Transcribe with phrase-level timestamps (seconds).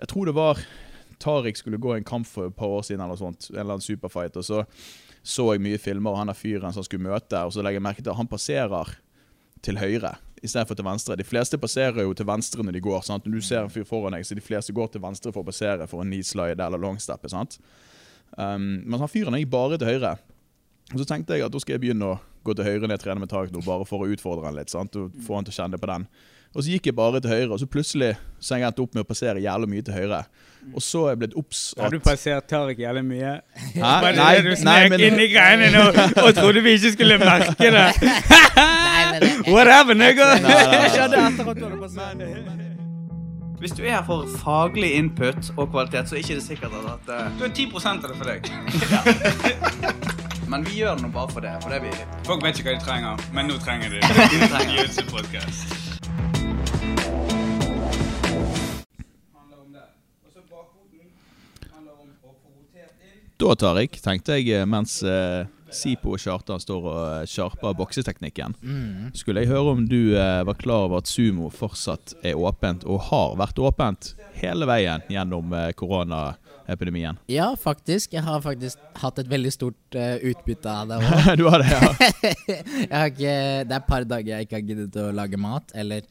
[0.00, 0.60] Jeg tror det var
[1.22, 3.84] Tariq skulle gå en kamp for et par år siden, eller sånt, en eller annen
[3.84, 4.36] superfight.
[4.36, 4.64] og så
[5.26, 7.80] så jeg mye filmer og han er fyren som han skulle møte, og så legger
[7.80, 8.92] jeg merke til at han passerer
[9.66, 10.12] til høyre
[10.44, 11.16] istedenfor til venstre.
[11.18, 13.00] De fleste passerer jo til venstre når de går.
[13.02, 13.26] sant?
[13.26, 15.48] Når du ser en fyr foran deg, så de fleste går til venstre for å
[15.48, 17.30] passere for en knee slide eller longsteppe.
[17.32, 17.58] sant?
[18.36, 20.16] Um, men han fyren gikk bare til høyre.
[20.92, 23.04] Og så tenkte jeg at da skal jeg begynne å gå til høyre når jeg
[23.06, 24.70] trener med Tariq nå, bare for å utfordre han litt.
[24.70, 24.94] sant?
[24.94, 26.06] Og få han til å kjenne på den.
[26.56, 29.04] Og så gikk jeg bare til høyre, og så plutselig så jeg endte opp med
[29.04, 30.22] å passere jævlig mye til høyre.
[30.72, 33.34] Og så er jeg blitt obs Har du passert Tariq jævlig mye?
[33.74, 33.90] Hæ?
[34.16, 35.82] Nei, du nei, men- inn i greiene nå
[36.24, 37.84] og trodde vi ikke skulle merke det?
[38.56, 40.32] Nei, men det, Whatever, nigga!
[43.60, 47.08] Hvis du er her for faglig input og kvalitet, så er ikke det sikkert at
[47.08, 48.40] uh, Du er 10 av det for deg.
[50.50, 51.56] Men vi gjør det nå bare for det.
[51.62, 51.94] For det vi
[52.26, 55.85] Folk vet ikke hva de trenger, men nå trenger de det.
[63.36, 65.44] Da, Tariq, tenkte jeg eh, mens eh,
[65.76, 69.10] Sipo og Kjartan står og eh, sharper bokseteknikken, mm.
[69.18, 73.10] skulle jeg høre om du eh, var klar over at sumo fortsatt er åpent, og
[73.10, 77.20] har vært åpent hele veien gjennom eh, koronaepidemien.
[77.28, 78.16] Ja, faktisk.
[78.16, 81.30] Jeg har faktisk hatt et veldig stort eh, utbytte av det òg.
[81.36, 81.92] du har det, ja?
[82.96, 85.76] har ikke, det er et par dager jeg ikke har giddet å lage mat.
[85.76, 86.08] Eller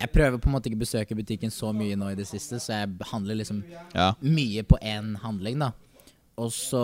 [0.00, 2.62] jeg prøver på en måte ikke å besøke butikken så mye nå i det siste,
[2.62, 4.12] så jeg handler liksom ja.
[4.22, 5.74] mye på én handling, da.
[6.40, 6.82] Og så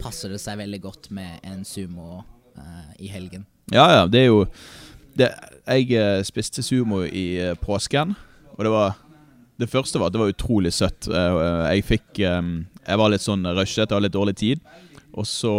[0.00, 2.22] passer det seg veldig godt med en sumo
[2.58, 3.46] uh, i helgen.
[3.70, 4.44] Ja, ja, det er jo
[5.14, 5.28] det,
[5.66, 8.14] Jeg eh, spiste sumo i eh, påsken,
[8.56, 8.96] og det var
[9.60, 11.06] Det første var at det var utrolig søtt.
[11.06, 14.62] Jeg fikk Jeg var litt sånn rushet, jeg hadde litt dårlig tid.
[15.12, 15.52] Og så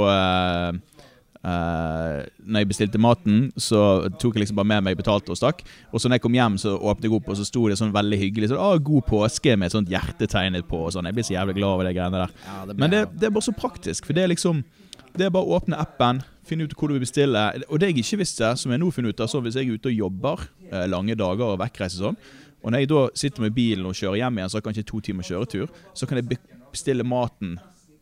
[1.43, 5.63] eh, Når jeg bestilte maten, så tok jeg liksom bare med meg betalte og stakk.
[5.91, 7.93] Og så når jeg kom hjem, så åpnet jeg opp, og så sto det sånn
[7.95, 10.85] veldig hyggelig sånn, ah, 'God påske' med et sånt hjerte tegnet på.
[10.85, 12.35] og sånn Jeg blir så jævlig glad over de greiene der.
[12.45, 14.63] Ja, det Men det, det er bare så praktisk, for det er liksom
[15.11, 17.63] Det er bare å åpne appen, finne ut hvor du vil bestille.
[17.67, 19.75] Og det jeg ikke visste, som jeg nå finner ut av, så hvis jeg er
[19.75, 22.15] ute og jobber eh, lange dager og vekkreise sånn,
[22.63, 24.87] og når jeg da sitter med bilen og kjører hjem igjen, så har jeg kanskje
[24.87, 26.39] to timer kjøretur, så kan jeg
[26.71, 27.57] bestille maten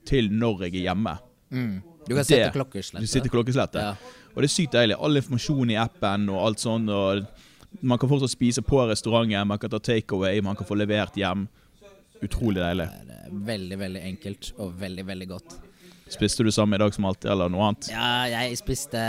[0.06, 1.16] til når jeg er hjemme.
[1.50, 1.78] Mm.
[2.10, 3.06] Du kan sette klokkeslettet.
[3.06, 3.86] Du sitter klokkeslettet.
[3.86, 4.26] Ja.
[4.34, 4.98] Og det er sykt deilig.
[4.98, 6.90] All informasjon i appen og alt sånn.
[6.90, 11.18] Og man kan fortsatt spise på restauranten, man kan ta takeaway, man kan få levert
[11.20, 11.48] hjem.
[12.26, 12.90] Utrolig deilig.
[13.08, 15.60] Det er veldig, veldig enkelt og veldig, veldig godt.
[16.10, 17.92] Spiste du samme i dag som alltid, eller noe annet?
[17.94, 19.02] Ja, jeg spiste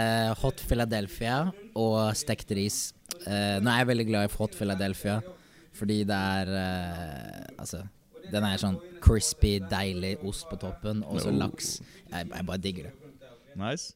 [0.42, 1.46] hot Philadelphia
[1.78, 2.90] og stekt ris.
[3.24, 5.16] Uh, nå er jeg veldig glad i hot Philadelphia,
[5.76, 7.82] fordi det er uh, Altså,
[8.32, 11.38] den er sånn crispy, deilig ost på toppen, og så Oh.
[11.38, 11.80] laks.
[12.12, 12.92] Jeg, jeg bare digger det.
[13.56, 13.94] Nice.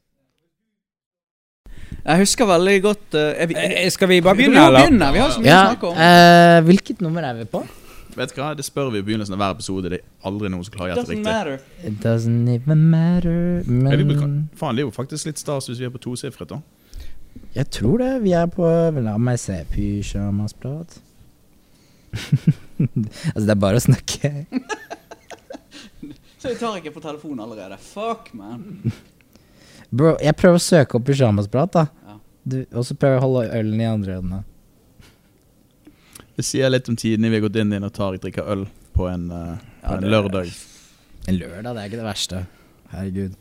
[2.04, 4.84] Jeg husker veldig godt uh, er vi, Eh, Skal vi bare begynne, eller?
[4.84, 5.96] begynne, vi har så mye Ja, å snakke om.
[5.96, 7.62] eh, hvilket nummer er vi på?
[8.14, 9.90] Vet du hva, Det spør vi i begynnelsen av hver episode.
[9.90, 11.24] Det er aldri noen som klarer å gjette Doesn't riktig.
[11.24, 11.60] matter.
[11.82, 15.78] It doesn't even matter, vi men bruker- Faen, det er jo faktisk litt stas hvis
[15.80, 16.60] vi er på tosifret, da.
[17.54, 18.22] Jeg tror det.
[18.22, 18.62] Vi er på
[19.02, 19.64] La meg se.
[19.72, 20.98] Pysjamasprat.
[23.34, 24.32] altså, det er bare å snakke.
[26.44, 27.78] Så jeg tar ikke på telefonen allerede.
[27.80, 28.66] Fuck, man.
[29.88, 31.84] Bro, jeg prøver å søke opp pysjamasprat, da.
[32.04, 32.16] Ja.
[32.44, 34.40] Du, og så prøver jeg å holde ølen i andre øynene.
[36.36, 39.06] Det sier litt om tidene vi har gått inn i når Tariq drikker øl på
[39.08, 39.54] en, uh,
[39.86, 40.50] på Ja, en lørdag.
[40.50, 41.30] lørdag.
[41.30, 42.42] En lørdag, det er ikke det verste.
[42.92, 43.38] Herregud.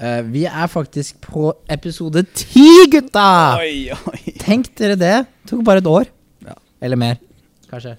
[0.00, 3.26] Uh, vi er faktisk på episode ti, gutta!
[3.60, 4.22] Oi, oi.
[4.40, 5.14] Tenk dere det.
[5.50, 6.08] Tok bare et år.
[6.46, 6.56] Ja.
[6.80, 7.20] Eller mer,
[7.68, 7.98] kanskje.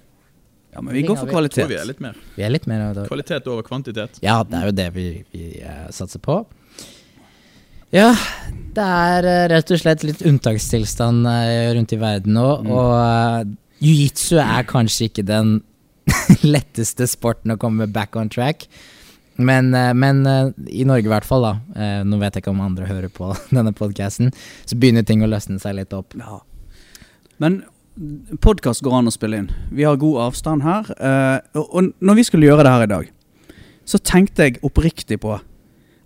[0.74, 1.70] Ja, men vi går for Tror vi kvalitet.
[1.80, 2.16] er litt mer.
[2.36, 3.06] Vi er litt mer da.
[3.08, 4.18] Kvalitet over kvantitet.
[4.22, 6.42] Ja, det er jo det vi, vi uh, satser på.
[7.94, 8.10] Ja,
[8.76, 12.70] det er uh, rett og slett litt unntakstilstand uh, rundt i verden nå, Mm.
[12.74, 15.54] og uh, jiu-jitsu er kanskje ikke den
[16.54, 18.68] letteste sporten å komme back on track.
[19.38, 20.24] Men, men
[20.66, 21.90] i Norge i hvert fall, da.
[22.02, 24.32] nå vet jeg ikke om andre hører på denne podkasten.
[24.66, 26.16] Så begynner ting å løsne seg litt opp.
[26.18, 26.40] Ja.
[27.38, 27.60] Men
[28.44, 29.50] podkast går an å spille inn.
[29.74, 30.90] Vi har god avstand her.
[30.98, 33.12] eh, og, når vi skulle gjøre det her i dag,
[33.88, 35.38] så tenkte jeg oppriktig på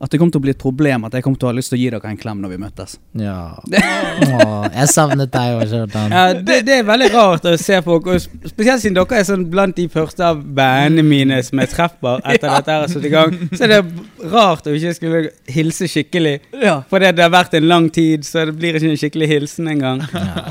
[0.02, 1.70] at det kom til å bli et problem at jeg kom til å ha lyst
[1.70, 2.96] til å gi dere en klem når vi møtes.
[3.14, 3.54] Ja.
[3.70, 6.14] Åh, jeg savnet deg òg, Kjartan.
[6.16, 8.18] Ja, det, det er veldig rart å se folk, og
[8.50, 12.48] spesielt siden dere er sånn blant de første av bandene mine som jeg treffer etter
[12.48, 13.36] dette her er satt i gang.
[13.52, 15.22] Så er det rart å ikke skulle
[15.54, 16.34] hilse skikkelig.
[16.58, 16.80] Ja.
[16.90, 20.02] Fordi det har vært en lang tid, så det blir ikke en skikkelig hilsen engang.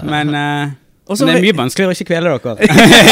[0.07, 0.77] Men, eh,
[1.09, 2.67] Men det er mye vanskeligere å ikke kvele dere.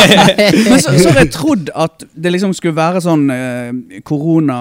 [0.69, 4.59] Men så, så har jeg trodd at det liksom skulle være sånn eh, korona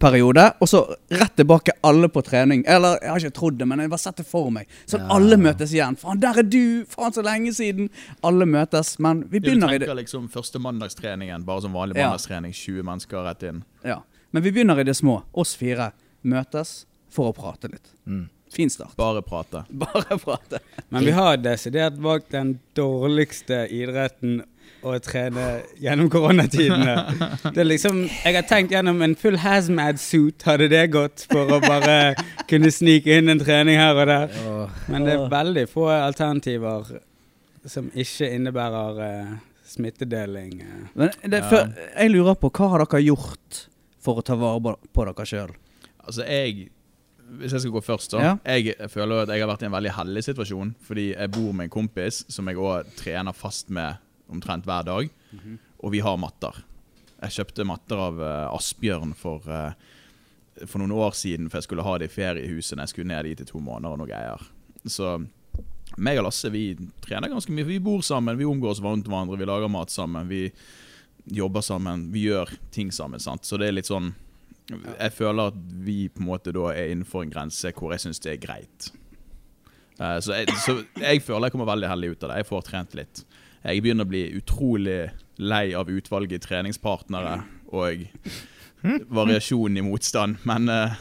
[0.00, 0.80] periode, og så
[1.12, 2.62] rett tilbake alle på trening.
[2.70, 4.70] Eller jeg har ikke trodd det, men jeg bare sett det for meg.
[4.88, 5.10] Sånn Ja.
[5.12, 5.98] alle møtes igjen.
[6.00, 6.86] Faen, der er du!
[6.88, 7.90] Faen, så lenge siden!
[8.24, 11.98] Alle møtes, men vi begynner i det Du tenker liksom første mandagstreningen, bare som vanlig
[12.00, 13.60] mandagstrening, 20 mennesker rett inn.
[13.84, 14.00] Ja.
[14.32, 15.20] Men vi begynner i det små.
[15.34, 15.92] Oss fire
[16.22, 17.92] møtes for å prate litt.
[18.08, 18.28] Mm.
[18.54, 18.96] Fin start.
[18.96, 19.64] Bare prate.
[19.84, 20.60] Bare prate.
[20.88, 24.42] Men vi har desidert valgt den dårligste idretten
[24.84, 25.46] å trene
[25.80, 26.94] gjennom koronatidene.
[27.54, 31.60] Det er liksom, Jeg har tenkt gjennom en full hazmat-suit, hadde det gått for å
[31.64, 32.14] bare
[32.50, 34.38] kunne snike inn en trening her og der.
[34.92, 36.94] Men det er veldig få alternativer
[37.64, 39.34] som ikke innebærer uh,
[39.64, 40.58] smittedeling.
[40.92, 43.64] Men det, for, jeg lurer på, hva har dere gjort
[44.04, 45.54] for å ta vare på, på dere sjøl?
[46.04, 46.68] Altså, jeg
[47.38, 48.18] Hvis jeg skal gå først, da.
[48.20, 48.34] Ja.
[48.58, 51.64] Jeg føler at jeg har vært i en veldig heldig situasjon, fordi jeg bor med
[51.64, 53.96] en kompis som jeg òg trener fast med
[54.30, 55.58] omtrent hver dag, Mhm.
[55.82, 56.62] og vi har matter.
[57.22, 59.72] Jeg kjøpte matter av uh, Asbjørn for, uh,
[60.66, 63.24] for noen år siden, for jeg skulle ha det i feriehuset når jeg skulle ned
[63.24, 64.40] dit i to måneder og noe greier.
[64.86, 65.26] Så
[65.96, 67.64] meg og Lasse vi trener ganske mye.
[67.66, 70.28] Vi bor sammen, vi omgås varmt hverandre, vi lager mat sammen.
[70.28, 70.50] Vi
[71.32, 73.18] jobber sammen, vi gjør ting sammen.
[73.20, 73.42] sant?
[73.44, 74.12] Så det er litt sånn
[74.72, 78.22] Jeg føler at vi på en måte da er innenfor en grense hvor jeg syns
[78.24, 78.88] det er greit.
[80.00, 82.38] Uh, så, jeg, så jeg føler jeg kommer veldig heldig ut av det.
[82.40, 83.24] Jeg får trent litt.
[83.64, 84.98] Jeg begynner å bli utrolig
[85.40, 87.38] lei av utvalget treningspartnere
[87.74, 88.06] og
[89.14, 90.96] variasjonen i motstand, men, uh,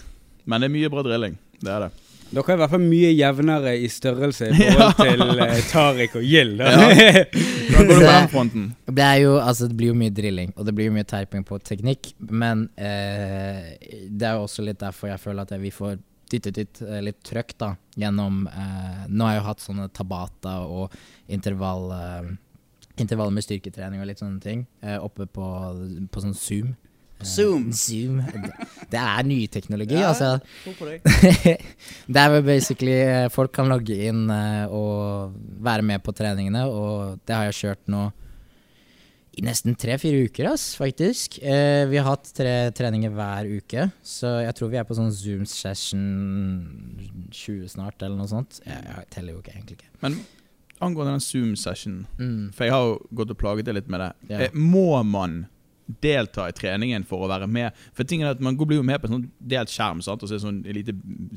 [0.47, 1.39] men det er mye bra drilling.
[1.59, 1.91] Det er det.
[2.33, 6.23] Dere er i hvert fall mye jevnere i størrelse i forhold til eh, Tariq og
[6.25, 6.63] Gild.
[6.63, 8.63] Hvordan går det på den fronten?
[8.89, 11.45] Det er jo, altså det blir jo mye drilling, og det blir jo mye terping
[11.45, 13.75] på teknikk, men eh,
[14.09, 15.99] det er jo også litt derfor jeg føler at vi får
[16.33, 20.55] dyttet ut eh, litt trøkk da, gjennom eh, Nå har jeg jo hatt sånne tabata
[20.65, 20.95] og
[21.29, 22.31] intervall, eh,
[23.03, 25.51] intervall med styrketrening og litt sånne ting eh, oppe på,
[26.09, 26.73] på sånn Zoom.
[27.21, 27.69] Zoom.
[27.85, 28.17] Zoom.
[28.25, 28.51] Det,
[28.91, 30.09] det er ny teknologi, Ja.
[30.13, 30.39] altså.
[32.07, 35.33] Det er vel basically eh, Folk kan logge inn eh, og
[35.63, 38.03] være med på treningene, og det har jeg kjørt nå
[39.33, 41.39] i nesten tre-fire uker, ass, faktisk.
[41.41, 45.09] Eh, vi har hatt tre treninger hver uke, så jeg tror vi er på sånn
[45.15, 46.03] Zoom session
[47.33, 48.59] 20 snart, eller noe sånt.
[48.61, 49.89] Jeg, jeg teller jo ikke, egentlig ikke.
[50.05, 50.19] Men
[50.83, 52.51] angående den Zoom-sessionen, Mm.
[52.53, 54.11] for jeg har jo gått og plaget deg litt med det.
[54.29, 54.39] Ja.
[54.45, 55.47] Eh, Må man
[56.01, 57.71] delta i treningen for å være med?
[57.93, 60.23] For tingen er at Man blir jo med på en sånn delt skjerm, sant?
[60.23, 60.93] og så er det sånn en lite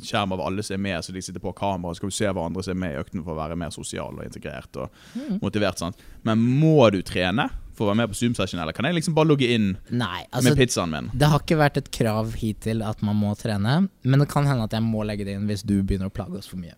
[0.07, 2.63] skjerm av alle som er med, så de sitter på kamera og skal se hverandre
[2.65, 5.41] som er med i økten for å være mer sosial og integrert og Mm.
[5.43, 5.79] motivert.
[5.79, 5.97] sant?
[6.25, 9.27] Men må du trene for å være med på Zoom-session, eller kan jeg liksom bare
[9.29, 11.11] logge inn Nei, altså med pizzaen min?
[11.13, 14.65] Det har ikke vært et krav hittil at man må trene, men det kan hende
[14.65, 16.73] at jeg må legge det inn hvis du begynner å plage oss for mye.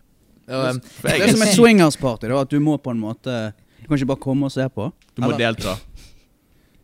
[0.45, 4.19] Det er som et swingers-party, at du må på en måte Du kan ikke bare
[4.19, 4.91] komme og se på.
[5.15, 5.77] du må Eller- delta.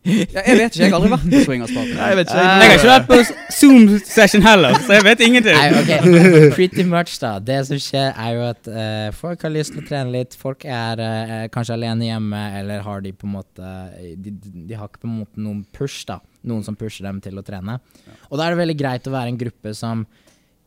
[0.05, 1.93] Ja, jeg vet ikke, jeg har aldri vært på swingers-party.
[1.97, 2.41] Jeg vet ikke.
[2.45, 3.17] Jeg har ikke vært på
[3.57, 5.57] Zoom-session heller, så jeg vet ingenting.
[5.57, 6.09] Nei, ok,
[6.57, 7.31] Pretty much, da.
[7.41, 10.37] Det som skjer, er jo at uh, folk har lyst til å trene litt.
[10.37, 13.71] Folk er uh, kanskje alene hjemme, eller har de på en måte
[14.21, 16.19] de, de har ikke på en måte noen push, da.
[16.45, 17.79] Noen som pusher dem til å trene.
[18.29, 20.05] Og da er det veldig greit å være en gruppe som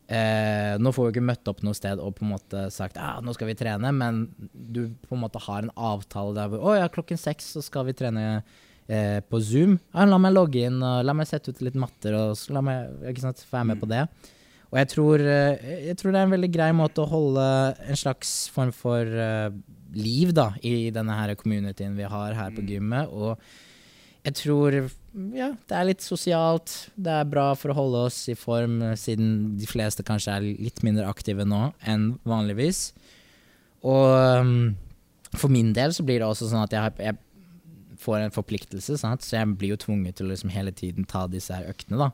[0.08, 3.18] eh, Nå får vi ikke møtt opp noe sted og på en måte sagt ja,
[3.22, 6.78] nå skal vi trene, men du på en måte har en avtale der hvor Å
[6.80, 8.40] ja, klokken seks så skal vi trene
[8.88, 9.76] eh, på Zoom.
[9.92, 12.64] Ja, la meg logge inn, og la meg sette ut litt matter, og så la
[12.64, 14.04] meg ikke sant, være med på det.
[14.68, 17.46] Og jeg tror, eh, jeg tror det er en veldig grei måte å holde
[17.88, 19.48] en slags form for uh,
[19.96, 23.08] liv da, i denne her communityen vi har her på gymmet.
[23.08, 23.38] Og
[24.26, 24.76] jeg tror
[25.32, 26.74] ja, det er litt sosialt.
[27.00, 30.84] Det er bra for å holde oss i form, siden de fleste kanskje er litt
[30.84, 32.90] mindre aktive nå enn vanligvis.
[33.88, 34.52] Og um,
[35.32, 37.16] for min del så blir det også sånn at jeg, jeg
[37.98, 39.24] får en forpliktelse, sant?
[39.24, 41.98] så jeg blir jo tvunget til å liksom hele tiden ta disse her øktene.
[41.98, 42.10] da.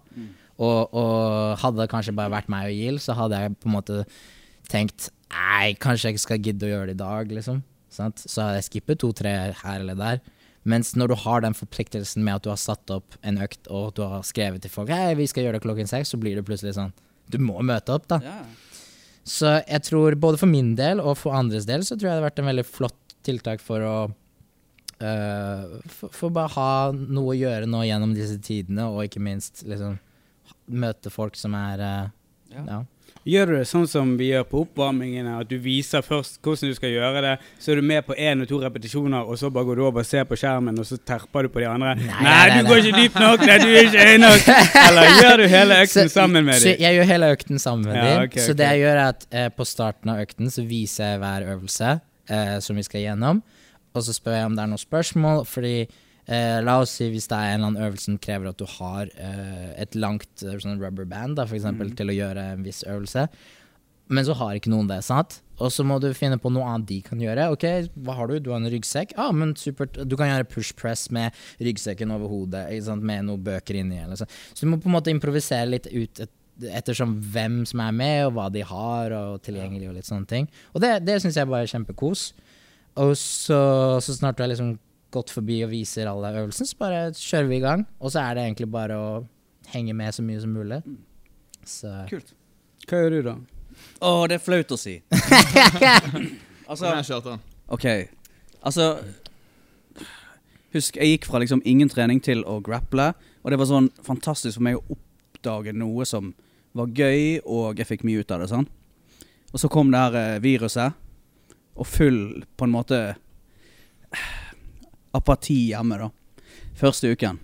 [0.54, 3.76] Og, og hadde det kanskje bare vært meg og Gill, så hadde jeg på en
[3.80, 4.04] måte
[4.70, 7.56] tenkt Nei, kanskje jeg ikke skal gidde å gjøre det i dag, liksom.
[7.90, 8.20] Sant?
[8.22, 9.32] Så hadde jeg skippet to-tre
[9.64, 10.20] her eller der.
[10.62, 13.96] Mens når du har den forpliktelsen med at du har satt opp en økt, og
[13.98, 16.44] du har skrevet til folk Hei, vi skal gjøre det klokken seks, så blir det
[16.46, 16.94] plutselig sånn
[17.28, 18.20] Du må møte opp, da.
[18.22, 18.46] Yeah.
[19.24, 22.22] Så jeg tror både for min del og for andres del så tror jeg det
[22.22, 23.96] har vært en veldig flott tiltak for å
[25.00, 29.64] øh, for, for bare ha noe å gjøre nå gjennom disse tidene, og ikke minst
[29.66, 29.98] liksom
[30.70, 32.10] møte folk som er uh,
[32.54, 32.64] Ja.
[32.68, 32.82] ja.
[33.24, 36.74] Gjør du det sånn som vi gjør på oppvarmingene, at du viser først hvordan du
[36.76, 37.30] skal gjøre det,
[37.62, 40.02] så er du med på én og to repetisjoner, og så bare går du over
[40.02, 41.94] og ser på skjermen, og så terper du på de andre?
[41.96, 42.64] Nei, Nei, nei, du nei.
[42.68, 43.46] går ikke dypt nok!
[43.48, 44.50] Nei, du er ikke høy nok!
[44.84, 46.76] Eller gjør du hele økten Så- sammen med dem?
[46.84, 48.26] jeg gjør hele økten sammen med Ja, dem.
[48.28, 51.22] Okay, Så det jeg gjør, er at uh, på starten av økten så viser jeg
[51.24, 51.94] hver øvelse
[52.28, 53.40] eh, som vi skal gjennom,
[53.94, 55.76] og så spør jeg om det er noen spørsmål, fordi
[56.24, 58.64] Eh, la oss si hvis det er en eller annen øvelse som krever at du
[58.78, 62.64] har eh, et langt eh, sånn rubber band da, for eksempel, til å gjøre en
[62.64, 63.26] viss øvelse.
[64.14, 65.38] Men så har ikke noen det, sant?
[65.60, 67.50] Og så må du finne på noe annet de kan gjøre.
[67.54, 67.66] Ok,
[68.04, 68.38] hva har du?
[68.40, 69.14] Du har en ryggsekk?
[69.20, 69.96] Ah, men supert.
[70.08, 72.66] Du kan gjøre push press med ryggsekken over hodet,
[73.00, 74.00] med noen bøker inni.
[74.04, 74.28] Eller så.
[74.52, 76.32] så du må på en måte improvisere litt ut et,
[76.74, 80.50] ettersom hvem som er med, og hva de har, og tilgjengelig, og litt sånne ting.
[80.74, 82.28] Og det, det syns jeg bare er kjempekos.
[83.00, 83.58] Og så,
[84.04, 84.76] så snart du har liksom
[85.14, 87.84] gått forbi og viser alle øvelsene, så bare kjører vi i gang.
[88.00, 89.08] Og så er det egentlig bare å
[89.74, 90.80] henge med så mye som mulig.
[91.66, 92.34] Så Kult.
[92.88, 93.34] Hva gjør du, da?
[94.04, 94.98] Å, det er flaut å si.
[96.68, 97.44] altså, Kom igjen, Kjartan.
[97.74, 97.86] ok.
[98.64, 98.88] Altså
[100.74, 103.12] Husk, jeg gikk fra liksom ingen trening til å grapple,
[103.44, 106.32] og det var sånn fantastisk for meg å oppdage noe som
[106.74, 108.48] var gøy, og jeg fikk mye ut av det.
[108.50, 108.66] sånn.
[109.54, 110.96] Og så kom det her eh, viruset,
[111.74, 113.00] og full på en måte
[115.14, 116.10] apati hjemme, da.
[116.78, 117.40] Første uken.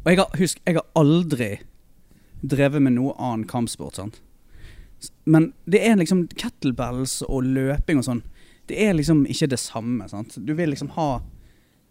[0.00, 1.50] Og jeg har, husk, jeg har aldri
[2.40, 4.20] drevet med noe annen kampsport, sant.
[5.24, 8.22] Men det er liksom kettlebells og løping og sånn.
[8.70, 10.38] Det er liksom ikke det samme, sant.
[10.38, 11.10] Du vil liksom ha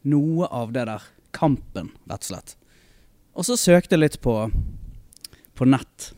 [0.10, 2.56] noe av det der kampen, rett og slett.
[3.38, 4.36] Og så søkte jeg litt på,
[5.56, 6.12] på nett.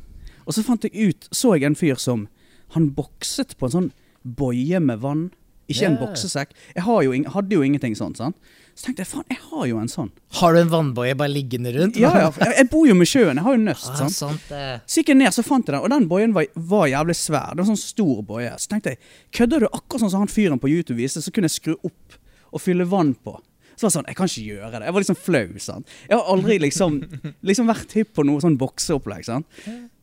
[0.45, 2.27] Og så fant jeg ut, så jeg en fyr som
[2.71, 3.88] Han bokset på en sånn
[4.24, 5.30] boie med vann.
[5.72, 6.50] Ikke en boksesekk.
[6.75, 8.16] Jeg har jo, hadde jo ingenting sånn.
[8.18, 8.36] sant.
[8.75, 10.10] Så tenkte jeg faen, jeg har jo en sånn.
[10.40, 11.96] har du en vannboie bare liggende rundt?
[12.00, 14.16] Ja, ja, jeg, jeg bor jo med sjøen, jeg har jo nøst, Ah, sant.
[14.16, 14.51] sant.
[14.88, 17.51] Så gikk jeg ned, så fant jeg den, og den boien var, var jævlig svær.
[17.56, 18.51] Det var en sånn stor boie.
[18.60, 19.00] Så tenkte jeg,
[19.38, 22.18] kødder du akkurat sånn som han fyren på YouTube viste, så kunne jeg skru opp
[22.51, 23.38] og fylle vann på.
[23.75, 24.84] Så var det sånn, jeg kan ikke gjøre det.
[24.90, 25.96] Jeg var liksom flau, sant.
[26.10, 27.00] Jeg har aldri liksom,
[27.48, 29.48] liksom vært hypp på noe sånn bokseopplegg, sant.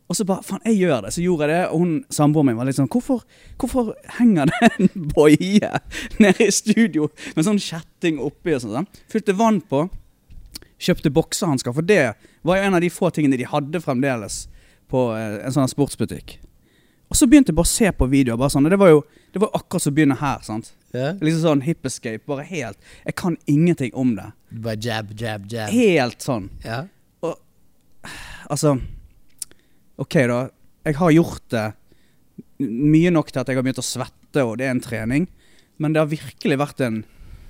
[0.08, 1.12] Og så bare, faen, jeg gjør det.
[1.12, 3.24] Så gjorde jeg det, og hun, samboeren min var litt sånn, hvorfor,
[3.60, 5.72] hvorfor henger det en boie
[6.22, 8.88] nede i studio med sånn kjetting oppi og sånn?
[9.12, 9.84] Fylte vann på,
[10.80, 12.14] kjøpte boksehansker, for det
[12.46, 14.46] var jo en av de få tingene de hadde fremdeles
[14.88, 16.38] på eh, en sånn sportsbutikk.
[17.08, 18.40] Og så begynte jeg bare å se på videoer.
[18.40, 20.40] bare sånn, og Det var jo det var akkurat som å begynne her.
[20.44, 20.72] sant?
[20.94, 21.16] Yeah.
[21.20, 22.24] Liksom sånn hip escape.
[22.26, 24.30] Bare helt Jeg kan ingenting om det.
[24.50, 25.68] Bare jab, jab, jab.
[25.72, 26.48] Helt sånn.
[27.20, 27.36] Og
[28.48, 28.78] Altså
[29.98, 30.40] OK, da.
[30.86, 31.66] Jeg har gjort det
[32.62, 35.28] mye nok til at jeg har begynt å svette, og det er en trening.
[35.78, 37.00] Men det har virkelig vært en,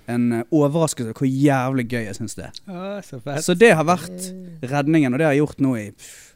[0.08, 2.62] en overraskelse hvor jævlig gøy jeg syns det er.
[2.68, 3.20] Å, så.
[3.44, 4.30] Så det har vært
[4.64, 6.27] redningen, og det har jeg gjort nå i pff,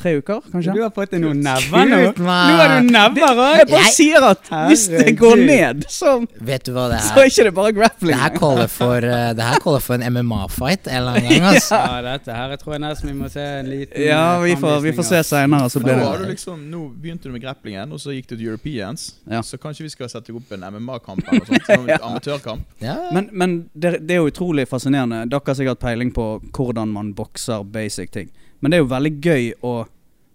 [0.00, 0.74] tre uker, kanskje.
[0.76, 2.00] Du har fått deg noen never nå.
[2.10, 2.22] Kult.
[2.24, 3.20] Nå har du never
[3.60, 7.14] Jeg bare Jeg- sier at hvis det går ned, så, Vet du hva det så
[7.16, 7.22] er?
[7.24, 8.16] er ikke det bare Det grappling.
[8.20, 11.54] her caller for, uh, det for en MMA-fight en eller annen gang.
[11.54, 11.76] Altså.
[11.76, 14.54] Ja, dette her jeg tror jeg nesten vi må se en liten Ja, eh, vi
[14.56, 17.42] får, vi får se seinere, så Nå, blir det du liksom, nå begynte du med
[17.42, 19.14] grapplingen, og så gikk du til Europeans.
[19.30, 19.40] Ja.
[19.42, 21.66] Så kanskje vi skal sette opp en MMA-kamp eller noe sånt.
[21.70, 21.98] Sånn Ja.
[22.06, 22.62] Amatørkamp.
[22.80, 22.96] Ja.
[23.12, 25.24] Men, men det, det er jo utrolig fascinerende.
[25.30, 28.30] Dere har sikkert peiling på hvordan man bokser basic ting.
[28.60, 29.74] Men det er jo veldig gøy å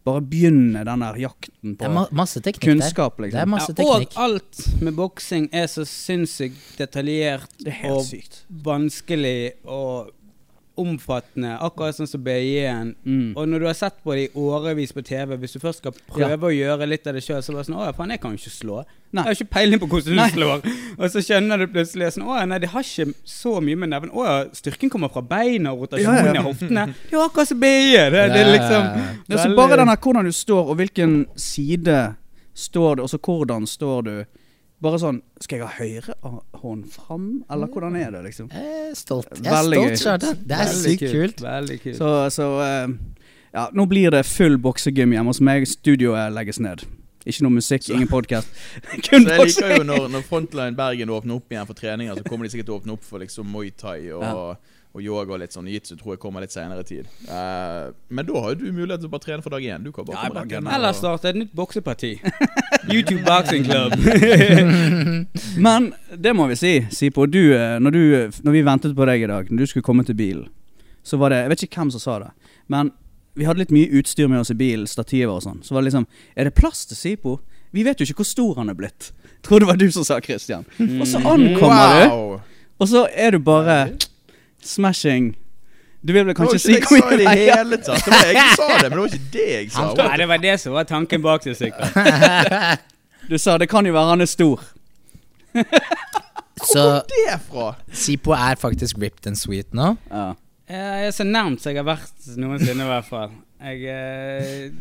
[0.05, 4.13] bare begynne den der jakten på masse teknikk kunnskap, Det er masse teknikk.
[4.13, 8.43] Ja, og alt med boksing er så sinnssykt detaljert Det er helt og sykt.
[8.65, 10.11] vanskelig og
[10.81, 12.93] omfattende, akkurat sånn som BI-en.
[13.05, 13.31] Mm.
[13.37, 15.95] Og når du har sett på det i årevis på TV, hvis du først skal
[16.11, 18.35] prøve å gjøre litt av det sjøl, så bare sånn Å ja, faen, jeg kan
[18.35, 18.81] jo ikke slå.
[19.15, 19.23] Nei.
[19.23, 20.65] Jeg har ikke peiling på hvordan du slår.
[20.97, 23.91] Og så skjønner du plutselig sånn Å ja, nei, det har ikke så mye med
[23.93, 26.41] neven Å ja, styrken kommer fra beina og rotasjonen Ja, ja.
[26.41, 26.85] i hoftene.
[27.09, 28.11] Det er akkurat som BI-en.
[28.15, 28.89] Det, det er liksom
[29.27, 31.99] Det er så bare den her hvordan du står, og hvilken side
[32.55, 34.15] står du, og så hvordan står du.
[34.83, 36.15] Bare sånn Skal jeg ha høyre
[36.61, 38.49] hånd fram, eller hvordan er det, liksom?
[38.51, 39.31] Jeg er stolt.
[39.37, 40.35] Jeg er Veldig stolt, gøy.
[40.43, 41.45] Det er Veldig sykt kult.
[41.45, 41.97] Veldig kult.
[42.01, 42.97] Så, så eh,
[43.55, 45.67] Ja, nå blir det full boksegym hjemme hos meg.
[45.71, 46.83] Studioet legges ned.
[47.25, 48.51] Ikke noe musikk, ingen podkast.
[49.05, 52.45] Så jeg liker jo når, når Frontline Bergen åpner opp igjen for treninger, så kommer
[52.45, 54.73] de sikkert til å åpne opp for liksom Muay Thai og, Ja.
[54.95, 55.67] Og yoga og litt sånn.
[55.67, 57.07] Jitsu tror jeg kommer litt senere i tid.
[57.27, 59.83] Uh, men da har jo du mulighet til å bare trene for dag én.
[59.83, 60.69] Du kan bare Ja, komme bare deg.
[60.77, 62.13] Eller starte et nytt bokseparti.
[62.93, 63.95] YouTube Boxing Club.
[65.67, 67.25] Men det må vi si, Sipo.
[67.27, 70.05] Du, eh, når, du, når vi ventet på deg i dag, når du skulle komme
[70.07, 70.47] til bilen,
[71.05, 72.31] så var det Jeg vet ikke hvem som sa det,
[72.71, 72.89] men
[73.35, 75.59] vi hadde litt mye utstyr med oss i bilen, stativer og sånn.
[75.61, 77.35] Så var det liksom Er det plass til Sipo?
[77.75, 79.11] Vi vet jo ikke hvor stor han er blitt.
[79.45, 80.63] Tror det var du som sa Christian.
[80.79, 82.39] Og så ankommer du,
[82.79, 83.77] og så er du bare
[84.65, 85.33] smashing.
[86.05, 87.77] Du vil vel kanskje si Men Det var ikke det jeg sa i det hele
[87.77, 88.05] tatt.
[88.05, 89.85] Det var jeg som sa det, men det var ikke det jeg sa.
[89.97, 92.81] Nei, det var det som var tanken bak det, sikkert.
[93.29, 94.61] Du sa det kan jo være han er stor.
[96.61, 97.71] Så Det er fra?
[97.89, 99.95] Sipo er faktisk ripped and sweet nå.
[100.11, 100.33] Ja.
[100.69, 103.33] Jeg er så nærmt som jeg har vært noensinne, i hvert fall.
[103.65, 104.71] Jeg, eh,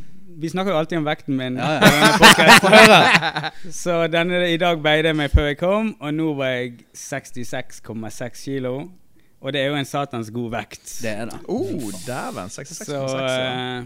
[0.41, 1.57] vi snakker jo alltid om vekten min.
[1.57, 3.51] Ja, ja.
[3.73, 8.45] Så denne, i dag beide jeg meg før jeg kom, og nå var jeg 66,6
[8.45, 8.75] kilo.
[9.45, 10.85] Og det er jo en satans god vekt.
[11.05, 11.39] Det er det.
[11.53, 12.49] Oh, dæven.
[12.49, 12.85] 66,6.
[12.89, 13.35] Så ja.
[13.45, 13.85] eh,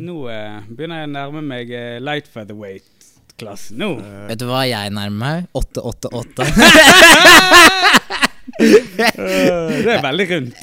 [0.00, 3.76] nå eh, begynner jeg å nærme meg eh, light featherweight-klassen.
[3.82, 3.90] Nå.
[4.30, 5.50] Vet du hva jeg nærmer meg?
[5.60, 6.48] 888.
[8.64, 10.56] det er veldig rundt.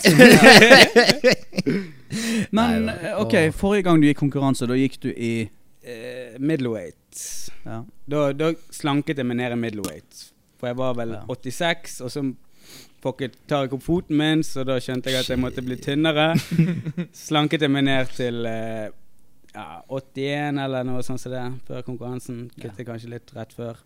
[2.58, 2.90] Men
[3.22, 5.34] ok, forrige gang du gikk konkurranse, da gikk du i
[5.82, 7.22] Eh, middleweight.
[7.66, 7.80] ja.
[8.06, 10.28] Da, da slanket jeg meg ned i middleweight.
[10.62, 11.22] For jeg var vel Ja.
[11.26, 12.22] 86, og så
[13.02, 16.32] fucket, tar jeg opp foten min, så da skjønte jeg at jeg måtte bli tynnere.
[17.26, 18.92] Slanket jeg meg ned til eh,
[19.56, 22.44] ja, 81 eller noe sånt som det, før konkurransen.
[22.58, 23.82] Kuttet kanskje litt rett før.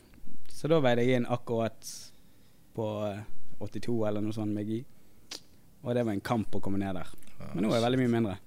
[0.51, 1.93] Så da veide jeg inn akkurat
[2.75, 3.23] på eh,
[3.63, 4.81] 82 eller noe sånt med gi.
[5.85, 7.09] Og det var en kamp å komme ned der.
[7.53, 8.37] Men nå er jeg veldig mye mindre.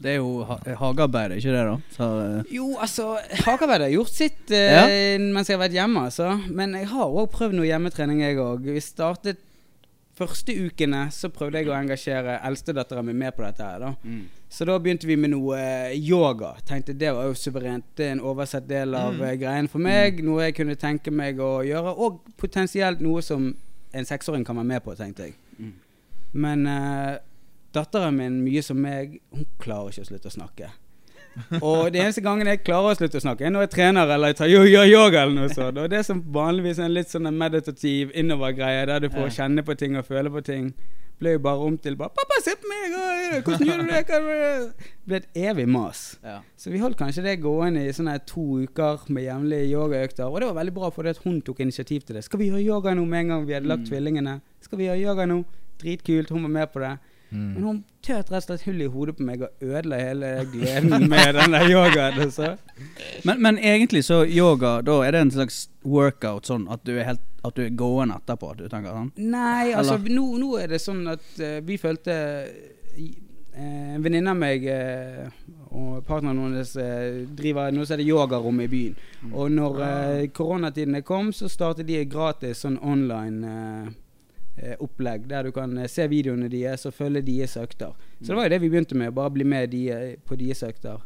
[0.00, 1.74] Det er jo ha hagearbeid, ikke det, da?
[1.92, 2.38] Så, uh.
[2.48, 3.10] Jo, altså
[3.44, 6.30] Hagearbeid har gjort sitt eh, mens jeg har vært hjemme, altså.
[6.48, 8.64] Men jeg har òg prøvd noe hjemmetrening, jeg òg.
[8.64, 9.42] Vi startet
[10.20, 13.94] første ukene, så prøvde jeg å engasjere eldstedattera mi med på dette her, da.
[14.04, 14.20] mm.
[14.50, 16.56] Så da begynte vi med noe eh, yoga.
[16.66, 17.84] Tenkte det var jo suverent.
[17.94, 19.26] Det er en oversett del av mm.
[19.38, 20.24] greien for meg.
[20.26, 21.92] Noe jeg kunne tenke meg å gjøre.
[21.94, 23.52] Og potensielt noe som
[23.94, 25.36] en seksåring kan være med på, tenkte jeg.
[25.60, 25.70] Mm.
[26.42, 27.14] Men uh,
[27.74, 30.72] datteren min, mye som meg, hun klarer ikke å slutte å snakke.
[31.62, 34.32] Og det eneste gangen jeg klarer å slutte å snakke, er når jeg trener eller
[34.32, 35.78] jeg tar yo- yo- yoga eller noe sånt.
[35.78, 39.76] Og det som vanligvis er en litt sånn meditativ innover-greie, der du får kjenne på
[39.78, 40.72] ting og føle på ting,
[41.20, 42.94] ble jo bare om til bare 'Pappa, se på meg!
[42.96, 46.16] og, Hvordan gjør du det?' Gjør du det?» Det ble et evig mas.
[46.24, 46.38] ja.
[46.56, 50.24] Så vi holdt kanskje det gående i sånne to uker med jevnlige yogaøkter.
[50.24, 52.24] Og det var veldig bra, fordi at hun tok initiativ til det.
[52.24, 53.90] 'Skal vi gjøre yoga nå med en gang vi hadde lagt Mm.
[53.90, 55.44] tvillingene?' 'Skal vi gjøre yoga nå?'
[55.82, 56.28] Dritkult.
[56.30, 56.98] Hun var med på det.
[57.30, 57.62] Men Mm.
[57.62, 61.34] hun tøt rett og slett hull i hodet på meg og ødela hele gleden med
[61.34, 62.20] den der yogaen.
[62.20, 62.56] Altså.
[63.24, 67.04] Men, men egentlig så yoga, da er det en slags workout, sånn at du er
[67.12, 69.12] helt At du er gående etterpå, du tenker sånn?
[69.16, 72.12] Nei, altså nå, nå er det sånn at uh, vi følte
[72.92, 75.30] eh, En venninne av meg uh,
[75.70, 76.74] og partneren hennes
[77.38, 78.96] driver noe som heter yogarom i byen.
[79.30, 83.94] Og når eh, koronatidene kom, så startet de gratis sånn online
[84.80, 87.92] opplegg der du kan eh, se videoene deres og følge deres økter.
[88.20, 90.62] Så det var jo det vi begynte med, bare bli med de, eh, på deres
[90.62, 91.00] økter.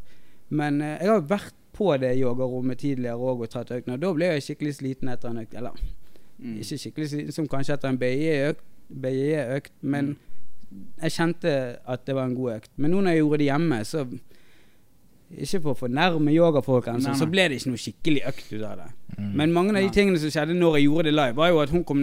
[0.51, 3.97] Men eh, jeg har vært på det yogarommet tidligere òg og tatt økter.
[3.99, 5.55] Da ble jeg skikkelig sliten etter en økt.
[5.55, 5.73] Eller
[6.39, 6.57] Mm.
[6.59, 10.17] ikke skikkelig sliten, som kanskje etter en BI-økt, BJJ-økt, men
[11.01, 11.53] jeg kjente
[11.87, 12.71] at det var en god økt.
[12.77, 14.05] Men nå når jeg gjorde det hjemme, så
[15.35, 18.77] Ikke for å fornærme yogafolk, altså, så ble det ikke noe skikkelig økt ut av
[18.83, 18.91] det.
[19.19, 19.31] Mm.
[19.41, 21.71] Men mange av de tingene som skjedde når jeg gjorde det live, var jo at
[21.71, 22.03] hun kom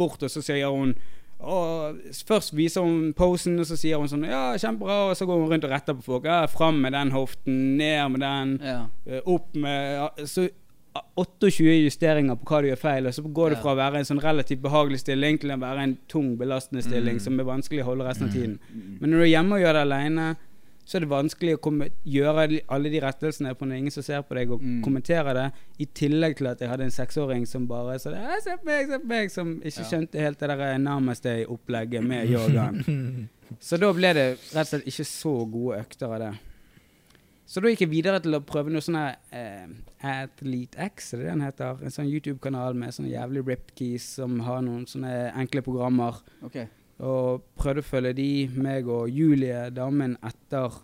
[0.00, 0.94] bort, og så sier hun
[1.40, 1.96] og
[2.28, 4.96] Først viser hun posen, og så sier hun sånn Ja, kjempebra.
[5.08, 6.26] Og så går hun rundt og retter på folk.
[6.28, 8.82] Ja, Fram med den hoften, ned med den, Ja.
[9.08, 10.50] eh, opp med Så
[11.16, 14.08] 28 justeringer på hva du gjør feil, og så går det fra å være en
[14.08, 17.20] sånn relativt behagelig stilling til å være en tung, belastende stilling Mm.
[17.24, 18.58] som er vanskelig å holde resten av tiden.
[18.74, 18.98] Mm.
[19.00, 20.36] Men når du er hjemme og gjør det aleine,
[20.90, 21.70] så er det vanskelig å
[22.10, 24.80] gjøre alle de rettelsene på når ingen som ser på deg, og Mm.
[24.82, 25.44] kommentere det.
[25.78, 28.88] I tillegg til at jeg hadde en seksåring som bare sa «Ja, 'Se på meg,
[28.88, 29.84] se på meg', som ikke Ja.
[29.86, 33.28] skjønte helt det der nærmeste opplegget med yogaen.
[33.60, 36.38] Så da ble det rett og slett ikke så gode økter av det.
[37.46, 39.66] Så da gikk jeg videre til å prøve noe sånn eh,
[40.02, 41.82] Athlete X, er det det den heter?
[41.82, 46.14] En sånn YouTube-kanal med sånne jævlig ripped keys som har noen sånne enkle programmer.
[46.46, 46.68] Ok.
[47.00, 50.74] Og prøvde å følge de, meg og Julie, damen etter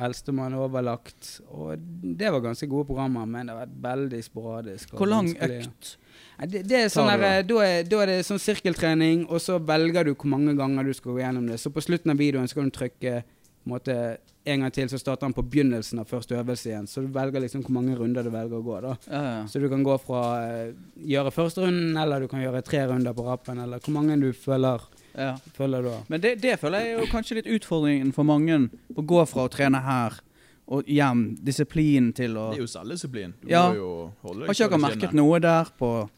[0.00, 1.40] eldstemann overlagt.
[1.52, 4.94] Og det var ganske gode programmer, men det vært veldig sporadisk.
[4.96, 5.96] Hvor lang økt?
[6.40, 10.08] Det, det er sånn der, da, er, da er det sånn sirkeltrening, og så velger
[10.08, 11.60] du hvor mange ganger du skal gå gjennom det.
[11.60, 13.96] Så på slutten av videoen skal du trykke en måte,
[14.48, 16.88] en gang til, så starter han på begynnelsen av første øvelse igjen.
[16.88, 18.78] Så du velger liksom hvor mange runder du velger å gå.
[18.86, 18.94] da.
[19.04, 19.42] Ja, ja.
[19.52, 20.72] Så du kan gå fra eh,
[21.12, 24.30] gjøre første runden, eller du kan gjøre tre runder på rappen, eller hvor mange du
[24.32, 25.36] følger, ja.
[25.56, 25.90] Føler du?
[26.08, 28.68] Men det, det føler jeg er jo kanskje litt utfordringen for mange.
[28.96, 30.20] Å gå fra å trene her
[30.70, 31.24] og hjem.
[31.42, 33.32] Disiplin til å Det er jo selvdisiplin.
[33.42, 33.68] Du Ja.
[33.70, 33.90] må jo
[34.22, 36.08] holde Har ikke dere merket noe der på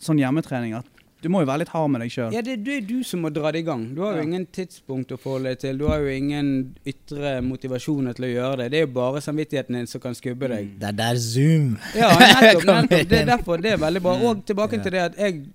[0.00, 0.74] sånn hjemmetrening?
[0.76, 0.84] At
[1.22, 2.32] du må jo være litt hard med deg sjøl.
[2.36, 3.86] Ja, det, det er du som må dra det i gang.
[3.96, 4.26] Du har jo Ja.
[4.28, 5.78] ingen tidspunkt å forholde deg til.
[5.78, 8.70] Du har jo ingen ytre motivasjoner til å gjøre det.
[8.70, 10.78] Det er jo bare samvittigheten din som kan skubbe deg.
[10.78, 12.64] Det er der Zoom Ja, nettopp.
[12.90, 13.08] Nettopp.
[13.08, 14.12] Det er derfor det er veldig bra.
[14.28, 15.46] Og tilbake til det at jeg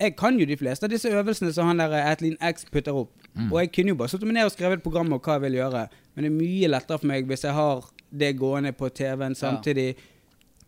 [0.00, 3.12] jeg kan jo de fleste av disse øvelsene som han der Atlin X putter opp.
[3.34, 3.52] Mm.
[3.52, 5.46] Og jeg kunne jo bare satt meg ned og skrevet et program og hva jeg
[5.46, 5.86] vil gjøre.
[6.14, 9.94] Men det er mye lettere for meg hvis jeg har det gående på TV-en samtidig.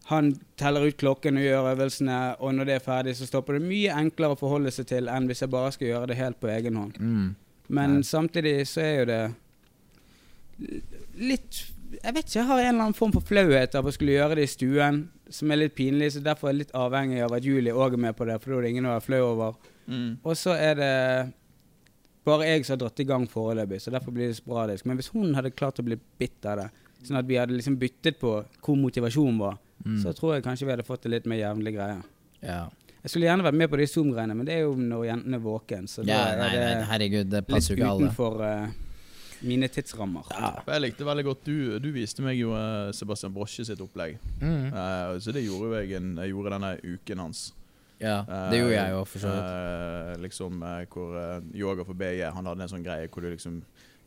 [0.09, 3.67] Han teller ut klokken og gjør øvelsene, og når det er ferdig, så stopper det.
[3.69, 6.51] Mye enklere å forholde seg til enn hvis jeg bare skal gjøre det helt på
[6.55, 6.97] egen hånd.
[6.99, 7.29] mm.
[7.69, 8.03] Men Nei.
[8.09, 9.23] samtidig så er jo det
[11.21, 11.59] litt
[12.05, 14.37] Jeg vet ikke, jeg har en eller annen form for flauhet av å skulle gjøre
[14.39, 17.45] det i stuen, som er litt pinlig, så derfor er jeg litt avhengig av at
[17.45, 19.57] Julie òg er med på det, for da er det ingen å være flau over.
[19.89, 20.11] Mm.
[20.23, 20.93] Og så er det
[22.29, 24.87] bare jeg som har dratt i gang foreløpig, så derfor blir det sporadisk.
[24.87, 26.69] Men hvis hun hadde klart å bli bitt av det,
[27.07, 28.35] sånn at vi hadde liksom byttet på
[28.65, 30.01] hvor motivasjonen var, Mm.
[30.03, 32.01] så tror jeg kanskje vi hadde fått det litt mer jevnlig greie.
[32.43, 32.65] Ja.
[33.05, 35.45] Jeg skulle gjerne vært med på de Zoom-greiene, men det er jo når jentene er
[35.45, 38.09] våken, så ja, nei, det nei, herregud, det passer jo ikke alle.
[38.09, 38.65] utenfor eh,
[39.47, 40.27] mine tidsrammer.
[40.35, 40.51] Ja.
[40.67, 44.17] Jeg likte veldig godt Du, du viste meg jo eh, Sebastian Brosje sitt opplegg.
[44.41, 44.69] Mm.
[44.75, 47.45] Uh, så det gjorde jo jeg en, Jeg gjorde denne uken hans.
[47.99, 48.21] Ja,
[48.53, 49.47] det gjorde jeg jo, for så vidt.
[49.51, 50.61] Eh, liksom
[50.95, 51.17] hvor
[51.59, 53.57] Yoga for BJ Han hadde en sånn greie hvor du liksom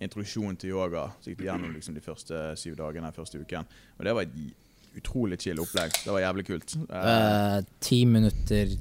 [0.02, 1.04] Introduksjon til yoga.
[1.22, 3.67] Så gikk det gjennom liksom de første syv dagene første uken.
[4.00, 5.94] Og det var et utrolig chill opplegg.
[6.06, 6.74] Det var jævlig kult.
[6.89, 8.72] Uh, Eh, Ti minutter,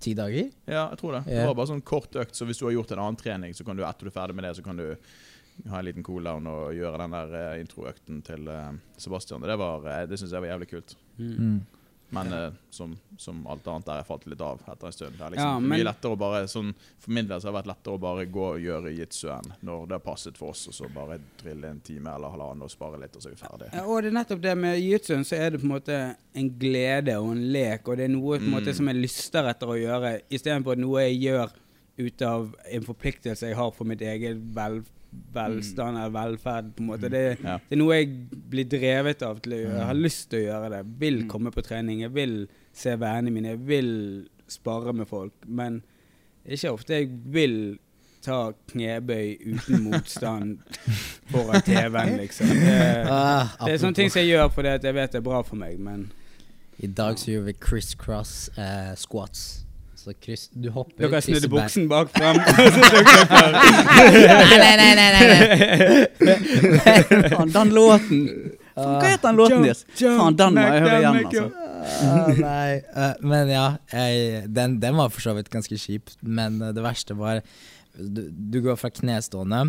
[0.00, 0.48] ti dager?
[0.64, 1.22] ja, jeg tror det.
[1.28, 3.64] Det var bare sånn kort økt, så hvis du har gjort en annen trening, så
[3.68, 4.86] kan du etter du er ferdig med det, så kan du
[5.70, 9.40] ha en liten cool-down og gjøre den der eh, introøkten til eh, Sebastian.
[9.46, 10.96] Det, var, eh, det syns jeg var jævlig kult.
[11.18, 11.32] Mm.
[11.38, 11.56] Mm.
[12.14, 15.16] Men eh, som, som alt annet der, jeg falt litt av etter en stund.
[15.18, 16.68] Det er liksom Ja, men- mye lettere å bare sånn,
[17.02, 19.88] For min del så har det vært lettere å bare gå og gjøre jitsuen når
[19.88, 23.00] det har passet for oss, og så bare drille en time eller halvannen og spare
[23.02, 23.72] litt, og så er vi ferdige.
[23.74, 25.98] Ja, og det er nettopp det med jiu-jitsuen, så er det på en måte
[26.36, 28.74] en glede og en lek, og det er noe på en måte Mm.
[28.78, 31.50] som jeg lyster etter å gjøre, istedenfor noe jeg gjør
[31.98, 34.82] ut av en forpliktelse jeg har for mitt eget vel,
[35.32, 36.74] velstand eller velferd.
[36.76, 37.08] på en måte.
[37.10, 37.58] Det, Ja.
[37.68, 39.76] det er noe jeg blir drevet av til å gjøre.
[39.78, 40.02] Jeg har Mm.
[40.02, 40.86] lyst til å gjøre det.
[41.00, 41.28] Vil Mm.
[41.28, 42.00] komme på trening.
[42.00, 43.48] Jeg vil se vennene mine.
[43.48, 45.32] Jeg vil spare med folk.
[45.46, 45.82] Men
[46.44, 47.78] det er ikke ofte jeg vil
[48.22, 50.58] ta knebøy uten motstand
[51.30, 52.46] foran TV-en, liksom.
[52.48, 55.42] Det, Ah, det er sånne ting som jeg gjør fordi jeg vet det er bra
[55.42, 56.10] for meg, men
[56.82, 59.64] I dag så gjør vi criss-cross uh, squats.
[60.06, 62.36] Så kryss, du hopper dere snudde buksen bak fram.
[64.62, 66.28] Nei, nei, nei, nei, nei.
[67.32, 68.20] Faen, den låten
[68.76, 69.82] Hva heter den låten deres?
[69.98, 71.44] Faen, den må jeg høre igjen, altså.
[71.86, 72.70] Uh, nei.
[72.94, 76.14] uh, men ja, jeg, den, den var for så vidt ganske kjip.
[76.22, 77.42] Men eh, det verste var
[77.96, 79.64] Du, du går fra knestående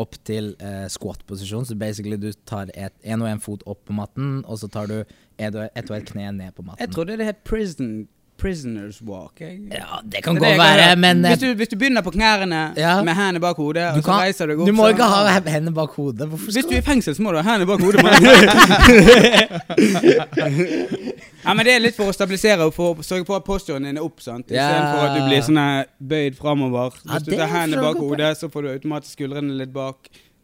[0.00, 1.66] opp til eh, squat-posisjon.
[1.68, 4.90] Så basically du tar et, en og en fot opp på matten, og så tar
[4.90, 4.98] du
[5.40, 6.82] ett og ett kne ned på matten.
[6.82, 8.08] Jeg trodde det het prison,
[8.40, 9.40] Prisoners Walk.
[9.40, 9.58] Jeg.
[9.72, 12.10] Ja, det kan Det godt være, kan men eh, hvis du, hvis du begynner på
[12.14, 13.02] knærne Ja.
[13.04, 15.20] med hendene bak hodet, og og så reiser reiser deg opp du må ikke ha
[15.38, 16.28] hendene bak hodet.
[16.28, 18.00] Hvorfor Hvis du er i fengsel, så må du ha hendene bak hodet.
[21.44, 23.86] ja, men Det er litt for å stabilisere og for å sørge for at posturen
[23.86, 24.20] din er opp.
[24.24, 24.50] sant?
[24.50, 24.66] Ja.
[24.68, 25.60] Istedenfor at du blir sånn
[26.12, 26.96] bøyd framover.
[27.04, 29.96] Ja, Hvis du tar hendene bak hodet, så får du automatisk skuldrene litt bak.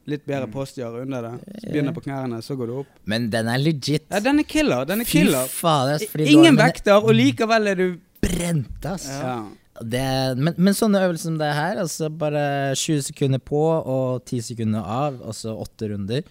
[0.07, 1.33] Litt bedre postgjør under det.
[1.63, 2.91] Så begynner på knærne, så går du opp.
[3.11, 4.05] Men den er legit.
[4.11, 4.85] Ja, Den er killer.
[4.87, 5.47] den er Fy killer.
[5.51, 5.95] fader.
[5.99, 7.87] ass, fordi Ingen lårene vekter, og likevel er du
[8.23, 9.09] Brent, ass.
[9.11, 9.39] ja.
[9.83, 14.41] Det, men, men sånne øvelser som det her, altså bare 20 sekunder på og 10
[14.55, 16.23] sekunder av, og så åtte runder.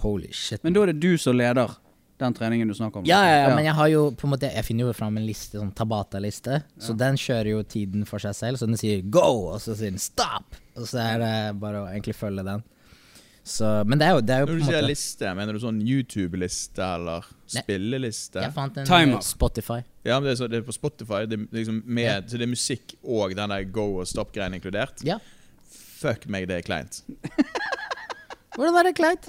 [0.00, 0.62] Holy shit.
[0.64, 1.68] Men da er det du som leder
[2.18, 3.04] den treningen du snakker om?
[3.06, 5.26] Ja, ja, ja, men jeg har jo på en måte Jeg finner jo fram en
[5.26, 6.62] liste, sånn Tabata-liste.
[6.80, 8.56] Så den kjører jo tiden for seg selv.
[8.60, 10.56] Så den sier 'go', og så sier den 'stop'.
[10.76, 12.62] Og så er det bare å egentlig følge den.
[13.44, 15.60] Så, men det er jo, det er jo Når du sier måte liste, mener du
[15.60, 18.40] sånn YouTube-liste eller spilleliste?
[18.40, 19.18] Jeg fant en Timer.
[19.18, 19.78] eh, Spotify.
[20.04, 21.26] Ja, men det er, så, det er på Spotify.
[21.28, 25.04] Det er, liksom med, Så det er musikk og den der go og stop-greien inkludert.
[25.04, 25.18] Ja.
[26.00, 27.02] Fuck meg, det er kleint.
[28.56, 29.28] Hvordan er det kleint?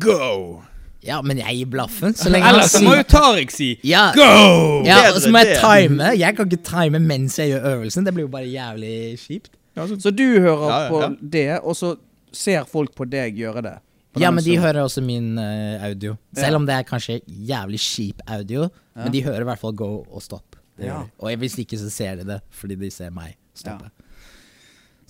[0.00, 0.62] Go!
[1.02, 2.14] Ja, men jeg gir blaffen.
[2.14, 4.82] Så lenge Ellers må jo Tariq si ja, go!
[4.86, 6.12] ja, Bedre og så må jeg time.
[6.14, 8.06] Jeg kan ikke time mens jeg gjør øvelsen.
[8.06, 9.50] Det blir jo bare jævlig kjipt.
[9.76, 11.94] Ja, så, Så du hører Ja, ja, på det, og så
[12.36, 13.76] ser folk på deg gjøre det?
[14.20, 16.16] Ja, men de hører også min uh, audio.
[16.36, 16.58] Selv Ja.
[16.58, 18.66] om det er kanskje jævlig kjip audio.
[18.94, 19.04] Ja.
[19.04, 20.56] Men de hører i hvert fall go og stopp.
[20.80, 21.02] Ja.
[21.18, 23.88] Og hvis ikke, så ser de det, fordi de ser meg stoppe.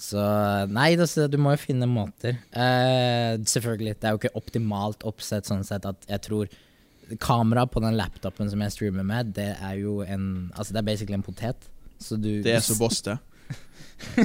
[0.03, 0.19] Så
[0.71, 2.39] nei, du må jo finne måter.
[2.55, 6.49] Uh, selvfølgelig, det er jo ikke optimalt oppsett sånn sett at jeg tror
[7.21, 10.87] Kamera på den laptopen som jeg streamer med, det er jo en Altså, det er
[10.87, 11.69] basically en potet.
[12.01, 13.19] Så du det er så boss, det.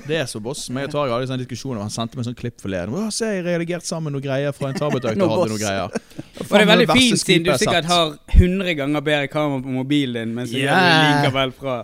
[0.07, 0.67] Det er så boss.
[0.73, 2.95] Men jeg tar hadde en diskusjon og Han sendte meg en sånn klipp forleden.
[2.97, 5.93] Å, se, jeg redigerte sammen noen greier fra en tabletøkt og hadde noen noe greier.
[6.47, 10.17] Og det er veldig fint siden du sikkert har 100 ganger bedre kamera på mobilen
[10.17, 10.81] din, mens yeah.
[10.81, 11.77] du likevel fra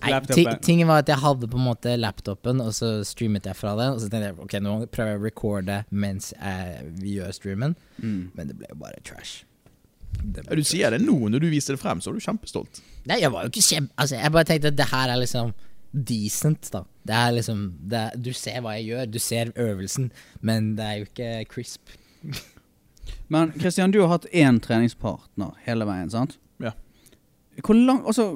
[0.00, 3.58] Nei, ti- tingen var at jeg hadde på en måte laptopen, og så streamet jeg
[3.58, 3.88] fra det.
[3.92, 7.74] Og så tenkte jeg ok, nå prøver jeg å recorde mens jeg, vi gjør streamen.
[7.98, 8.20] Mm.
[8.36, 9.42] Men det ble jo bare trash.
[10.20, 12.80] Det Ja, du sier det nå, når du viser det frem, så er du kjempestolt.
[13.10, 13.92] Nei, jeg var jo ikke kjempe...
[14.00, 15.52] Altså, jeg bare tenkte at det her er liksom
[15.92, 16.84] decent, da.
[17.02, 20.86] Det er liksom det er, Du ser hva jeg gjør, du ser øvelsen, men det
[20.86, 21.94] er jo ikke crisp.
[23.30, 26.36] Men Kristian, du har hatt én treningspartner hele veien, sant?
[26.62, 26.72] Ja.
[27.62, 28.26] Hvor lang Altså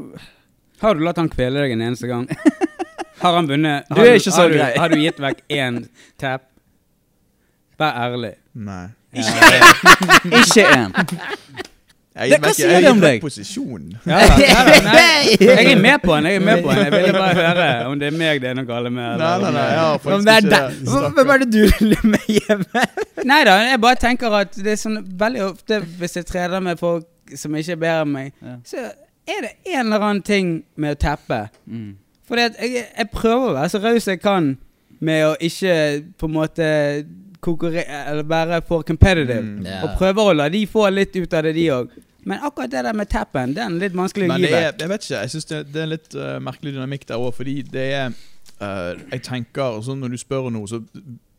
[0.80, 2.26] Har du latt han kvele deg en eneste gang?
[3.22, 3.86] Har han vunnet?
[3.90, 4.72] Du Har er ikke så har grei.
[4.78, 5.84] Har du gitt vekk én
[6.20, 6.48] tap?
[7.78, 8.34] Vær ærlig.
[8.54, 8.88] Nei.
[9.14, 10.90] Ikke én.
[12.14, 13.16] Jeg gir meg hva ikke- sier det om deg?
[13.24, 13.86] posisjon.
[14.06, 14.36] Ja, da,
[14.86, 16.28] nei, jeg er med på den.
[16.30, 16.84] Jeg er med på den.
[16.84, 19.16] Jeg ville bare høre om det er meg det er noe galt med.
[19.18, 20.92] Nei, nei, nei, ja, faktisk det er ikke det.
[20.92, 22.84] Hva- Hvem er det du lurer med hjemme?
[23.32, 26.78] Nei da, jeg bare tenker at det er sånn veldig ofte hvis jeg trener med
[26.78, 28.32] folk som ikke er bedre enn meg,
[28.68, 28.76] så
[29.26, 31.38] er det en eller annen ting med å teppe.
[31.66, 31.96] Mm.
[32.30, 34.52] at jeg, jeg prøver å være så raus jeg kan
[35.04, 35.74] med å ikke
[36.20, 36.66] på en måte
[37.44, 39.40] konkurrere Eller være for competitive.
[39.42, 39.66] Mm.
[39.66, 39.84] yeah.
[39.84, 41.94] Og prøver å la de få litt ut av det, de òg.
[42.24, 44.80] Men akkurat det der med tappen, det er litt vanskelig å gi vekk.
[44.80, 47.58] jeg vet ikke, jeg synes det, det er litt uh, merkelig dynamikk der òg, fordi
[47.68, 48.06] det er
[48.62, 50.80] uh, Jeg tenker sånn Når du spør noe, så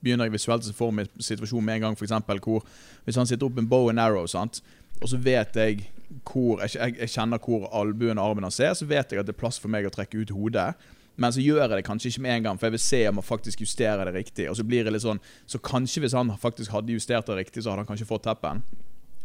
[0.06, 2.62] begynner jeg visuelt å se for meg situasjonen med en gang, eksempel, hvor
[3.08, 4.62] Hvis han sitter opp med bow and arrow, sant,
[5.02, 5.88] og så vet jeg
[6.22, 9.26] hvor Jeg, jeg, jeg kjenner hvor albuen og armen hans er, så vet jeg at
[9.26, 10.76] det er plass for meg å trekke ut hodet.
[11.18, 13.22] Men så gjør jeg det kanskje ikke med en gang, for jeg vil se om
[13.22, 14.50] han faktisk justerer det riktig.
[14.52, 17.64] Og Så blir det litt sånn Så kanskje hvis han faktisk hadde justert det riktig,
[17.64, 18.64] så hadde han kanskje fått teppen.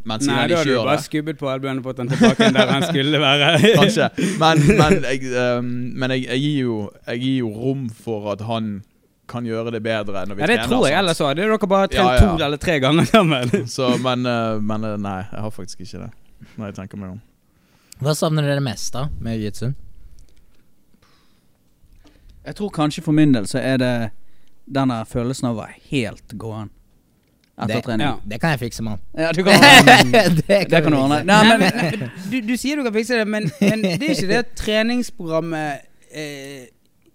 [0.04, 2.46] Men siden Nei, han da hadde du bare skubbet på albuen og fått den tilbake
[2.56, 3.48] der han skulle være.
[3.80, 4.06] Kanskje.
[4.40, 5.66] Men, men, jeg, um,
[6.00, 6.78] men jeg, jeg, gir jo,
[7.10, 8.78] jeg gir jo rom for at han
[9.30, 10.72] kan gjøre det bedre når vi Ja, det trener.
[10.72, 11.34] tror jeg ellers òg.
[11.36, 12.22] Det er dere bare trent Ja, ja.
[12.24, 13.52] to eller tre ganger sammen.
[13.76, 16.10] Så, men, eh, men eh, nei, jeg har faktisk ikke det.
[16.56, 17.20] Når jeg tenker meg om.
[18.00, 19.74] Hva savner dere mest da med jiu-jitsu?
[22.46, 23.94] Jeg tror kanskje for min del så er det
[24.70, 26.70] denne følelsen av å være helt gåen
[27.60, 28.06] etter Det- trening.
[28.06, 28.14] Ja.
[28.24, 28.98] Det kan jeg fikse, mann.
[29.18, 29.60] Ja, du kan
[30.48, 31.22] det Det kan du ordne.
[31.24, 34.14] Nei, Nei, men, men du, du sier du kan fikse det, men, men det er
[34.14, 35.80] ikke det at treningsprogrammet
[36.12, 36.68] eh,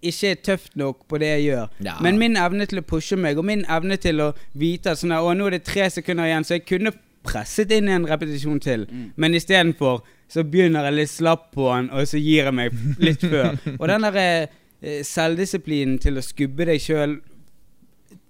[0.05, 1.71] ikke er tøft nok på det jeg gjør.
[1.87, 1.95] Ja.
[2.05, 5.15] Men min evne til å pushe meg, og min evne til å vite at sånn
[5.15, 6.91] her, nå er det tre sekunder igjen, så jeg kunne
[7.25, 9.07] presset inn en repetisjon til, Mm.
[9.17, 13.21] men istedenfor så begynner jeg litt slapp på den, og så gir jeg meg litt
[13.25, 13.57] før.
[13.79, 14.47] Og den der eh,
[14.81, 17.17] selvdisiplinen til å skubbe deg sjøl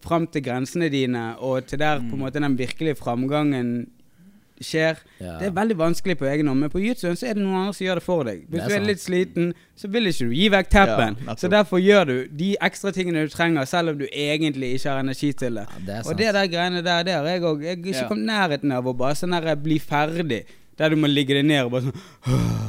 [0.06, 3.88] fram til grensene dine, og til der på en måte den virkelige framgangen
[4.62, 5.00] skjer.
[5.20, 5.34] Ja.
[5.42, 7.74] Det er veldig vanskelig på egen hånd, men på YouTube så er det noen andre
[7.76, 8.44] som gjør det for deg.
[8.48, 11.18] Hvis er du er litt sliten, så vil ikke du gi vekk teppen.
[11.26, 14.94] Ja, så derfor gjør du de ekstra tingene du trenger, selv om du egentlig ikke
[14.94, 15.66] har energi til det.
[15.74, 17.66] Ja, det er Og det der greiene der, det har jeg òg.
[17.66, 18.08] Jeg har ikke Ja.
[18.08, 20.46] kommet nærheten av å bare sånn der bli ferdig.
[20.78, 22.00] Der du må ligge deg ned og bare sånn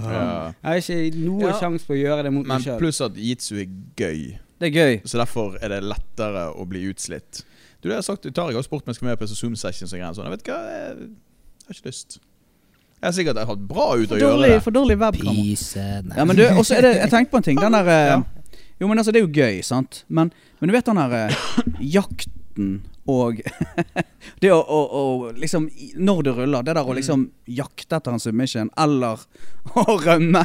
[0.06, 0.52] Ja.
[0.62, 1.54] Jeg har ikke noe Ja.
[1.58, 2.78] sjanse på å gjøre det mot Men meg sjøl.
[2.78, 3.66] pluss at jitsu er
[3.98, 5.00] gøy, det er gøy.
[5.04, 7.42] så derfor er det lettere å bli utslitt.
[7.82, 9.92] Du, det har sagt, tar jeg også spurt om jeg skal med på Zoom sessions
[9.92, 10.24] og greier sånn.
[10.30, 11.10] Jeg vet hva, jeg
[11.66, 12.18] har ikke lyst.
[12.96, 14.62] Jeg har sikkert hatt bra ut av å gjøre det.
[14.62, 15.34] for dårlig webkamera.
[15.36, 17.58] Pyse Ja, men du, også er det, jeg tenkte på en ting.
[17.60, 18.22] Den der eh, Ja.
[18.80, 20.04] Jo, men altså, det er jo gøy, sant?
[20.08, 21.36] Men, men du vet den der eh,
[21.80, 23.40] jakten og
[24.42, 28.20] Det å, å, å liksom Når du ruller, det der å liksom jakte etter en
[28.22, 29.22] submission, eller
[29.78, 30.42] å rømme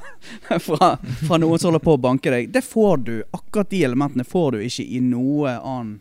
[0.61, 0.91] fra,
[1.25, 4.55] fra noen som holder på å banke deg, det får du Akkurat de elementene får
[4.57, 5.99] du ikke i noe annen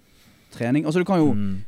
[0.55, 0.85] trening.
[0.87, 1.59] Altså, du kan jo Mm.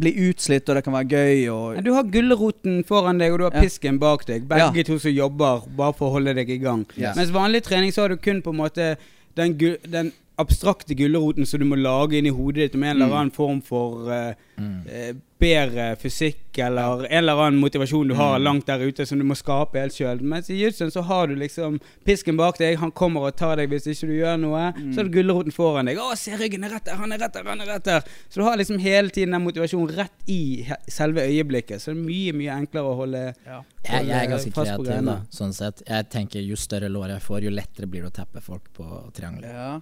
[0.00, 3.44] bli utslitt, og det kan være gøy, og Du har gulroten foran deg, og du
[3.44, 4.46] har pisken bak deg.
[4.48, 4.84] Begge Ja.
[4.88, 6.86] to som jobber bare for å holde deg i gang.
[6.96, 7.16] Yes.
[7.16, 8.96] Mens vanlig trening så har du kun på en måte
[9.36, 9.56] den,
[9.88, 13.18] den abstrakte gulroten som du må lage inn i hodet ditt med en eller Mm.
[13.20, 14.86] annen form for uh, Mm.
[14.88, 18.42] eh, bedre fysikk eller en eller annen motivasjon du har Mm.
[18.44, 20.20] langt der ute som du må skape helt sjøl.
[20.22, 23.68] Mens i jiu-jitsu så har du liksom pisken bak deg, han kommer og tar deg
[23.68, 24.72] hvis ikke du gjør noe.
[24.72, 24.94] Mm.
[24.94, 25.98] Så er det gulroten foran deg.
[25.98, 28.34] 'Å, se ryggen er rett der, han er rett der, han er rett der.' Så
[28.40, 31.80] du har liksom hele tiden den motivasjonen rett i selve øyeblikket.
[31.80, 35.20] Så det er mye, mye enklere å holde Jeg, jeg er ganske kreativ, da.
[35.30, 35.82] Sånn sett.
[35.86, 39.12] Jeg tenker Jo større lår jeg får, jo lettere blir det å teppe folk på
[39.12, 39.52] triangelet.
[39.52, 39.80] Ja.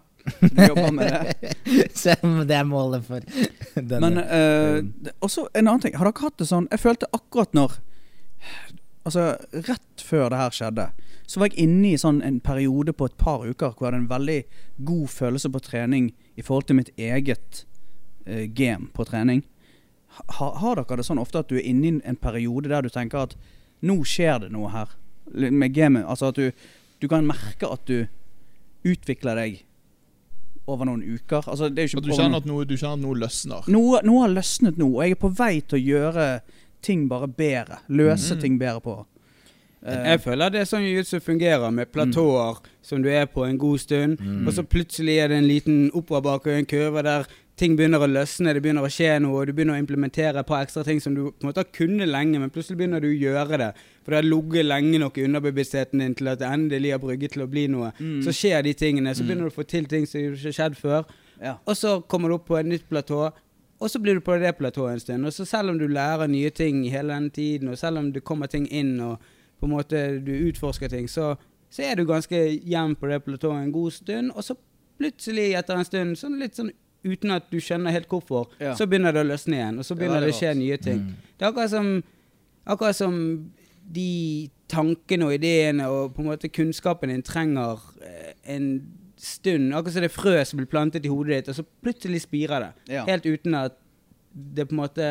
[0.69, 1.55] Jobber med det.
[1.95, 2.15] Så
[2.49, 3.25] det er målet for
[3.75, 4.01] denne.
[4.01, 5.97] Men uh, også en annen ting.
[5.99, 7.79] Har dere hatt det sånn Jeg følte akkurat når
[9.05, 10.85] Altså, rett før det her skjedde,
[11.29, 13.99] så var jeg inne i sånn en periode på et par uker hvor jeg hadde
[14.01, 14.37] en veldig
[14.89, 16.07] god følelse på trening
[16.41, 17.67] i forhold til mitt eget
[18.25, 19.43] uh, game på trening.
[20.39, 22.89] Ha, har dere det sånn ofte at du er inne i en periode der du
[22.93, 23.37] tenker at
[23.85, 24.97] nå skjer det noe her
[25.53, 26.09] med gamet?
[26.09, 26.67] Altså at du,
[27.05, 28.07] du kan merke at du
[28.89, 29.61] utvikler deg
[30.67, 31.45] over noen uker.
[31.51, 33.67] Altså, det er ikke du kjenner at noe, du kjenner at noe løsner.
[33.69, 36.29] noe, noe har løsnet nå, og jeg er på vei til å gjøre
[36.85, 37.81] ting bare bedre.
[37.89, 38.41] Løse mm.
[38.41, 38.95] ting bedre på.
[39.85, 43.59] Eh, Jeg føler det er sånn jiu-jitsu fungerer, med platåer som du er på en
[43.59, 44.47] god stund, Mm.
[44.47, 48.09] og så plutselig er det en liten oppoverbakke og en kurve der ting begynner å
[48.11, 50.99] løsne, det begynner å skje noe, og du begynner å implementere et par ekstra ting
[51.01, 53.69] som du på en måte har kunnet lenge, men plutselig begynner du å gjøre det.
[54.03, 57.37] For det har ligget lenge nok i underbevisstheten din til at det endelig har brygget
[57.37, 57.93] til å bli noe.
[58.01, 59.29] mm, Så skjer de tingene, så Mm.
[59.29, 61.05] begynner du å få til ting som ikke har skjedd før.
[61.41, 61.55] ja.
[61.67, 63.33] Og så kommer du opp på et nytt platå,
[63.81, 65.27] og så blir du på det platået en stund.
[65.27, 68.25] Og så selv om du lærer nye ting hele den tiden, og selv om det
[68.25, 69.19] kommer ting inn, og
[69.61, 71.37] på en måte du utforsker ting, så,
[71.71, 74.55] så er du ganske jevn på det platået en god stund, og så
[74.99, 76.71] plutselig etter en stund, sånn litt sånn
[77.05, 78.75] uten at du skjønner helt hvorfor, Ja.
[78.75, 81.01] så begynner det å løsne igjen, og så begynner det det å skje nye ting.
[81.05, 81.15] Mm.
[81.39, 82.03] Det er akkurat som,
[82.67, 83.51] akkurat som
[83.93, 88.69] de tankene og ideene og på en måte kunnskapen din trenger eh, en
[89.21, 89.73] stund.
[89.75, 92.95] Akkurat som det frø som blir plantet i hodet ditt, og så plutselig spirer det.
[92.97, 93.05] Ja.
[93.09, 93.77] Helt uten at
[94.35, 95.09] det på en måte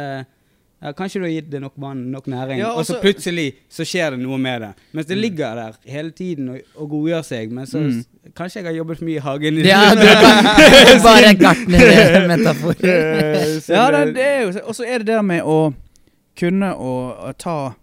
[0.84, 3.46] ja, Kanskje du har gitt det nok vann, nok næring, Ja, og så altså- plutselig
[3.72, 4.72] så skjer det noe med det.
[4.94, 5.22] Mens det Mm.
[5.22, 7.52] ligger der hele tiden og, og godgjør seg.
[7.52, 8.04] Men så Mm.
[8.36, 9.58] Kanskje jeg har jobbet for mye i hagen.
[9.66, 12.76] Ja, du kan bare gartnermetafor.
[13.76, 15.74] Ja, det, det er jo Og så er det det med å
[16.40, 16.94] kunne å,
[17.30, 17.76] å ta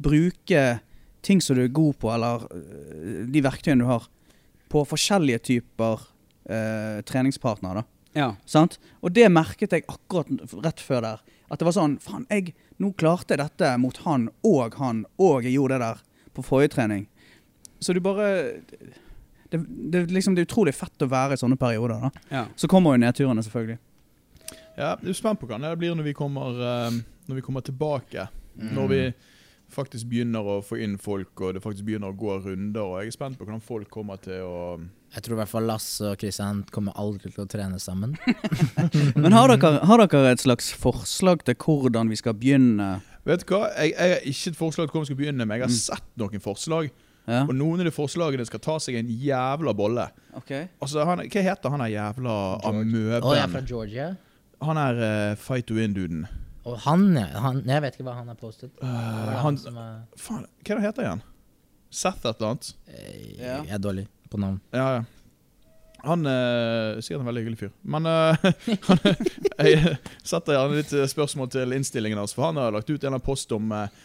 [0.00, 0.80] Bruke
[1.22, 4.04] ting som du er god på, eller øh, de verktøyene du har,
[4.70, 5.98] på forskjellige typer
[6.48, 7.82] eh, treningspartnere.
[8.14, 8.30] ja.
[8.46, 8.78] Sant?
[9.02, 10.30] Og det merket jeg akkurat
[10.64, 11.18] rett før der.
[11.48, 15.46] At det var sånn Faen, jeg, nå klarte jeg dette mot han og han, og
[15.46, 16.02] jeg gjorde det der
[16.36, 17.06] på forrige trening.
[17.80, 18.28] Så du bare
[19.48, 22.08] det, det, liksom, det er utrolig fett å være i sånne perioder.
[22.08, 22.44] da ja.
[22.56, 23.78] Så kommer jo nedturene, selvfølgelig.
[24.78, 27.64] Ja, jeg er spent på hva det blir når vi kommer, eh, når vi kommer
[27.64, 28.28] tilbake.
[28.58, 29.00] Når vi
[29.70, 32.82] faktisk begynner å få inn folk, og det faktisk begynner å gå runder.
[32.82, 34.60] Og jeg er spent på hvordan folk kommer til å
[35.14, 38.12] Jeg tror i hvert fall Lasse og Kristian kommer aldri til å trene sammen.
[39.22, 42.98] Men har dere, har dere et slags forslag til hvordan vi skal begynne?
[43.28, 43.70] Vet du hva?
[43.76, 45.78] Jeg, jeg har ikke et forslag til hvordan vi skal begynne, men jeg har Mm.
[45.80, 46.90] sett noen forslag.
[47.28, 47.42] Ja.
[47.44, 50.06] Og noen av de forslagene skal ta seg en jævla bolle.
[50.40, 50.68] Okay.
[50.80, 52.36] Altså, han, Hva heter han der jævla
[52.70, 53.18] amøben?
[53.24, 53.60] Oh, jeg er fra?
[53.68, 54.06] Georgia.
[54.64, 56.24] Han er uh, fight to win-duden.
[56.68, 58.72] Og han, han Jeg vet ikke hva han har postet.
[58.80, 61.22] Uh, er han som er, Faen, hva er heter igjen?
[61.88, 62.72] Seth et eller annet?
[62.92, 64.60] eh, Jeg er dårlig på navn.
[64.74, 65.06] Ja, ja.
[66.06, 67.72] Han er sikkert en veldig hyggelig fyr.
[67.82, 68.44] Men eh,
[68.88, 69.00] han,
[69.58, 73.00] jeg setter gjerne litt eh, spørsmål til innstillingen hans, for han har lagt ut en
[73.00, 73.98] eller annen post om eh,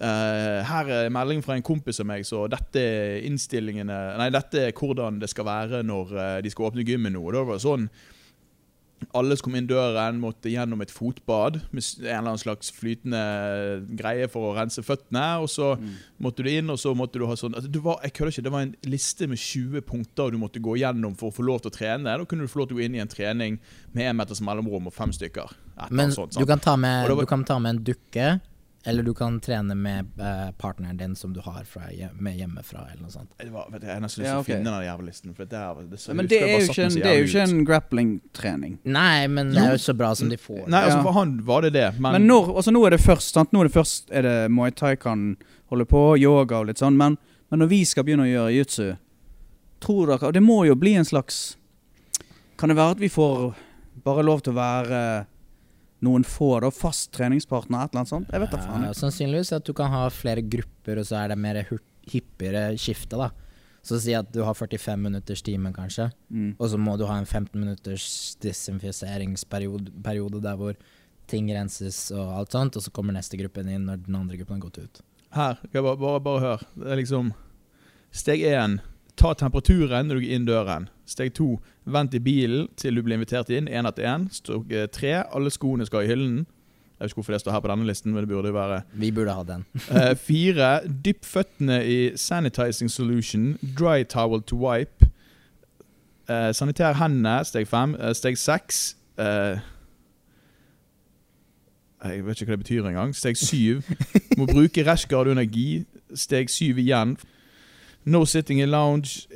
[0.00, 4.68] eh, Her er melding fra en kompis av meg, så dette er innstillingene Nei, dette
[4.68, 7.22] er hvordan det skal være når eh, de skal åpne gymmet nå.
[7.26, 7.88] Og da var det sånn
[9.14, 13.20] alle som kom inn døren, måtte gjennom et fotbad med en eller annen slags flytende
[13.98, 15.24] greie for å rense føttene.
[15.42, 15.94] Og så Mm.
[16.22, 18.42] måtte du inn, og så måtte du ha sånn altså, det, var, jeg kødder ikke,
[18.44, 21.60] det var en liste med 20 punkter du måtte gå gjennom for å få lov
[21.62, 22.04] til å trene.
[22.18, 23.58] Da kunne du få lov til å gå inn i en trening
[23.92, 25.52] med én meters mellomrom og fem stykker.
[25.90, 28.40] Men sånt, sånt, du kan, ta med, var- du kan ta med en dukke,
[28.86, 33.02] eller du kan trene med eh, partneren din som du har fra, med hjemmefra, eller
[33.02, 33.30] noe sånt.
[33.38, 35.34] det var, vet du, jeg har nesten lyst til Ja, å finne den jævla listen.
[35.34, 37.64] For det er, det, så, Men det er jo ikke en, er jo ikke en
[37.66, 38.78] grappling-trening.
[38.96, 40.64] Nei, men det er jo så bra som de får.
[40.70, 41.02] Nei, altså Ja.
[41.08, 43.52] For han var det det, men, Men når, altså nå er det først sant?
[43.52, 45.28] Nå er det først er det Muay Thai kan
[45.72, 47.18] holde på, yoga og litt sånn, men,
[47.50, 48.88] men når vi skal begynne å gjøre jutsu,
[49.82, 51.56] tror dere Og det må jo bli en slags
[52.56, 53.50] Kan det være at vi får
[54.06, 55.00] bare lov til å være
[56.02, 56.68] noen få, da?
[56.70, 58.28] Fast treningspartner, et eller annet sånt?
[58.32, 58.82] Jeg vet da faen.
[58.84, 61.62] Ja, sannsynligvis at du kan ha flere grupper, og så er det mer
[62.10, 63.30] hyppigere skifte, da.
[63.86, 66.56] Så si at du har 45 minutters time, kanskje, Mm.
[66.58, 70.74] og så må du ha en 15 minutters desinfiseringsperiode der hvor
[71.30, 74.60] ting renses og alt sånt, og så kommer neste gruppen inn når den andre gruppen
[74.60, 75.00] har gått ut.
[75.36, 76.62] her, bare, bare, bare hør.
[76.76, 77.32] Det er liksom
[78.12, 78.80] Steg én
[79.16, 80.88] ta temperaturen når du går inn døren.
[81.06, 84.28] Steg to vent i bilen til du blir invitert inn, én etter én.
[84.34, 86.44] Steg eh, tre alle skoene skal i hyllen.
[86.96, 88.80] Jeg vet ikke hvorfor det står her på denne listen, men det burde jo være
[88.92, 89.66] Vi burde ha den.
[89.96, 93.58] Eh, fire, dypp føttene i sanitizing solution.
[93.78, 95.10] Dry towel to wipe.
[96.30, 97.44] Uh, sanitær hendene.
[97.44, 97.94] Steg fem.
[97.94, 99.60] Uh, steg seks eh,
[102.04, 103.14] Jeg vet ikke hva det betyr engang.
[103.14, 103.82] Steg syv.
[104.38, 105.84] Må bruke rashguard under gi.
[106.14, 107.16] Steg syv igjen.
[108.06, 109.26] No sitting in lounge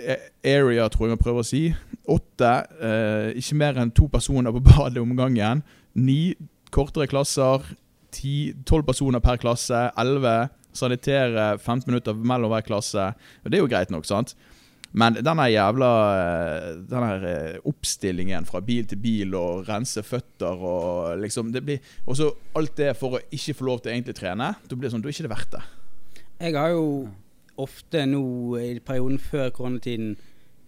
[0.46, 1.62] area, tror jeg man prøver å si.
[2.10, 2.50] Åtte.
[2.78, 5.64] eh, ikke mer enn to personer på badet om gangen.
[5.98, 6.36] Ni.
[6.70, 7.64] Kortere klasser.
[8.14, 9.88] Ti, Tolv personer per klasse.
[9.98, 10.50] Elleve.
[10.70, 13.08] Sanitere 15 minutter mellom hver klasse.
[13.42, 14.36] Det er jo greit nok, sant?
[14.90, 20.62] Men denne jævla eh, Den her eh, oppstillingen fra bil til bil og rense føtter
[20.66, 22.26] og liksom det blir Og så
[22.58, 24.52] alt det for å ikke få lov til å egentlig trene.
[24.62, 25.62] Da blir det sånn, da er ikke det verdt det.
[26.40, 26.86] Jeg har jo
[27.66, 28.24] ofte nå
[28.60, 30.16] i perioden før koronatiden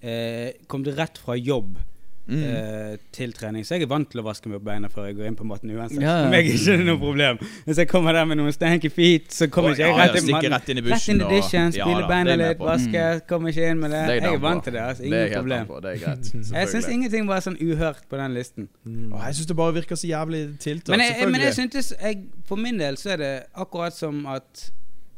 [0.02, 1.78] eh, kommet rett fra jobb
[2.22, 2.38] Mm.
[2.46, 3.64] eh, til trening.
[3.66, 5.42] Så jeg er vant til å vaske meg på beina før jeg går inn på
[5.44, 5.98] matten uansett.
[6.00, 6.18] Ja, ja.
[6.22, 7.40] For meg er ikke noe problem.
[7.66, 10.36] Hvis jeg kommer der med noen stanky feet, så kommer ikke jeg Ja, rett ja,
[10.36, 10.52] matten.
[10.54, 11.18] rett inn i Rett bushen.
[11.18, 13.02] inn i dishen, ja spyle da, beina det litt, vaske.
[13.18, 13.24] Mm.
[13.32, 14.02] Kommer ikke inn med det.
[14.06, 14.80] Det er jeg er vant til det.
[14.86, 15.66] altså Det er Ingen problem.
[15.72, 15.80] på.
[15.82, 16.30] Det er greit.
[16.54, 18.68] Jeg syns ingenting var sånn uhørt på den listen.
[18.86, 19.10] Mm.
[19.18, 20.94] Jeg syns det bare virker så jævlig tiltak.
[20.96, 24.70] Men jeg, men jeg syntes jeg, For min del så er det akkurat som at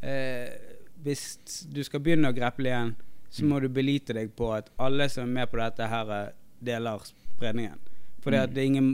[0.03, 0.64] eh,
[1.05, 1.25] hvis
[1.71, 2.95] du skal begynne å greple igjen,
[3.35, 6.35] så må du belite deg på at alle som er med på dette, her eh,
[6.65, 7.81] deler spredningen.
[8.23, 8.93] For det, at det er ingen,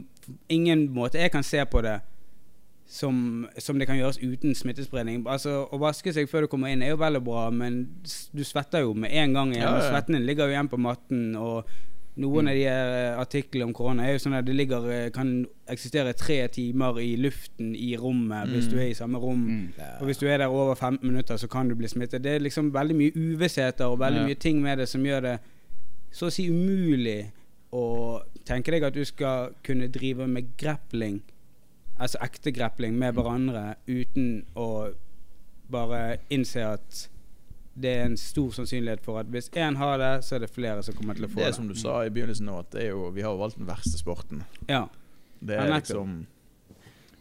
[0.51, 2.01] ingen måte jeg kan se på det
[2.91, 5.23] som, som det kan gjøres uten smittespredning.
[5.31, 7.85] Altså Å vaske seg før du kommer inn er jo vel og bra, men
[8.35, 9.69] du svetter jo med en gang igjen.
[9.69, 9.93] Ja, ja.
[9.93, 11.29] Svetten din ligger jo igjen på matten.
[11.39, 11.71] Og
[12.21, 15.47] Noen av de eh, artiklene om korona er jo sånn at det ligger, eh, kan
[15.73, 18.71] eksistere tre timer i luften i rommet hvis Mm.
[18.71, 19.47] du er i samme rom.
[19.49, 19.73] Mm.
[20.01, 22.23] Og hvis du er der over 15 minutter, så kan du bli smittet.
[22.23, 24.27] Det er liksom veldig mye uvissheter og veldig Ja.
[24.27, 25.39] mye ting med det som gjør det
[26.13, 27.31] så å si umulig
[27.73, 31.23] å tenke deg at du skal kunne drive med grappling,
[32.01, 34.93] altså ekte grappling, med hverandre uten å
[35.71, 37.09] bare innse at
[37.81, 40.83] det er en stor sannsynlighet for at hvis én har det, så er det flere
[40.87, 41.49] som kommer til å få Det det.
[41.53, 43.59] er som du sa i begynnelsen nå, at det er jo, vi har jo valgt
[43.61, 44.43] den verste sporten.
[44.69, 44.85] Ja.
[45.41, 46.27] Det er liksom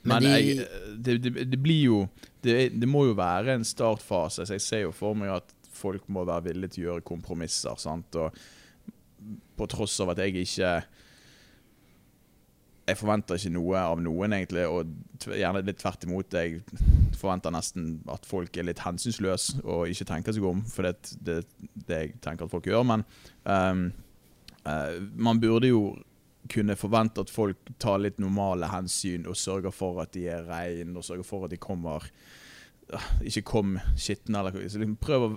[0.04, 0.68] Men de- jeg,
[1.04, 2.00] det, det, det blir jo
[2.44, 4.46] det, det må jo være en startfase.
[4.48, 7.76] Så jeg ser jo for meg at folk må være villige til å gjøre kompromisser.
[7.80, 8.16] Sant?
[8.16, 8.32] Og
[9.60, 10.72] på tross av at jeg ikke
[12.90, 16.36] Jeg forventer ikke noe av noen, egentlig, og gjerne litt tvert imot.
[16.36, 16.62] Jeg
[17.20, 21.26] forventer nesten at folk er litt hensynsløse og ikke tenker seg om, for det er
[21.30, 21.40] det,
[21.88, 22.86] det jeg tenker at folk gjør.
[22.90, 23.06] Men
[23.46, 23.90] um,
[24.66, 25.84] uh, man burde jo
[26.50, 30.96] kunne forvente at folk tar litt normale hensyn og sørger for at de er reine,
[30.98, 32.06] og sørger for at de kommer
[32.94, 35.32] ah, Ikke kom skitne, liksom prøv å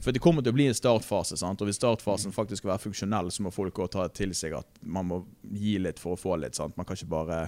[0.00, 1.60] For det kommer til å bli en startfase, sant?
[1.60, 4.78] og hvis startfasen faktisk skal være funksjonell, så må folk også ta til seg at
[4.82, 6.54] man må gi litt for å få litt.
[6.56, 6.76] sant?
[6.78, 7.40] Man kan ikke bare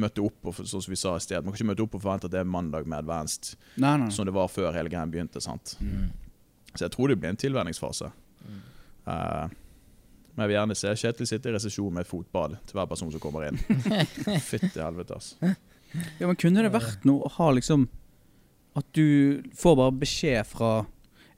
[0.00, 2.02] møte opp og, sånn som vi sa i sted, man kan ikke møte opp og
[2.04, 3.52] forvente at det er mandag med advanced,
[3.82, 4.10] Nei, nei.
[4.14, 5.42] som det var før hele greien begynte.
[5.44, 5.74] sant?
[6.74, 8.08] Så jeg tror det blir en tilvenningsfase.
[9.06, 9.46] Eh,
[10.30, 13.10] men jeg vil gjerne se Kjetil sitte i resesjon med et fotbad til hver person
[13.12, 13.58] som kommer inn.
[14.50, 15.52] Fytti helvete, altså.
[16.20, 17.88] Ja, men kunne det vært noe å ha liksom
[18.78, 20.68] At du får bare beskjed fra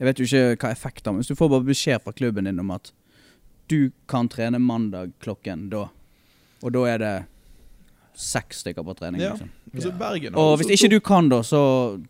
[0.02, 2.48] Jeg vet jo ikke hva effekt har, men hvis du får bare beskjed fra klubben
[2.48, 2.90] din om at
[3.70, 5.84] du kan trene mandag klokken da,
[6.62, 7.12] og da er det
[8.18, 9.22] seks stykker på trening.
[9.22, 9.30] Ja.
[9.30, 9.52] liksom.
[9.74, 11.62] Altså, Bergen Og hvis ikke du kan da, så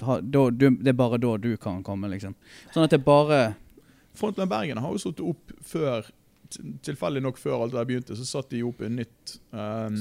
[0.08, 2.32] ha, da, du, det er bare da du kan komme, liksom.
[2.72, 3.42] Sånn at det bare
[4.16, 6.08] Frontland Bergen har jo satt opp før
[6.82, 9.96] Tilfeldig nok før alt det begynte, så satte de opp et nytt um,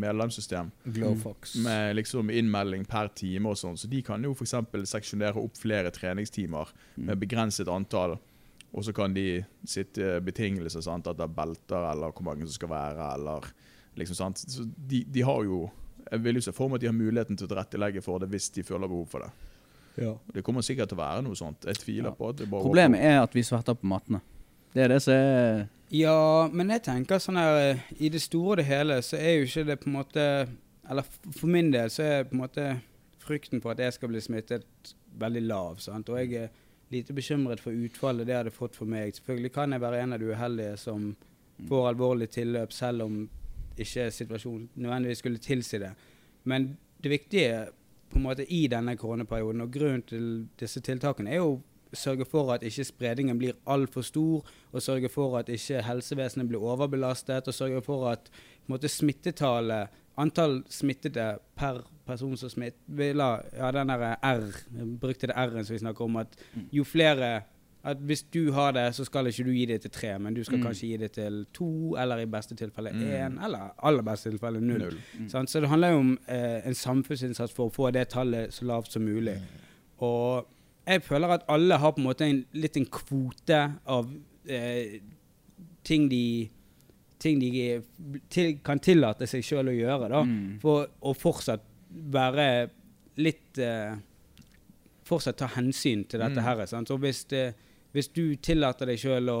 [0.00, 1.56] medlemssystem Glowfox.
[1.64, 3.76] med liksom innmelding per time og sånn.
[3.80, 4.54] Så de kan jo f.eks.
[4.90, 8.16] seksjonere opp flere treningstimer med begrenset antall.
[8.72, 11.08] Og så kan de sitte betingelser, sant?
[11.10, 13.48] at det er belter, eller hvor mange som skal være, eller
[13.98, 14.38] liksom sant.
[14.46, 15.68] Så de, de har jo
[16.10, 18.28] Jeg vil jo se for meg at de har muligheten til å tilrettelegge for det
[18.32, 19.30] hvis de føler behov for det.
[20.00, 20.14] Ja.
[20.32, 21.66] Det kommer sikkert til å være noe sånt.
[21.66, 22.14] Jeg tviler Ja.
[22.16, 24.20] på at det bare Problemet er at vi sverter på mattene.
[24.74, 28.52] Det er det som er Ja, men jeg tenker sånn her eh, I det store
[28.52, 30.26] og det hele så er jo ikke det på en måte
[30.90, 32.66] Eller for min del så er på en måte
[33.20, 35.78] frykten for at jeg skal bli smittet veldig lav.
[35.78, 36.08] sant?
[36.08, 36.48] Og jeg er
[36.90, 39.14] lite bekymret for utfallet det hadde fått for meg.
[39.14, 41.04] Selvfølgelig kan jeg være en av de uheldige som
[41.68, 43.20] får alvorlig tilløp, selv om
[43.78, 45.92] ikke situasjonen nødvendigvis skulle tilsi det.
[46.44, 47.66] Men det viktige
[48.10, 50.26] på en måte i denne koronaperioden, og grunnen til
[50.60, 51.60] disse tiltakene, er jo
[51.92, 56.58] sørge for at ikke spredningen blir altfor stor, og sørge for at ikke helsevesenet blir
[56.62, 58.30] overbelastet, og sørge for at
[58.68, 59.88] måte, smittetallet,
[60.18, 64.42] antall smittede per person som smitt, vi la, ja, den der R,
[65.00, 66.36] brukte det R-en som vi snakker om, at
[66.72, 67.42] jo flere
[67.82, 70.42] at hvis du har det, så skal ikke du gi det til tre, men du
[70.44, 70.64] skal Mm.
[70.66, 73.00] kanskje gi det til to, eller i beste tilfelle Mm.
[73.38, 74.78] én, eller aller beste tilfelle null.
[74.78, 74.98] Null.
[75.18, 75.28] Mm.
[75.46, 78.92] Så det handler jo om eh, en samfunnsinnsats for å få det tallet så lavt
[78.92, 79.38] som mulig.
[79.98, 80.46] Og
[80.90, 83.60] jeg føler at alle har på en måte en, litt en kvote
[83.90, 84.10] av
[84.48, 84.98] eh,
[85.86, 86.48] ting de,
[87.22, 87.50] ting de
[88.32, 90.22] til, kan tillate seg sjøl å gjøre, da.
[90.26, 90.58] Mm.
[90.62, 91.64] For å fortsatt
[92.14, 92.46] være
[93.20, 93.96] litt eh,
[95.10, 96.44] Fortsatt ta hensyn til dette Mm.
[96.46, 96.60] her.
[96.70, 96.86] Sant?
[96.88, 97.48] Så hvis, det,
[97.92, 99.40] hvis du tillater deg sjøl å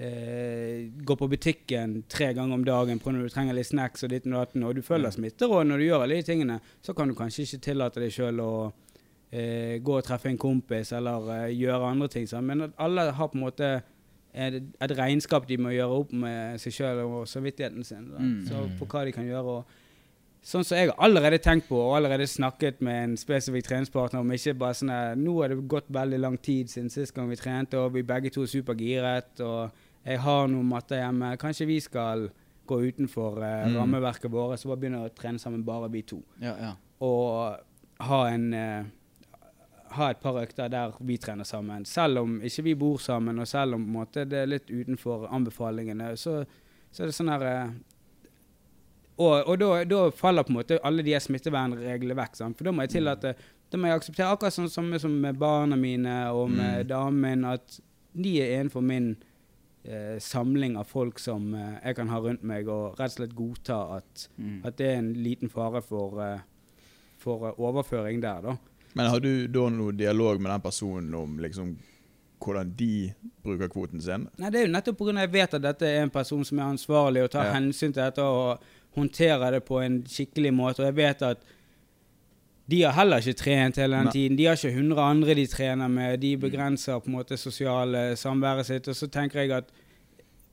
[0.00, 4.12] eh, gå på butikken tre ganger om dagen på når du trenger litt snacks og
[4.14, 7.08] ditt og datten, og du følger smitteråd når du gjør alle de tingene, så kan
[7.12, 8.52] du kanskje ikke tillate deg sjøl å
[9.32, 12.26] eh, gå og treffe en kompis eller eh, gjøre andre ting.
[12.30, 12.46] Sant?
[12.46, 13.70] Men at alle har på en måte
[14.32, 18.10] et, et regnskap de må gjøre opp med seg sjøl og samvittigheten sin.
[18.16, 18.36] Mm.
[18.48, 19.58] Så på hva de kan gjøre.
[19.60, 19.78] og
[20.42, 24.32] Sånn som jeg har allerede tenkt på og allerede snakket med en spesifikk treningspartner om
[24.34, 27.36] ikke bare sånn at Nå har det gått veldig lang tid siden sist gang vi
[27.38, 29.70] trente, og vi begge to er supergiret, og
[30.02, 31.36] jeg har noen matter hjemme.
[31.38, 32.24] Kanskje vi skal
[32.66, 33.76] gå utenfor eh, Mm.
[33.78, 36.18] rammeverket vårt så bare begynne å trene sammen, bare vi to.
[36.40, 36.72] Ja, ja.
[37.06, 37.60] Og
[38.08, 38.82] ha en eh,
[39.96, 41.84] ha et par økter der vi trener sammen.
[41.88, 46.12] Selv om ikke vi bor sammen, og selv om måte, det er litt utenfor anbefalingene,
[46.16, 46.42] så,
[46.92, 47.72] så er det sånn her eh,
[49.22, 52.38] Og, og da, da faller på en måte alle de smittevernreglene vekk.
[52.38, 52.56] Sant?
[52.58, 53.34] For da må jeg tillate
[53.72, 56.88] Da må jeg akseptere akkurat sånn som, som med barna mine og med Mm.
[56.88, 57.78] damen at
[58.12, 59.14] de er innenfor min
[59.84, 63.32] eh, samling av folk som eh, jeg kan ha rundt meg, og rett og slett
[63.34, 64.58] godta at, Mm.
[64.68, 66.40] at det er en liten fare for, eh,
[67.18, 68.56] for eh, overføring der, da.
[68.94, 71.76] Men har du da noe dialog med den personen om liksom
[72.42, 73.12] hvordan de
[73.44, 74.28] bruker kvoten sin.
[74.38, 75.12] Nei, Det er jo nettopp pga.
[75.20, 77.52] jeg vet at dette er en person som er ansvarlig og tar Ja.
[77.54, 78.58] hensyn til dette og
[78.96, 80.80] håndterer det på en skikkelig måte.
[80.80, 81.38] Og jeg vet at
[82.68, 84.12] de har heller ikke trent hele den Nei.
[84.12, 84.36] tiden.
[84.36, 86.20] De har ikke 100 andre de trener med.
[86.20, 88.88] De begrenser på en måte sosiale samværet sitt.
[88.88, 89.64] Og så tenker jeg at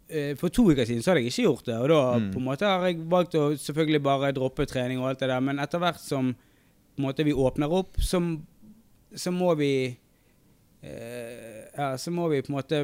[0.09, 1.75] eh, for to uker siden så hadde jeg ikke gjort det.
[1.77, 2.31] Og da Mm.
[2.33, 5.39] på en måte har jeg valgt å selvfølgelig bare droppe trening og alt det der.
[5.39, 6.35] Men etter hvert som
[6.99, 8.19] på en måte vi åpner opp, så,
[9.15, 12.79] så må vi eh, Ja, så må vi på en måte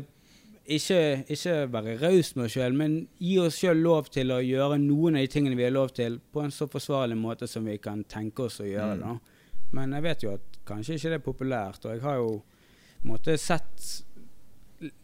[0.66, 4.80] ikke, ikke være raus med oss sjøl, men gi oss sjøl lov til å gjøre
[4.80, 7.76] noen av de tingene vi har lov til, på en så forsvarlig måte som vi
[7.82, 8.96] kan tenke oss å gjøre.
[8.96, 9.04] Mm.
[9.04, 9.66] da.
[9.76, 13.10] Men jeg vet jo at kanskje ikke det er populært, og jeg har jo på
[13.10, 13.90] en måte sett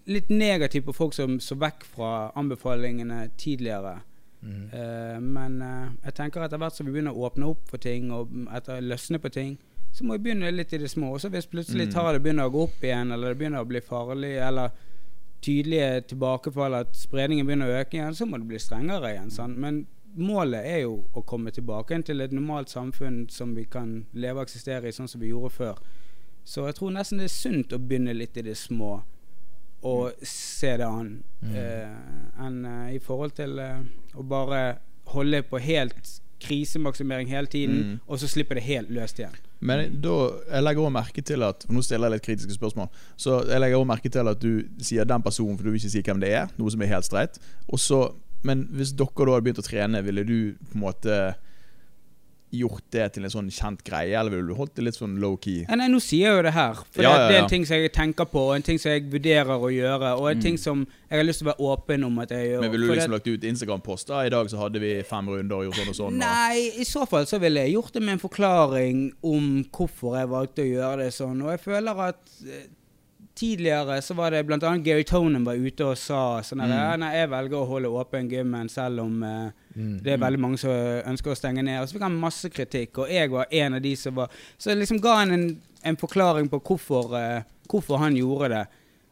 [0.08, 4.00] litt negativt på folk som så vekk fra anbefalingene tidligere.
[4.42, 4.70] Mm.
[4.74, 8.12] Uh, men uh, jeg tenker etter hvert som vi begynner å åpne opp for ting,
[8.12, 9.58] og etter løsne på ting,
[9.92, 11.14] så må vi begynne litt i det små.
[11.14, 11.94] Og så hvis plutselig Mm.
[11.94, 14.72] tallet begynner å gå opp igjen, eller det begynner å bli farlig, eller
[15.42, 19.32] tydelige tilbakefall, at spredningen begynner å øke igjen, så må det bli strengere igjen.
[19.32, 19.58] Sant?
[19.58, 19.86] Men
[20.16, 24.48] målet er jo å komme tilbake til et normalt samfunn som vi kan leve og
[24.48, 25.82] eksistere i, sånn som vi gjorde før.
[26.44, 29.02] Så jeg tror nesten det er sunt å begynne litt i det små
[29.84, 31.56] og se det an, Mm.
[31.58, 33.80] uh, enn uh, i forhold til eh,
[34.14, 34.76] å bare
[35.10, 38.00] holde på helt krisemaksimering hele tiden, Mm.
[38.08, 39.34] og så slipper det helt løst igjen.
[39.60, 42.88] Men da, jeg legger også merke til at Nå stiller jeg litt kritiske spørsmål.
[43.18, 45.90] Så jeg legger også merke til at du sier den personen, for du vil ikke
[45.94, 46.48] si hvem det er.
[46.58, 47.38] Noe som er helt streit.
[47.70, 48.12] Og så,
[48.44, 51.20] men hvis dere da hadde begynt å trene, ville du på en måte
[52.52, 55.66] gjort det til en sånn kjent greie, eller ville du holdt det litt sånn low-key?
[55.70, 56.74] Nei, nå sier jeg jo det her.
[56.92, 57.44] For Ja, det, det er ja.
[57.46, 60.30] en ting som jeg tenker på, og en ting som jeg vurderer å gjøre, og
[60.32, 60.42] en Mm.
[60.44, 62.62] ting som jeg har lyst til å være åpen om at jeg gjør.
[62.62, 64.26] Men ville du liksom det- lagt ut Instagram-poster?
[64.26, 66.08] I dag så hadde vi fem runder og gjort sånn og sånn.
[66.08, 70.18] og- Nei, i så fall så ville jeg gjort det med en forklaring om hvorfor
[70.20, 71.42] jeg valgte å gjøre det sånn.
[71.44, 72.68] Og jeg føler at eh,
[73.42, 77.00] tidligere så var det annet Gary Tonen var ute og sa sånn Mm.
[77.02, 80.02] Nei, jeg velger å holde åpen gymmen selv om eh, Mm.
[80.04, 81.80] det er veldig mange som ønsker å stenge ned.
[81.82, 84.70] Og så fikk han masse kritikk, og jeg var en av de som var Så
[84.70, 85.46] jeg liksom ga han en,
[85.84, 88.66] en forklaring på hvorfor, eh, hvorfor han gjorde det.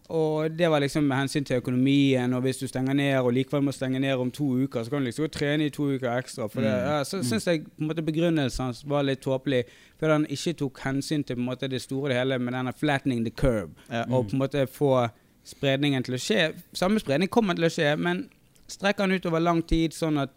[0.09, 3.61] Og det var liksom med hensyn til økonomien, og hvis du stenger ned og likevel
[3.61, 6.09] må stenge ned om to uker, så kan du liksom og trene i to uker
[6.17, 6.47] ekstra.
[6.49, 6.87] For det, Mm.
[6.87, 9.63] ja, så syns jeg på en måte begrunnelsen var litt tåpelig,
[9.99, 12.73] fordi han ikke tok hensyn til på en måte det store og hele med denne
[12.73, 13.69] 'flattening the curve'.
[13.91, 14.03] Ja.
[14.09, 15.09] Og på en måte få
[15.45, 16.53] spredningen til å skje.
[16.73, 18.29] Samme spredning kommer til å skje, men
[18.67, 20.29] strekker han ut over lang tid, sånn at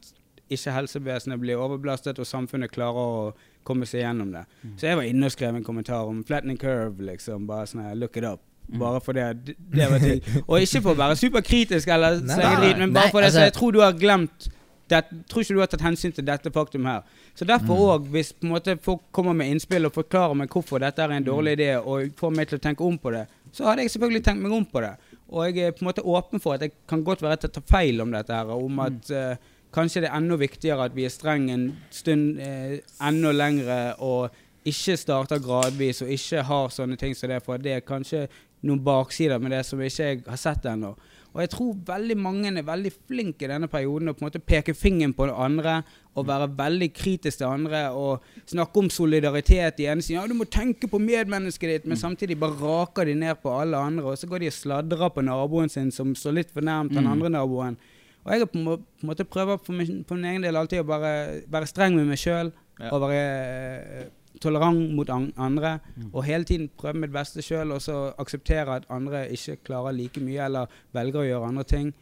[0.51, 4.45] ikke helsevesenet blir overbelastet, og samfunnet klarer å komme seg gjennom det.
[4.77, 7.47] Så jeg var inne og skrev en kommentar om 'flattening curve', liksom.
[7.47, 8.41] Bare sånn look it up.
[8.81, 10.23] Bare for det, det var ting.
[10.49, 13.73] Og ikke for å være superkritisk eller slenge men bare nei, det, altså- jeg tror
[13.77, 14.49] du har glemt
[14.93, 17.05] det, tror ikke du har tatt hensyn til dette faktum her.
[17.39, 20.83] Så derfor òg, hvis på en måte folk kommer med innspill og forklarer meg hvorfor
[20.83, 23.25] dette er en dårlig idé, og får meg til å tenke om på det,
[23.57, 24.93] så hadde jeg selvfølgelig tenkt meg om på det.
[25.33, 27.55] Og jeg er på en måte åpen for at jeg kan godt være at jeg
[27.57, 31.07] tar feil om dette her, om at eh, kanskje det er enda viktigere at vi
[31.09, 34.35] er streng en stund eh, enda lengre, og
[34.69, 38.27] ikke starter gradvis, og ikke har sånne ting som det, for det er kanskje
[38.63, 40.95] noen baksider med det som ikke jeg har sett ennå.
[41.33, 44.39] Og jeg tror veldig mange er veldig flinke i denne perioden å på en måte
[44.45, 45.79] peke fingeren på andre
[46.15, 50.21] og være veldig kritisk til andre og snakke om solidaritet i ene siden.
[50.21, 53.81] Ja, du må tenke på medmennesket ditt, men samtidig bare raker de ned på alle
[53.81, 56.93] andre, og så går de og sladrer på naboen sin som står litt for nærmt
[56.93, 57.13] den Mm.
[57.13, 57.79] andre naboen.
[58.27, 60.43] Og jeg har på en må- på en måte prøver for min, på min egen
[60.43, 62.53] del alltid å bare være streng med meg sjøl
[62.93, 64.11] og være
[64.43, 65.77] tolerant mot an andre.
[66.13, 70.21] Og hele tiden prøve mitt beste sjøl, og så akseptere at andre ikke klarer like
[70.21, 71.93] mye, eller velger å gjøre andre ting.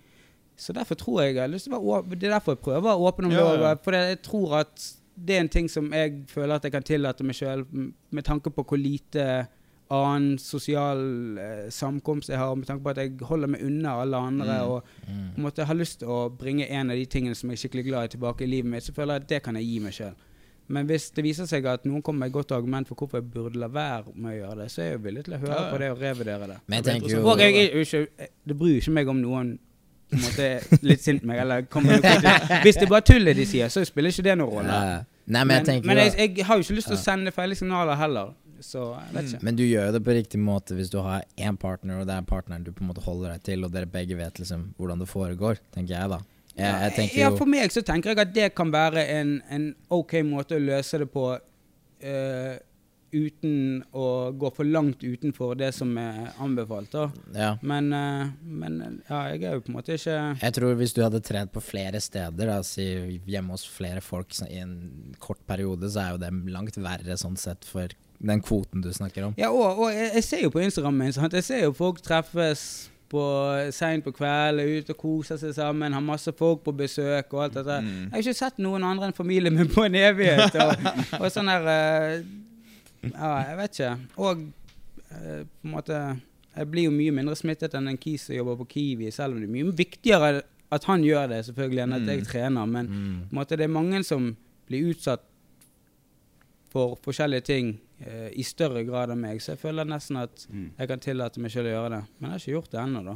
[0.61, 1.51] Så derfor tror jeg jeg.
[1.51, 3.76] Det er derfor jeg prøver å åpne om Ja, ja.
[3.80, 7.24] For jeg tror at det er en ting som jeg føler at jeg kan tillate
[7.24, 7.64] meg sjøl,
[8.11, 9.47] med tanke på hvor lite
[9.91, 11.01] annen sosial
[11.41, 14.59] eh, samkomst jeg har, med tanke på at jeg holder meg unna alle andre.
[14.61, 14.70] Mm.
[14.70, 14.82] og
[15.34, 17.62] på en måte har lyst til å bringe en av de tingene som jeg er
[17.64, 19.80] skikkelig glad i tilbake i livet mitt, så føler jeg at det kan jeg gi
[19.82, 20.14] meg sjøl.
[20.70, 23.26] Men hvis det viser seg at noen kommer med et godt argument for hvorfor jeg
[23.32, 25.64] burde la være med å gjøre det, så er jeg villig til å høre Ja,
[25.64, 25.72] ja.
[25.72, 26.58] på det og revurdere det.
[26.66, 29.50] Men jeg er tenker jo Og jeg, jeg, jeg, det bryr ikke meg om noen
[30.10, 32.14] på en måte er litt sint meg, eller kommer noe.
[32.64, 34.78] Hvis det er bare tullet de sier, så spiller ikke det noen rolle.
[34.90, 35.00] Ja.
[35.30, 37.54] Nei, men jeg tenker men jeg, jeg har jo ikke lyst til å sende feil
[37.54, 39.44] signaler heller, så jeg vet ikke.
[39.46, 42.26] Men du gjør det på riktig måte hvis du har én partner, og det er
[42.26, 45.08] partneren du på en måte holder deg til, og dere begge vet liksom hvordan det
[45.12, 46.18] foregår, tenker jeg da.
[46.57, 50.18] Jeg, jeg ja, for meg så tenker jeg at det kan være en, en ok
[50.26, 51.30] måte å løse det på.
[52.05, 52.59] uh,
[53.11, 56.94] uten å gå for langt utenfor det som er anbefalt.
[57.34, 57.53] Ja.
[57.62, 58.78] Men, uh, men
[59.09, 61.62] ja, jeg er jo på en måte ikke Jeg tror hvis du hadde trent på
[61.64, 62.86] flere steder, da, si
[63.26, 64.76] hjemme hos flere folk i en
[65.22, 67.90] kort periode, så er jo det langt verre sånn sett for
[68.20, 69.36] den kvoten du snakker om.
[69.40, 72.89] Ja, og, og jeg, jeg ser jo på Instagram min, jeg ser jo folk treffes
[73.11, 73.22] på
[73.74, 77.40] seint på kvelden, er ute og koser seg sammen, har masse folk på besøk og
[77.48, 77.80] alt dette.
[77.82, 77.88] Mm.
[78.04, 80.54] Jeg har ikke sett noen andre enn familien min på en evighet.
[80.62, 80.86] Og,
[81.20, 82.22] og sånn der eh,
[83.11, 83.90] Ja, jeg vet ikke.
[84.20, 84.44] Og
[85.11, 85.98] eh, på en måte
[86.54, 89.40] Jeg blir jo mye mindre smittet enn en kis som jobber på Kiwi, selv om
[89.42, 92.26] det er mye viktigere at han gjør det, selvfølgelig, enn at jeg Mm.
[92.30, 92.66] trener.
[92.66, 93.18] Men Mm.
[93.26, 94.36] på en måte, det er mange som
[94.68, 95.22] blir utsatt
[96.70, 100.70] for forskjellige ting eh, i større grad enn meg, så jeg føler nesten at Mm.
[100.78, 102.03] jeg kan tillate meg selv å gjøre det.
[102.18, 103.12] Men jeg har ikke gjort det ennå, da.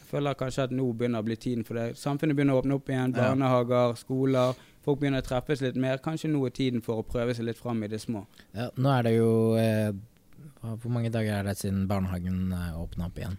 [0.00, 1.96] Jeg føler kanskje at nå begynner å bli tiden for det.
[1.96, 3.12] Samfunnet begynner å åpne opp igjen.
[3.14, 4.54] Barnehager, skoler.
[4.82, 5.98] Folk begynner å treffes litt mer.
[5.98, 8.24] Kanskje nå er tiden for å prøve seg litt fram i det små.
[8.54, 9.92] Ja, nå er det jo eh,
[10.62, 13.38] Hvor mange dager er det siden barnehagen eh, åpna opp igjen?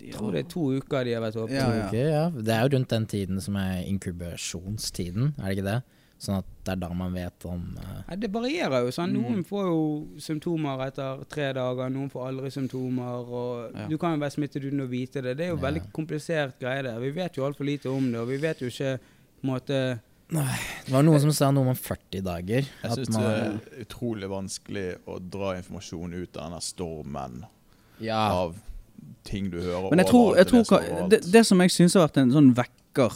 [0.00, 1.54] Jeg tror det er to uker de har vært åpne.
[1.54, 2.04] Ja, ja.
[2.10, 2.30] ja.
[2.30, 5.82] Det er jo rundt den tiden som er inkubasjonstiden, er det ikke det?
[6.20, 8.90] Sånn at det er da man vet om uh, Ja, det varierer jo.
[8.92, 9.14] sånn.
[9.16, 9.44] Noen Mm.
[9.48, 9.78] får jo
[10.20, 13.24] symptomer etter tre dager, noen får aldri symptomer.
[13.24, 13.86] og Ja.
[13.88, 15.36] Du kan jo være smittet uten å vite det.
[15.38, 15.62] Det er jo Ja.
[15.70, 16.82] veldig komplisert greie.
[16.82, 16.98] der.
[17.00, 20.00] Vi vet jo altfor lite om det, og vi vet jo ikke på en måte
[20.32, 20.58] Nei.
[20.86, 22.62] Det var noen som sa noe om 40 dager.
[22.84, 27.44] Jeg syns det er utrolig vanskelig å dra informasjon ut av denne stormen
[28.00, 28.54] ja, av
[29.24, 32.18] ting du hører Men jeg tror, jeg tror det, det som jeg syns har vært
[32.18, 33.10] en sånn vekker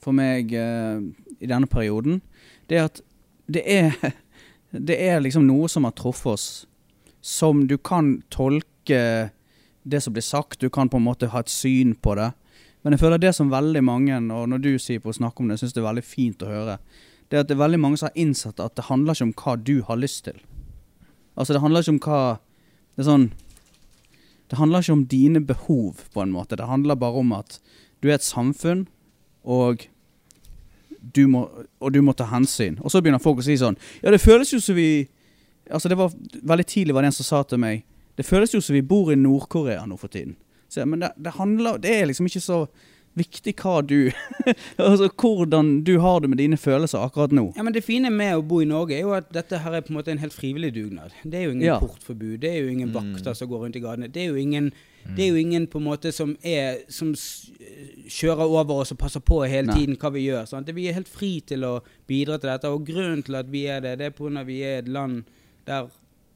[0.00, 1.00] for meg eh,
[1.42, 2.20] i denne perioden,
[2.70, 3.00] det er at
[3.52, 3.96] det er,
[4.88, 6.46] det er liksom noe som har truffet oss,
[7.22, 9.30] som du kan tolke
[9.82, 12.30] det som blir sagt, du kan på en måte ha et syn på det.
[12.82, 15.50] Men jeg føler det som veldig mange, og når du sier på å snakke om
[15.50, 16.78] det, syns det er veldig fint å høre,
[17.30, 19.36] det er at det er veldig mange som har innsett at det handler ikke om
[19.42, 20.38] hva du har lyst til.
[21.38, 22.22] Altså det handler ikke om hva
[22.92, 23.30] Det er sånn
[24.52, 26.58] det handler ikke om dine behov, på en måte.
[26.60, 27.54] Det handler bare om at
[28.04, 28.82] du er et samfunn,
[29.48, 29.86] og
[31.02, 31.42] du må,
[31.82, 32.78] og du må ta hensyn.
[32.80, 35.08] Og så begynner folk å si sånn Ja, det føles jo som vi
[35.70, 37.84] Altså, det var Veldig tidlig var det en som sa til meg
[38.18, 40.36] Det føles jo som vi bor i Nord-Korea nå for tiden.
[40.68, 42.64] Så, men det, det handler Det er liksom ikke så
[43.18, 44.10] viktig hva du
[44.80, 47.52] Altså hvordan du har det med dine følelser akkurat nå.
[47.56, 49.84] Ja, men Det fine med å bo i Norge er jo at dette her er
[49.84, 51.12] på en måte en helt frivillig dugnad.
[51.24, 51.78] Det er jo ingen Ja.
[51.80, 53.34] portforbud, det er jo ingen Mm.
[53.34, 54.08] som går rundt i gatene.
[54.12, 54.72] Det er jo ingen,
[55.16, 57.14] det er jo ingen på en måte som, er, som
[58.08, 59.78] kjører over oss og passer på hele Nei.
[59.80, 60.46] tiden hva vi gjør.
[60.48, 60.68] Sant?
[60.74, 63.80] Vi er helt fri til å bidra til dette, og grunnen til at vi er
[63.80, 64.40] det, det er pga.
[64.40, 65.24] at vi er et land
[65.66, 65.88] der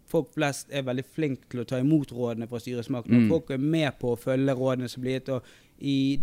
[0.06, 3.24] folk flest er veldig flinke til å ta imot rådene fra styresmaktene.
[3.24, 3.28] Mm.
[3.28, 5.28] Folk er med på å følge rådene som blir gitt.
[5.28, 5.42] og
[5.80, 6.20] i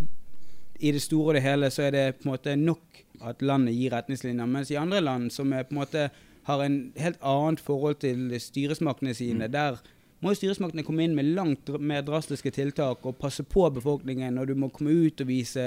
[0.79, 3.75] i det store og det hele så er det på en måte nok at landet
[3.75, 6.09] gir retningslinjer, mens i andre land som er på en måte
[6.45, 9.77] har en helt annet forhold til styresmaktene sine, der
[10.23, 14.47] må jo styresmaktene komme inn med langt mer drastiske tiltak og passe på befolkningen, og
[14.47, 15.63] du må komme ut og vise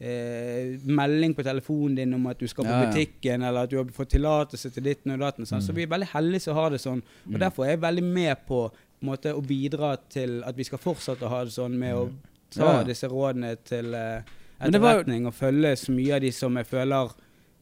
[0.00, 2.90] eh, melding på telefonen din om at du skal på Ja, ja.
[2.90, 5.46] butikken, eller at du har fått tillatelse til ditten og datten.
[5.50, 5.60] Mm.
[5.62, 7.02] Så vi er veldig heldige som har det sånn.
[7.26, 7.40] Og Mm.
[7.40, 8.70] derfor er jeg veldig med på,
[9.02, 12.10] måte, å bidra til at vi skal fortsette å ha det sånn, med å
[12.54, 16.56] ta Ja, disse rådene til eh, etterretning var og følge så mye av de som
[16.58, 17.14] jeg føler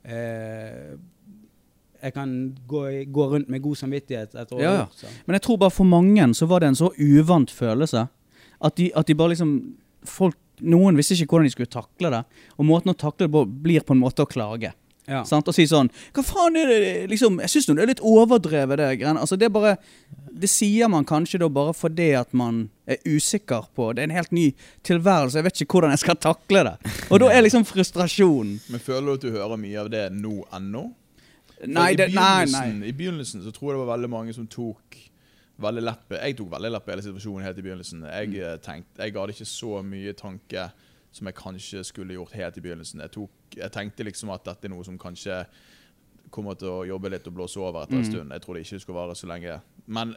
[0.05, 0.97] eh,
[2.03, 2.33] jeg kan
[2.69, 5.13] gå, gå rundt med god samvittighet etter Ja, ja.
[5.27, 8.07] Men jeg tror bare for mange så var det en så uvant følelse
[8.57, 9.53] at de, at de bare liksom
[10.07, 12.23] folk, Noen visste ikke hvordan de skulle takle det,
[12.57, 14.71] og måten å takle det på blir på en måte å klage.
[15.09, 15.21] Ja.
[15.25, 15.47] Sant?
[15.47, 18.89] Og si sånn Hva faen er det liksom, Jeg syns det er litt overdrevet, det
[18.99, 19.21] greiene.
[19.23, 19.77] Altså, det bare
[20.37, 24.17] Det sier man kanskje da bare fordi at man er usikker på Det er en
[24.19, 24.49] helt ny
[24.83, 26.77] tilværelse, jeg vet ikke hvordan jeg skal takle det.
[27.11, 30.41] Og da er liksom frustrasjonen Men føler du at du hører mye av det nå
[30.59, 30.89] ennå?
[31.67, 32.67] Nei, det, nei, nei.
[32.91, 34.99] I begynnelsen så tror jeg det var veldig mange som tok
[35.63, 38.03] veldig lett på Jeg tok veldig lett på hele situasjonen helt i begynnelsen.
[38.11, 38.35] Jeg Mm.
[38.43, 40.67] eh, tenkte, jeg hadde ikke så mye tanke
[41.17, 43.01] som jeg kanskje skulle gjort helt i begynnelsen.
[43.05, 45.41] Jeg, tok, jeg tenkte liksom at dette er noe som kanskje
[46.35, 48.11] kommer til å jobbe litt og blåse over etter en Mm.
[48.13, 48.33] stund.
[48.35, 49.61] Jeg trodde ikke det skulle vare så lenge.
[49.87, 50.15] Men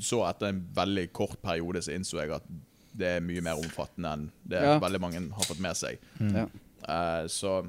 [0.00, 2.44] så etter en veldig kort periode så innså jeg at
[2.96, 4.78] det er mye mer omfattende enn det Ja.
[4.78, 5.98] veldig mange har fått med seg.
[6.20, 6.46] Ja.
[6.88, 7.68] Uh, så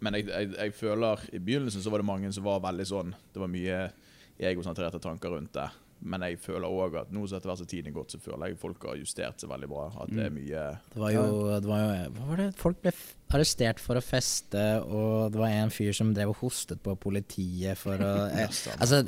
[0.00, 3.14] Men jeg, jeg, jeg føler i begynnelsen så var det mange som var veldig sånn
[3.32, 3.90] Det var mye
[4.38, 5.70] egosentrerte tanker rundt det.
[6.00, 8.50] Men jeg føler òg at nå som etter hvert som tiden er gått, så føler
[8.52, 9.86] jeg folk har justert seg veldig bra.
[10.02, 11.24] At det er mye Det var jo,
[11.60, 12.48] det var jo Hva var det?
[12.60, 16.36] Folk ble f- arrestert for å feste, og det var en fyr som drev og
[16.44, 19.02] hostet på politiet for å eh, Altså,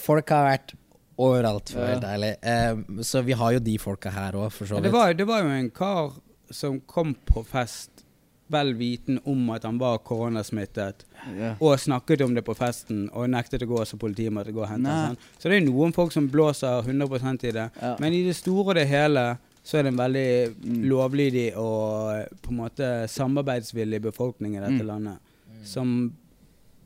[0.00, 0.74] folk har vært
[1.18, 1.98] overalt, for å være Ja.
[1.98, 2.32] helt ærlig.
[2.42, 4.84] Eh, så vi har jo de folka her òg, for så vidt.
[4.88, 6.12] det, var, det var jo en kar
[6.50, 8.04] som kom på fest
[8.50, 11.04] vel viten om at han var koronasmittet,
[11.38, 11.54] Ja.
[11.60, 14.68] og snakket om det på festen, og nektet å gå så politiet måtte gå og
[14.68, 15.16] hente ham.
[15.38, 17.70] Så det er noen folk som blåser 100% i det.
[17.82, 17.96] Ja.
[18.00, 20.88] Men i det store og det hele så er det en veldig Mm.
[20.88, 24.86] lovlydig og på en måte samarbeidsvillig befolkning i dette Mm.
[24.86, 25.18] landet.
[25.64, 26.12] Som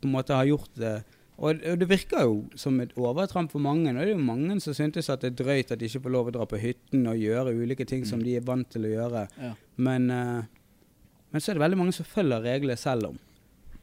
[0.00, 1.04] på en måte har gjort det
[1.38, 3.88] og, og det virker jo som et overtramp for mange.
[3.90, 6.10] Og det er jo mange som syntes at det er drøyt at de ikke får
[6.12, 8.92] lov å dra på hytten og gjøre ulike ting som de er vant til å
[8.92, 9.28] gjøre.
[9.40, 9.54] Ja.
[9.76, 10.42] Men, eh,
[11.33, 13.18] men så er det veldig mange som følger reglene selv om.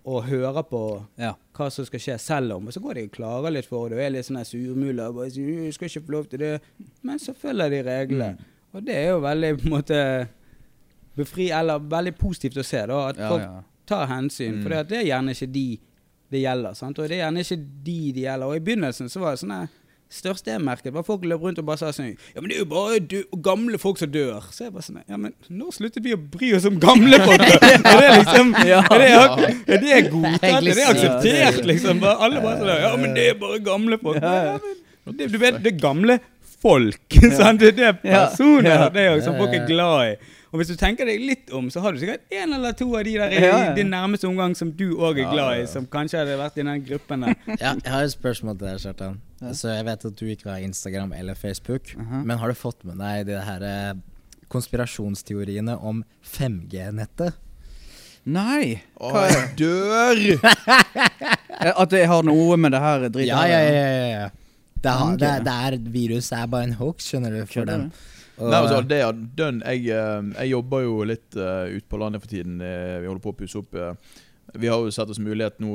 [0.06, 0.82] Og hører på
[1.20, 1.34] Ja.
[1.54, 2.68] hva som skal skje selv om.
[2.68, 5.10] Og så går de og klager litt for det og er litt sånn surmula.
[5.10, 6.62] og bare sier, «Jeg skal ikke få lov til det.
[7.04, 8.30] Men så følger de reglene.
[8.38, 8.46] Mm.
[8.74, 10.28] Og det er jo veldig på en måte
[11.18, 12.86] befri, eller veldig positivt å se.
[12.88, 13.62] da, At folk ja.
[13.86, 14.56] tar hensyn.
[14.60, 14.64] Mm.
[14.64, 15.80] For det er gjerne ikke de
[16.32, 16.74] det gjelder.
[16.78, 17.00] sant?
[17.00, 18.46] Og det er gjerne ikke de det gjelder.
[18.48, 19.70] Og i begynnelsen så var det sånn
[20.10, 22.64] største jeg merket, var folk løp rundt og bare sa sånn Ja, men det er
[22.64, 23.00] jo bare
[23.46, 24.48] gamle folk som dør.
[24.54, 27.46] Så jeg bare sånn Ja, men nå sluttet vi å bry oss om gamle folk?
[27.70, 28.56] er det liksom.
[28.58, 29.12] Er det,
[29.78, 30.50] er det godtatt?
[30.50, 32.04] Er det akseptert, liksom?
[32.10, 34.20] Alle bare sånn Ja, men det er bare gamle folk.
[34.24, 34.58] Ja,
[35.06, 36.20] men det, du vet, det er gamle
[36.60, 37.22] folk.
[37.40, 37.62] sant?
[37.62, 40.20] Det er personer det er jo som folk er glad i.
[40.50, 43.06] Og hvis du tenker deg litt om, så har du sikkert en eller to av
[43.06, 43.74] de der i Ja, ja.
[43.78, 46.86] din nærmeste omgang som du òg er glad i, som kanskje hadde vært i den
[46.88, 47.36] gruppen der.
[47.60, 49.20] Ja, jeg har et spørsmål til deg, Kjartan.
[49.40, 49.54] Ja.
[49.56, 52.24] Så jeg vet at du ikke har Instagram eller Facebook, Aha.
[52.28, 53.94] men har du fått med deg de her eh,
[54.52, 57.38] konspirasjonsteoriene om 5G-nettet?
[58.30, 58.82] Nei.
[59.00, 60.26] Hva Åh, jeg dør!
[61.60, 63.72] Eh, At jeg har noe med det her dritet Ja, ja, ja.
[63.84, 64.28] ja, ja.
[64.80, 67.90] Det, har, det, det er Viruset er bare en hoax, skjønner du, for dem.
[68.38, 69.60] Og, Nei, altså, det er dønn.
[69.66, 72.64] Jeg, eh, jeg jobber jo litt uh, ute på landet for tiden.
[72.64, 73.76] Vi holder på å pusse opp
[74.56, 75.74] Vi har jo sett oss mulighet nå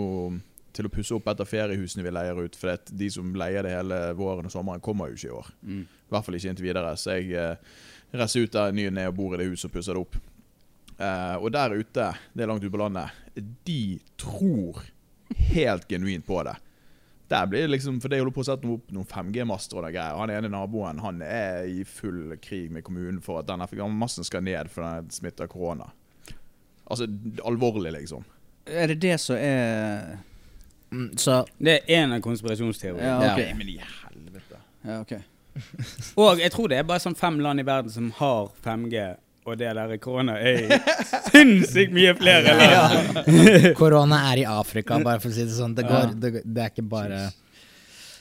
[0.74, 2.58] til å pusse opp etter feriehusene vi leier ut.
[2.58, 5.50] For de som leier det hele våren og sommeren, kommer jo ikke i år.
[5.62, 5.82] Mm.
[5.84, 6.94] I hvert fall ikke inntil videre.
[7.00, 7.74] Så jeg eh,
[8.14, 10.18] reiser ut der ny og ne og bor i det huset og pusser det opp.
[10.98, 13.22] Eh, og der ute, det er langt ute på landet,
[13.66, 13.80] de
[14.20, 14.84] tror
[15.54, 16.54] helt genuint på det.
[17.28, 19.94] Der blir det liksom, for De holder på å sette opp noen 5G-master og noe
[19.94, 20.18] greier.
[20.20, 23.66] Han ene naboen han er i full krig med kommunen for at denne
[23.96, 25.88] massen skal ned for den smitter korona.
[26.84, 27.08] Altså
[27.42, 28.26] alvorlig, liksom.
[28.68, 30.18] Er det det som er
[30.94, 33.08] Mm, så Det er en av konspirasjonsteoriene.
[33.08, 33.48] Ja, okay.
[33.48, 34.60] ja, men i helvete.
[34.82, 35.22] Ja, okay.
[36.20, 39.04] Og jeg tror det er bare sånn fem land i verden som har 5G,
[39.44, 40.78] og det der korona er i
[41.32, 43.18] sinnssykt mye flere land.
[43.80, 45.74] korona er i Afrika, bare for å si det sånn.
[45.76, 47.20] Det, går, det, det er ikke bare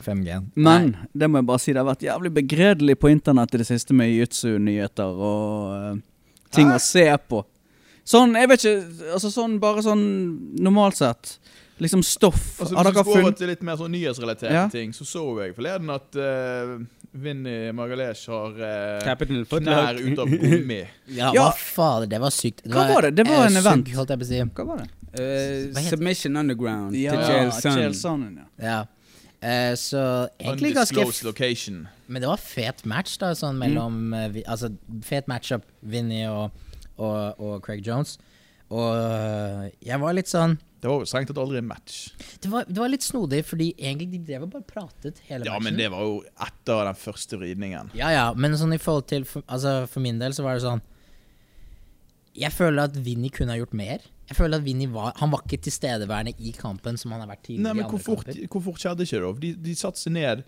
[0.03, 0.41] 5G.
[0.55, 3.69] Men det må jeg bare si, det har vært jævlig begredelig på internett i det
[3.69, 5.97] siste med jiu-jitsu-nyheter og uh,
[6.53, 7.45] ting å se på.
[8.03, 10.07] Sånn, jeg vet ikke, altså sånn bare sånn
[10.59, 11.38] normalt sett.
[11.82, 12.59] Liksom stoff.
[12.61, 14.67] Altså, har hvis vi går over til litt mer sånn nyhetsrelaterte Ja.
[14.69, 16.76] ting, så så jeg forleden at uh,
[17.13, 20.84] Vinni Margalesh har uh, knær ut av gummi.
[21.07, 21.47] Ja, Ja.
[21.49, 22.61] hva fader, det var sykt.
[22.69, 23.15] Hva var det?
[23.17, 23.88] Det var eh, en event.
[23.88, 24.41] Syk, holdt jeg på å si.
[24.53, 24.89] Hva var det?
[25.13, 27.80] Uh, submission Underground Ja, til Jail Sun.
[27.82, 28.47] Jail Sonnen, ja.
[28.63, 28.80] Ja.
[29.43, 31.88] Eh, så egentlig ganske location.
[32.07, 34.69] Men det var fet match, da, sånn mellom eh, vi, Altså,
[35.03, 36.53] fet matchup, Vinni og,
[36.97, 38.15] og, og Craig Jones.
[38.74, 38.95] Og
[39.84, 42.09] jeg var litt sånn Det var jo strengt tatt aldri en match.
[42.43, 45.53] det var, det var litt snodig, fordi egentlig de drev og bare pratet hele Ja,
[45.55, 45.63] matchen.
[45.69, 47.93] men det var jo etter den første vridningen.
[47.95, 50.84] Ja, ja, men sånn i forhold til Altså, for min del så var det sånn
[52.36, 54.03] Jeg føler at Vinny kunne ha gjort mer.
[54.27, 57.43] Jeg føler at Vinny var Han var ikke tilstedeværende i kampen som han har vært
[57.47, 59.34] tidligere Nei, men hvor fort, hvor fort skjedde ikke det?
[59.43, 60.43] De, de satte seg ned,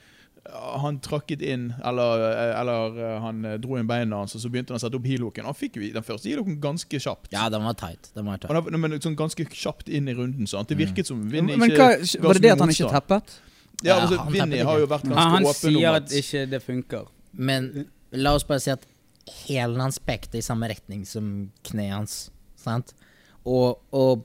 [0.54, 2.22] han trakket inn, eller,
[2.60, 5.08] eller eh, han eh, dro inn beina hans, og så begynte han å sette opp
[5.10, 5.48] heelhooken.
[5.48, 7.32] Han fikk jo den første heelhooken ganske kjapt.
[7.34, 8.12] Ja, den var tight.
[8.16, 8.54] Den var tight.
[8.54, 10.48] Han men sånn ganske kjapt inn i runden.
[10.50, 10.70] sant?
[10.70, 13.38] Det virket som Vinny Men ikke hva, var det det at han ikke teppet?
[13.84, 16.14] Ja, Ja, altså, han Vinny har jo vært Ja, han åpen sier om at at
[16.22, 17.10] ikke det funker.
[17.34, 17.72] Men
[18.16, 18.86] la oss bare si at
[19.48, 22.20] hælen hans pekte i samme retning som kneet hans.
[22.62, 22.94] Sant?
[23.46, 24.24] Og, og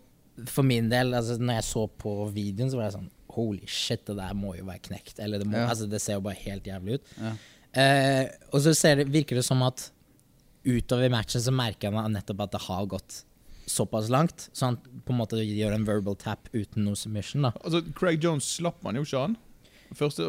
[0.48, 4.04] for min del, altså, når jeg så på videoen, så var jeg sånn Holy shit,
[4.08, 5.18] det der må jo være knekt.
[5.22, 5.68] Eller det, må, Ja.
[5.70, 7.14] altså, det ser jo bare helt jævlig ut.
[7.20, 7.32] Ja.
[7.80, 9.90] Eh, og så ser det, virker det som at
[10.66, 13.24] utover i matchen så merker han nettopp at det har gått
[13.70, 14.48] såpass langt.
[14.52, 17.42] Så han på en måte gjør en verbal tap uten noe submission.
[17.46, 19.38] da altså, Craig Jones slapp man jo ikke han.
[19.90, 20.28] Første,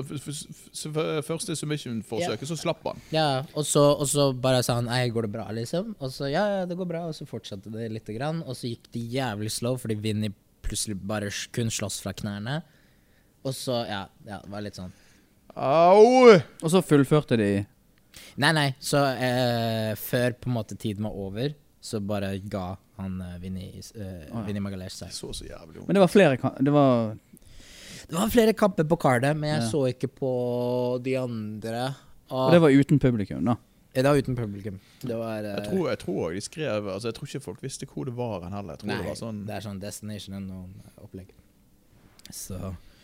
[1.22, 3.02] første submission-forsøket, så slapp han.
[3.14, 5.94] Ja, og så, og så bare sa han går det bra, liksom?
[6.02, 8.42] Og så ja, ja, det går bra, og så fortsatte det lite grann.
[8.42, 10.32] Og så gikk det jævlig slow, fordi Vinny
[10.66, 12.62] plutselig bare kun slåss fra knærne.
[13.44, 14.92] Og så, ja, ja, det var litt sånn
[15.56, 16.30] Au!
[16.62, 17.50] Og så fullførte de
[18.42, 23.18] Nei, nei, så eh, før på en måte tiden var over, så bare ga han
[23.24, 23.66] eh, Vinni
[23.96, 25.12] eh, Magalesh seg.
[25.16, 25.84] Så så jævlig.
[25.88, 27.16] Men det var flere ka- Det var
[28.08, 29.70] Det var flere kamper på kartet, men jeg Ja.
[29.72, 30.32] så ikke på
[31.04, 31.96] de andre.
[32.32, 33.56] Og det var uten publikum, da.
[33.94, 34.80] Det var uten publikum.
[35.02, 37.62] Det var eh, Jeg tror, jeg tror også de skrev Altså Jeg tror ikke folk
[37.64, 38.78] visste hvor det var hen heller.
[38.78, 41.34] Jeg tror Nei, det var sånn det er sånn Destination Unknown-opplegg.
[42.32, 42.60] Så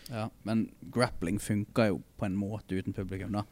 [0.07, 3.43] Ja, men grappling funker jo på en måte uten publikum, da.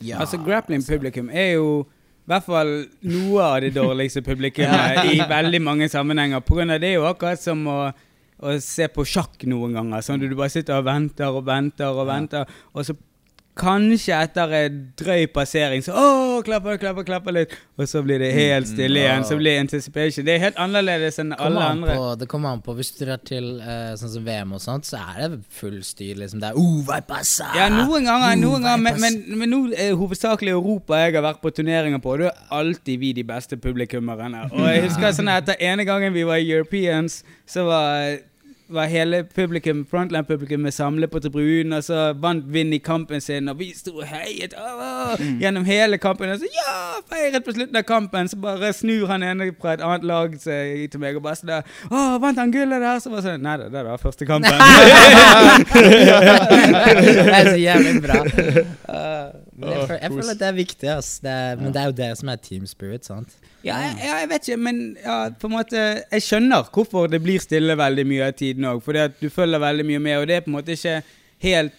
[0.00, 0.20] ja.
[0.20, 1.82] Altså, grappling publikum er jo
[2.22, 2.72] i hvert fall
[3.08, 6.44] noe av det dårligste publikummet i veldig mange sammenhenger.
[6.46, 7.78] På grunn av det er jo akkurat som å,
[8.38, 10.04] å se på sjakk noen ganger.
[10.06, 12.94] Sånn at du bare sitter og venter og venter og venter, og så
[13.58, 15.92] kanskje etter en drøy passering så
[16.44, 17.52] klapper, klapper, klapper litt.
[17.76, 19.26] Og så blir det helt stille igjen.
[19.28, 20.24] Så blir anticipation.
[20.26, 21.96] Det er helt annerledes enn kommer alle andre.
[21.98, 24.88] På, det kommer an på Hvis du drar til uh, sånn som VM og sånt,
[24.88, 26.16] så er det full styr.
[26.22, 26.40] Liksom.
[26.42, 27.50] Det er oh, vai passa!
[27.58, 31.26] Ja, noen ganger, noen ganger men, men, men nå er det hovedsakelig Europa jeg har
[31.28, 32.16] vært på turneringer på.
[32.16, 34.48] og Da er alltid vi de beste publikummerne.
[34.52, 38.16] Og jeg husker sånn etter ene gangen vi var i Europeans, så var,
[38.72, 43.58] var hele publikum, frontline-publikummet samlet på tribunen, og så vant Vinn i kampen sin, og
[43.58, 46.30] vi sto og heiet «Åh!» gjennom hele kampen.
[46.30, 46.74] Og så ja,
[47.12, 50.90] feiret på slutten av kampen, så bare snur han ene fra et annet lag seg
[50.92, 52.98] til meg og bare sånn Å, vant han gullet der?
[53.02, 54.52] Så bare sånn Nei det, det var første kampen.
[57.02, 58.18] det er så jævlig bra.
[58.92, 59.30] Uh,
[59.62, 61.08] jeg, føler, jeg føler at det er viktig, ass.
[61.22, 63.36] Det er, men det er jo det som er team spirit, sant?
[63.62, 67.42] Ja, jeg, jeg vet ikke, men ja, på en måte Jeg skjønner hvorfor det blir
[67.42, 68.82] stille veldig mye av tiden òg.
[68.82, 70.98] Fordi at du følger veldig mye med, og det er på en måte ikke
[71.46, 71.78] helt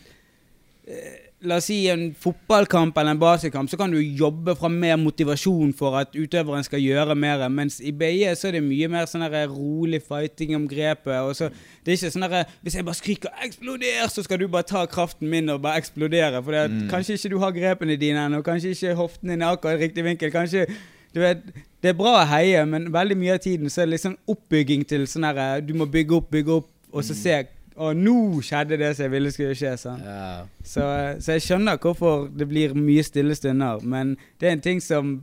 [0.88, 4.96] eh, La oss si en fotballkamp eller en basekamp, så kan du jobbe fra mer
[4.96, 7.44] motivasjon for at utøveren skal gjøre mer.
[7.52, 11.18] Mens i BI så er det mye mer sånn rolig fighting om grepet.
[11.20, 11.50] Og så,
[11.84, 14.86] det er ikke sånn der, Hvis jeg bare skriker 'eksploder', så skal du bare ta
[14.86, 16.40] kraften min og bare eksplodere.
[16.44, 16.54] For
[16.88, 20.06] kanskje ikke du har grepene dine ennå, kanskje ikke hoften din er akkurat i riktig
[20.06, 20.32] vinkel.
[20.32, 20.68] kanskje
[21.14, 21.44] du vet,
[21.84, 24.86] Det er bra å heie, men veldig mye av tiden så er det liksom oppbygging
[24.88, 27.44] til sånn her Du må bygge opp, bygge opp, og så se
[27.76, 29.72] Å, nå skjedde det som jeg ville skulle skje.
[29.82, 30.02] sånn.
[30.06, 30.46] Ja.
[30.64, 30.84] Så,
[31.26, 35.16] så jeg skjønner hvorfor det blir mye stille stunder, men det er en ting som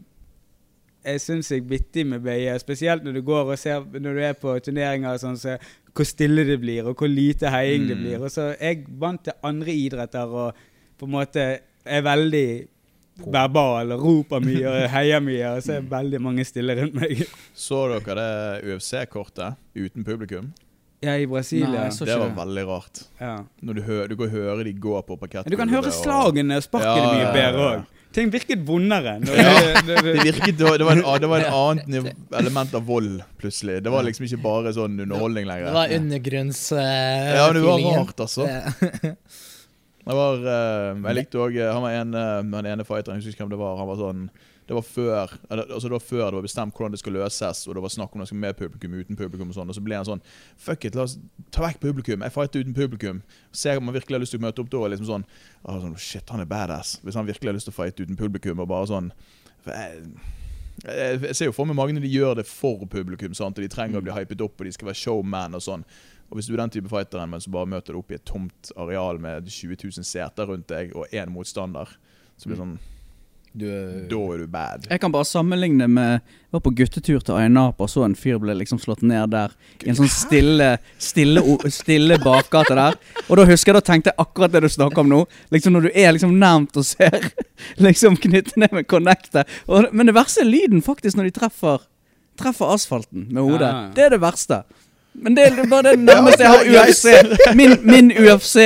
[1.04, 4.34] jeg syns er vittig med BI, spesielt når du går og ser når du er
[4.34, 5.54] på turneringer og sånn, så
[5.94, 8.02] hvor stille det blir, og hvor lite heiing det Mm.
[8.02, 8.18] blir.
[8.26, 10.54] Og så Jeg vant til andre idretter og
[10.98, 12.66] på en måte er veldig
[13.26, 17.22] verbal og roper mye og heier mye, og så er veldig mange stille rundt meg.
[17.54, 20.50] Så dere det UFC-kortet uten publikum?
[21.00, 22.36] Ja, i Brasil, Nei, Det var det.
[22.36, 22.98] veldig rart.
[23.20, 23.38] ja.
[23.64, 25.54] Når du, hører, du kan høre de gå på parkettgulvet.
[25.54, 27.86] Du kan høre slagene og sparkene Ja, mye bedre òg.
[28.12, 29.12] Ting virket vondere.
[29.22, 29.52] Ja.
[29.86, 33.78] det, virket, det var, det var, en, det var en annet element av vold, plutselig.
[33.86, 35.70] Det var liksom ikke bare sånn underholdning lenger.
[35.70, 36.64] Det var undergrunns...
[36.74, 36.80] Uh,
[37.38, 38.48] Ja, det var rart, altså.
[40.16, 43.44] Var, uh, jeg likte òg Han var en, eh, den ene fighteren, jeg husker ikke
[43.44, 43.76] hvem det var.
[43.80, 44.24] Han var sånn
[44.70, 47.74] det var, før, altså det var før det var bestemt hvordan det skulle løses, og
[47.74, 49.72] det var snakk om det skulle med publikum, uten publikum og sånn.
[49.72, 50.22] Og så ble han sånn
[50.62, 51.16] Fuck it, la oss
[51.50, 52.22] ta vekk publikum.
[52.22, 53.18] Jeg fighter uten publikum.
[53.50, 54.84] Se om han virkelig har lyst til å møte opp da.
[54.84, 55.24] og Liksom sånn,
[55.64, 57.00] ah, sånn Shit, han er badass.
[57.02, 59.10] Hvis han virkelig har lyst til å fighte uten publikum og bare sånn
[59.66, 60.06] jeg,
[60.84, 63.58] jeg, jeg ser jo for meg mange når de gjør det for publikum, sant?
[63.58, 65.82] og de trenger å bli hypet opp, og de skal være showman og sånn.
[66.30, 68.24] Og Hvis du er den type fighteren, men så bare møter du opp i et
[68.28, 71.90] tomt areal med 20 000 seter rundt deg og én motstander,
[72.38, 72.78] så blir det sånn
[73.50, 73.66] Du,
[74.06, 74.84] Da er du bad.
[74.86, 78.38] Jeg kan bare sammenligne med Jeg var på guttetur til Ayanapa og så en fyr
[78.38, 79.50] ble liksom slått ned der.
[79.82, 82.94] I en sånn stille Stille, stille bakgate der.
[83.26, 85.24] Og da husker jeg da tenkte jeg akkurat det du snakker om nå.
[85.50, 87.32] Liksom Når du er liksom nærmt og ser
[87.88, 89.48] liksom ned med connectet.
[89.90, 91.88] men det verste er lyden faktisk når de treffer
[92.40, 93.68] Treffer asfalten med hodet.
[93.68, 93.90] Ja.
[93.94, 94.62] Det er det verste.
[95.14, 97.54] Men det er bare det nærmeste jeg har UFC.
[97.58, 98.56] Min, min UFC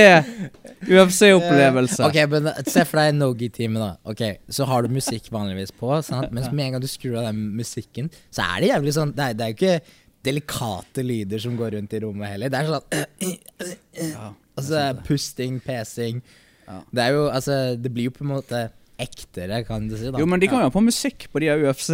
[0.84, 2.04] UFC-opplevelse.
[2.04, 3.90] Ok, men Se for deg Nogi-teamet, da.
[4.12, 4.22] Ok,
[4.52, 6.32] Så har du musikk vanligvis på, sant?
[6.34, 9.26] mens med en gang du skrur av den musikken, så er det jævlig sånn Det
[9.30, 12.52] er, det er jo ikke delikate lyder som går rundt i rommet heller.
[12.52, 12.86] Det er sånn
[14.14, 16.20] Ja, Altså pusting, pesing.
[16.68, 16.78] Ja.
[16.94, 18.60] Det er jo Altså, det blir jo på en måte
[19.00, 20.10] ektere, kan du si.
[20.12, 21.88] da Jo, men de kan jo ha på musikk på de her UFC.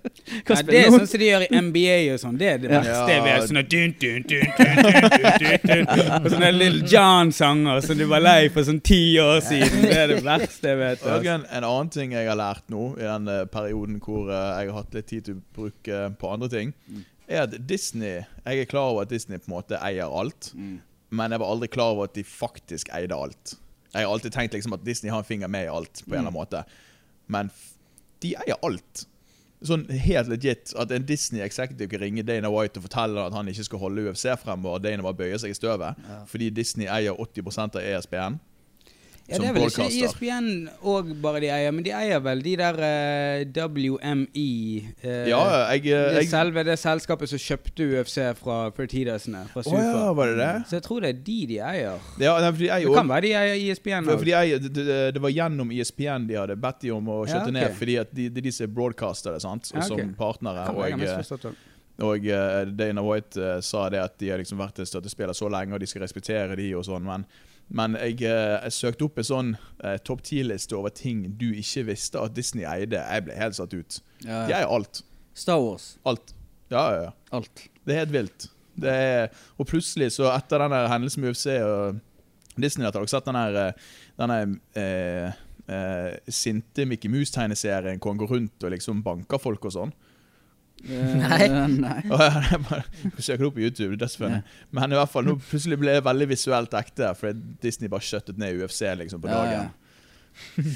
[0.48, 2.38] Nei, det er sånn som de gjør i NBA og sånn.
[2.40, 2.80] Det er det Ja.
[2.80, 3.48] beste jeg vet.
[3.50, 6.14] Sånne dun, dun, dun, dun, dun, dun, dun, dun.
[6.24, 9.84] Og sånne Little John-sanger som du var lei for sånn ti år siden.
[9.84, 11.04] Det er det verste jeg vet.
[11.04, 11.34] Og Altså.
[11.34, 14.72] en, en annen ting jeg har lært nå, i den eh, perioden hvor eh, jeg
[14.72, 16.72] har hatt litt tid til å bruke på andre ting,
[17.28, 21.32] er at Disney Jeg er klar over at Disney på en måte eier alt, men
[21.34, 23.56] jeg var aldri klar over at de faktisk eide alt.
[23.96, 26.18] Jeg har alltid tenkt liksom at Disney har en finger med i alt, på en
[26.18, 26.64] eller annen måte.
[27.32, 27.50] Men
[28.22, 29.06] de eier alt.
[29.66, 33.48] Sånn helt legit at en Disney executive kan ringe Dana White og fortelle at han
[33.48, 35.96] ikke skal holde UFC fremover, og Dana bare bøyer seg i støvet
[36.28, 38.36] fordi Disney eier 80% av ESPN.
[39.26, 40.02] Ja, det er vel ikke E.
[40.06, 40.48] ESPN
[40.86, 44.46] og bare de eier, men de eier vel de der uh, WME
[45.02, 45.40] Uh, Ja,
[45.74, 49.78] jeg, det, selve det selskapet som kjøpte UFC fra Fertidasene, fra Super.
[49.78, 50.50] Oh, ja, var det det?
[50.70, 52.06] Så jeg tror det er de de eier.
[52.22, 54.98] Ja, nei, fordi eier Det kan være de eier E ESPN fordi jeg, det, det,
[55.16, 57.98] det var gjennom E ESPN de hadde bedt de om å Ja, kjøtte ned, fordi
[58.12, 59.72] de, det er de som er broadcastere sant?
[59.72, 60.06] Ja, okay.
[60.06, 60.68] som partnere.
[60.70, 61.52] Og, eh, det.
[62.06, 65.74] og eh, Dana White uh, sa det at de har liksom vært støttespiller så lenge,
[65.74, 67.06] og de skal respektere de og sånn.
[67.06, 67.26] Men,
[67.68, 69.52] men jeg, eh, jeg søkte opp en sånn
[69.82, 73.00] eh, topp ti-liste over ting du ikke visste at Disney eide.
[73.02, 74.00] Jeg ble helt satt ut.
[74.22, 75.02] Ja, De eier alt.
[75.36, 75.96] Star Wars.
[76.06, 76.34] Alt.
[76.70, 77.14] Ja, ja, ja.
[77.36, 77.66] Alt.
[77.86, 78.48] Det er helt vilt.
[78.76, 81.98] Det er, og plutselig, så etter den hendelsen med UFC og
[82.56, 84.38] Disney, har dere sett den eh, denne
[84.80, 85.38] eh,
[85.68, 89.94] eh, sinte Mickey Mouse-tegneserien hvor han går rundt og liksom banker folk og sånn?
[90.86, 91.40] Nei.
[91.46, 92.02] Eh, nei.
[92.50, 92.82] Jeg bare
[93.18, 93.88] Søk det opp på YouTube.
[93.94, 94.42] det er dødsfunny.
[94.76, 97.32] Men i hvert fall, nå plutselig ble det veldig visuelt ekte, for
[97.64, 99.74] Disney bare skjøttet ned UFC liksom på Ja, dagen.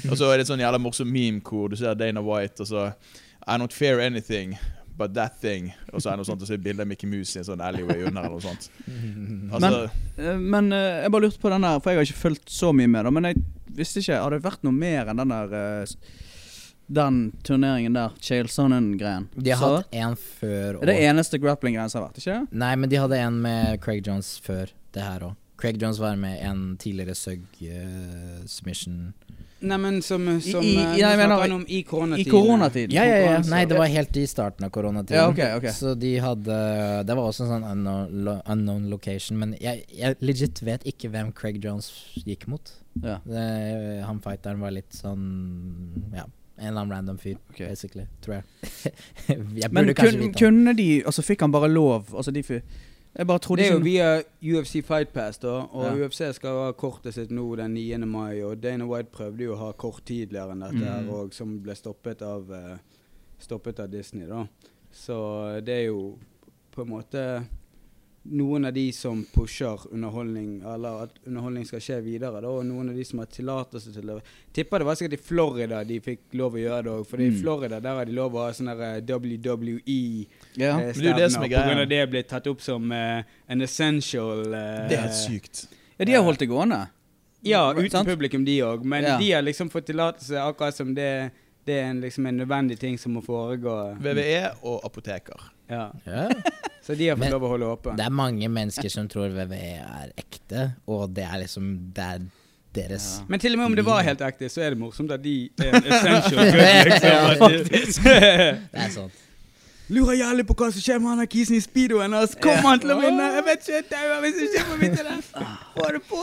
[0.09, 2.67] og så er det et sånn jævla morsom meme hvor du ser Dana White og
[2.71, 2.87] så
[3.45, 4.55] I don't fear anything
[4.97, 5.71] but that thing.
[5.93, 7.39] Og så er det noe sånt, og så er det bilde av Mickey Mouse i
[7.41, 8.67] en sånn alleyway under eller noe sånt.
[9.53, 9.87] Altså,
[10.17, 12.69] men, Men eh, jeg bare lurte på den der, for jeg har ikke fulgt så
[12.75, 13.13] mye med, da.
[13.15, 13.39] Men jeg
[13.77, 15.95] visste ikke Har det vært noe mer enn den der eh,
[16.89, 19.27] Den turneringen der, Chael Sonnen-greien?
[19.35, 22.47] De har Så- hatt en før Er det eneste grappling-greien som har vært, ikke?
[22.51, 25.35] Nei, men de hadde en med Craig Jones før det her òg.
[25.57, 29.13] Craig Jones var med en tidligere Sug eh, submission.
[29.61, 31.83] Nei, men som, som I- i- ja, jeg du mener, snakker om i I
[32.25, 32.91] koronatiden.
[32.91, 33.41] Ja, Ja, ja, ja.
[33.47, 35.13] Nei, det var helt i starten av koronatiden.
[35.19, 35.69] Ja, okay, okay.
[35.69, 39.37] Så de hadde Det var også en sånn unknown, unknown location.
[39.37, 41.91] Men jeg, jeg legit vet ikke hvem Craig Jones
[42.25, 42.71] gikk mot.
[43.03, 43.19] Ja.
[43.23, 46.25] Det, han fighteren var litt sånn Ja,
[46.57, 47.67] en eller annen random fyr, okay.
[47.69, 48.05] basically.
[48.21, 48.43] Tror jeg.
[49.61, 52.05] jeg Men kun, vite kunne de Altså, fikk han bare lov?
[52.15, 52.59] Altså, de fyr,
[53.17, 55.49] Jeg bare trodde Det er jo sånn- via UFC Fight Pass, da.
[55.71, 55.95] Og Ja.
[56.07, 58.05] UFC skal ha kortet sitt nå den 9.
[58.07, 58.41] mai.
[58.43, 61.09] Og Dana White prøvde jo å ha kort tidligere enn dette, Mm.
[61.09, 62.77] og som ble stoppet av, eh,
[63.39, 64.25] stoppet av Disney.
[64.27, 64.45] da.
[64.93, 66.17] Så det er jo
[66.71, 67.45] på en måte
[68.23, 72.89] noen av de som pusher underholdning, eller at underholdning skal skje videre, da, og noen
[72.91, 74.17] av de som har tillatelse til det.
[74.53, 77.29] Tipper det var sikkert i Florida de fikk lov å gjøre det òg, for i
[77.31, 77.39] Mm.
[77.41, 80.79] Florida der har de lov å ha sånne der, eh, WWE Ja.
[80.79, 80.93] eh,
[81.75, 85.67] Men det ble tatt opp som uh, en essential uh, det er helt sykt.
[85.97, 86.89] ja, de har holdt det gående.
[87.43, 88.07] Ja, uten sant?
[88.07, 88.83] publikum, de òg.
[88.85, 89.17] Men Ja.
[89.17, 91.31] de har liksom fått tillatelse akkurat som det,
[91.65, 93.97] det er en, liksom en nødvendig ting som må foregå.
[93.99, 95.39] VVE og apoteker.
[95.71, 95.87] Ja.
[96.05, 96.27] Ja.
[96.85, 97.97] Så de har fått Men lov å holde åpent?
[97.99, 102.23] Det er mange mennesker som tror VVE er ekte, og det er liksom Det er
[102.75, 103.25] deres Ja.
[103.29, 105.35] Men til og med om det var helt ekte, så er det morsomt at de
[105.61, 108.07] er en essential good, liksom.
[108.73, 109.11] Det er sånn.
[109.91, 112.13] Lurer jævlig på hva som skjer med han kisen i speedoen.
[112.15, 112.33] hans.
[112.39, 113.25] Kommer han til å vinne?
[113.35, 115.17] Jeg vet ikke, jeg dauer hvis jeg ikke får vite det.
[115.75, 116.21] Få det på!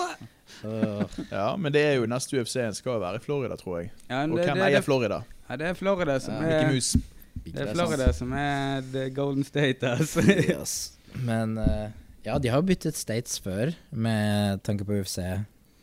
[1.30, 3.90] Ja, men det er jo neste UFC-en skal jo være i Florida, tror jeg.
[4.08, 5.20] Ja, Og hvem det, eier Florida?
[5.50, 6.40] ja, det er Florida som Ja.
[6.40, 6.98] Mickey er Mouse.
[7.46, 10.24] Det er Florida som er the golden state, altså.
[10.26, 10.76] Yes.
[11.24, 11.88] Men uh,
[12.26, 15.20] ja, de har jo byttet states før, med tanke på UFC.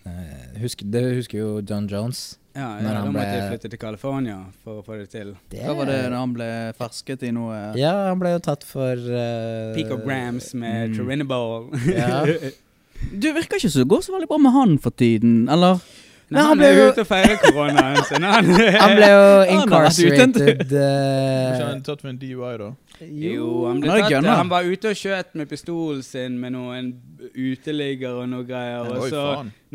[0.06, 2.36] Uh, husk, det husker jo John Jones.
[2.56, 5.34] Ja, ja da måtte de flytte til California for å få det til.
[5.52, 8.64] Det Hva var det da han ble fersket i noe Ja, han ble jo tatt
[8.68, 11.00] for uh, Picograms med mm.
[11.00, 11.68] Triniball.
[11.92, 12.22] Ja.
[12.96, 15.82] Du virker ikke så god så veldig bra med han for tiden, eller?
[16.30, 18.24] Nei, han han ble jo- ute og feirer koronaen sin.
[18.36, 18.48] Han,
[18.82, 19.26] Han ble jo
[19.60, 22.70] incarcerated Ikke eh, han tatt med en DUI, da?
[23.06, 24.10] Jo, han ble tatt.
[24.10, 24.40] gunner.
[24.40, 26.90] Han var ute og skjøt med pistolen sin med noen
[27.36, 28.90] uteliggere og noe greier.
[28.96, 29.24] Og så,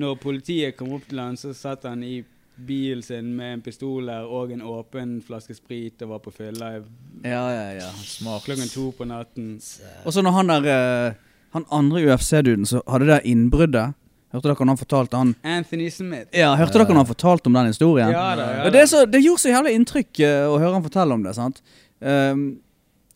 [0.01, 2.23] når politiet kom opp til han, så satt han i
[2.61, 6.73] bilen sin med en pistol der og en åpen flaske sprit og var på fylla
[7.25, 7.87] Ja, ja, ja.
[8.05, 8.45] Smart.
[8.45, 9.55] klokken to på natten.
[10.05, 11.15] Og så når han der eh,
[11.55, 13.95] Han andre UFC-duden så hadde det innbruddet
[14.31, 16.29] Hørte dere når han fortalte han Anthony Smith.
[16.37, 18.13] Ja, hørte dere når han fortalte om den historien?
[18.15, 18.73] Ja da, ja da.
[18.75, 21.35] det, er så, det gjorde så jævlig inntrykk uh, å høre han fortelle om det.
[21.39, 21.59] sant?
[21.99, 22.45] Um,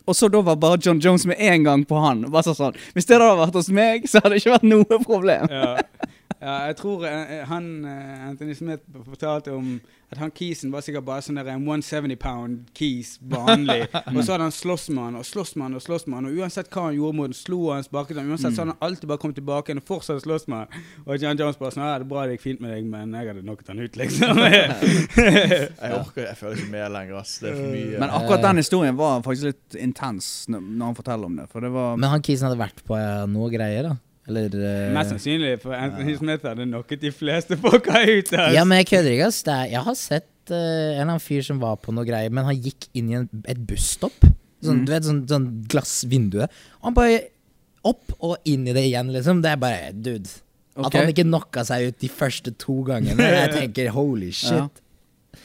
[0.05, 2.25] og så da var bare John Jones med en gang på han.
[2.29, 2.75] Bare sånn, sånn.
[2.93, 5.47] Hvis det hadde vært hos meg, så hadde det ikke vært noe problem.
[5.49, 6.11] ja.
[6.41, 9.77] Ja, jeg tror eh, han eh, Anthony Smith fortalte om
[10.11, 13.87] at han kisen var sikkert bare sånn der en 170 pound kis, vanlig.
[14.13, 16.27] og så hadde han slåss med han og slåss med han og slåss med han.
[16.29, 18.85] Og uansett hva han gjorde mot han, slo han, sparket han, uansett så hadde han
[18.85, 20.85] alltid bare kommet tilbake igjen og fortsatt slåss med han.
[21.05, 23.17] Og John Jones bare sånn Ja, det er bra det gikk fint med deg, men
[23.17, 24.41] jeg hadde knocket han ut, liksom.
[24.45, 27.37] Jeg orker Jeg føler ikke med lenger, ass.
[27.41, 27.99] Det er for mye.
[28.03, 31.49] Men akkurat den historien var faktisk litt intens når han forteller om det.
[31.51, 33.97] For det var Men han kisen hadde vært på eh, noe greier, da?
[34.25, 38.31] Eller uh, Mest sannsynlig, for Anthony Smith hadde knocket de fleste folka ut.
[38.33, 38.55] ass.
[38.55, 39.43] Ja, men jeg kødder ikke, ass.
[39.45, 42.33] Det er, jeg har sett uh, en eller annen fyr som var på noe greier,
[42.33, 44.17] men han gikk inn i en, et busstopp.
[44.25, 44.31] Sånn,
[44.65, 44.85] Mm.
[44.87, 46.39] Du vet, sånn, sånn glassvindu.
[46.41, 47.19] Og han bare
[47.85, 49.43] opp og inn i det igjen, liksom.
[49.45, 50.31] Det er bare Dude.
[50.75, 53.27] At han ikke knocka seg ut de første to gangene.
[53.29, 54.57] Jeg tenker holy shit.
[54.57, 55.43] Ja.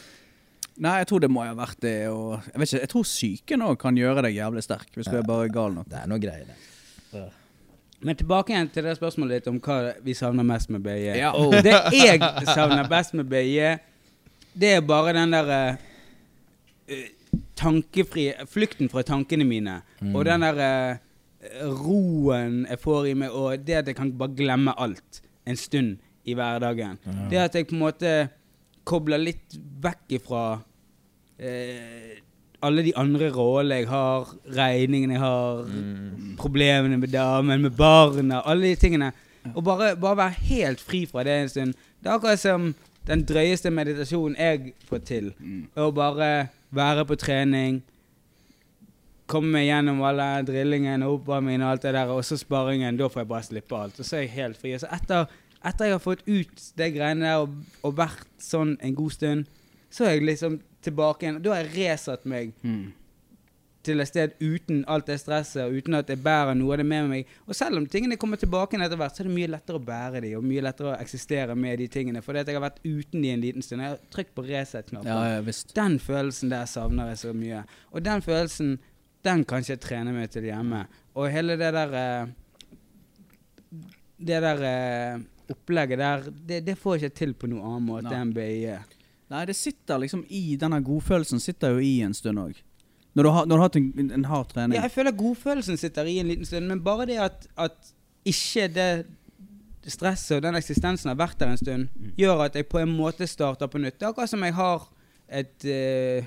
[0.81, 1.93] Nei, jeg tror det må ha vært det.
[2.09, 5.19] Og jeg vet ikke, jeg tror psyken òg kan gjøre deg jævlig sterk, hvis du
[5.21, 5.91] er bare gal nok.
[5.93, 7.27] Det er noe greier, det.
[8.01, 11.13] Men tilbake igjen til det spørsmålet ditt om hva vi savner mest med BJ.
[11.21, 11.33] Ja.
[11.37, 13.75] Det jeg savner best med BJ,
[14.57, 17.05] det er bare den der uh,
[17.61, 19.81] tankefrie Flukten fra tankene mine.
[20.15, 21.11] Og den der uh,
[21.85, 25.99] roen jeg får i meg, og det at jeg kan bare glemme alt en stund
[26.25, 26.99] i hverdagen.
[27.31, 28.17] Det at jeg på en måte
[28.89, 30.45] kobler litt vekk ifra
[31.39, 32.19] eh,
[32.63, 35.67] alle de andre rollene jeg har, regningene jeg har,
[36.41, 39.13] problemene med damen, med barna, alle de tingene.
[39.55, 41.75] Og bare, bare være helt fri fra det en stund.
[42.01, 42.75] Det er akkurat som
[43.09, 45.31] den drøyeste meditasjonen jeg får til.
[45.77, 47.81] Å bare være på trening,
[49.31, 52.99] komme meg gjennom alle drillingen og oppvarmingen og alt det der, og så sparringen.
[52.99, 54.01] Da får jeg bare slippe alt.
[54.01, 54.75] Og så er jeg helt fri.
[54.75, 55.31] Og så etter,
[55.65, 57.57] etter jeg har fått ut det greiene der og,
[57.87, 59.49] og vært sånn en god stund,
[59.91, 61.43] så er jeg liksom tilbake igjen.
[61.43, 62.93] Da har jeg resatt meg Mm.
[63.83, 66.85] til et sted uten alt det stresset, og uten at jeg bærer noe av det
[66.87, 67.27] med meg.
[67.49, 69.85] Og selv om tingene kommer tilbake igjen etter hvert, så er det mye lettere å
[69.87, 72.21] bære de, og mye lettere å eksistere med de tingene.
[72.23, 73.81] Fordi at jeg har vært uten de en liten stund.
[73.81, 75.09] Jeg har trykt på reset-knappen.
[75.09, 75.55] Ja, ja.
[75.75, 77.65] Den følelsen der savner jeg så mye.
[77.93, 78.79] Og den følelsen,
[79.25, 80.85] den kan ikke jeg trene meg til hjemme.
[81.17, 82.27] Og hele det der eh,
[84.21, 85.19] Det der eh,
[85.51, 88.77] opplegget der, det, det får jeg ikke til på noen annen måte enn BIE.
[89.31, 92.57] Nei, det sitter liksom i Denne godfølelsen sitter jo i en stund òg.
[93.15, 94.77] Når, du har- når du har hatt en, en hard trening.
[94.77, 97.93] Ja, jeg føler godfølelsen sitter i en liten stund, men bare det at, at
[98.25, 99.07] ikke det
[99.91, 103.27] stresset og den eksistensen har vært der en stund, gjør at jeg på en måte
[103.27, 103.97] starter på nytt.
[103.99, 104.85] Det er akkurat som jeg har
[105.41, 106.27] et eh,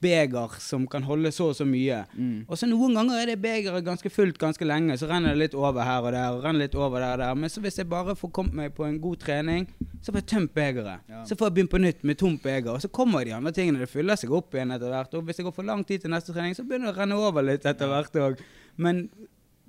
[0.00, 2.04] beger som kan holde så og så mye.
[2.14, 2.44] Mm.
[2.46, 5.56] Og så noen ganger er det begeret ganske fullt ganske lenge, så renner det litt
[5.58, 6.36] over her og der.
[6.36, 7.40] og renner litt over der og der.
[7.42, 9.66] Men så hvis jeg bare får kommet meg på en god trening,
[10.00, 11.02] så får jeg tømt begeret.
[11.10, 11.24] Ja.
[11.26, 13.82] Så får jeg begynt på nytt med tomt beger, og så kommer de andre tingene.
[13.82, 15.18] Det fyller seg opp igjen etter hvert.
[15.18, 17.18] Og hvis det går for lang tid til neste trening, så begynner det å renne
[17.18, 18.40] over litt etter hvert òg.
[18.80, 19.08] Men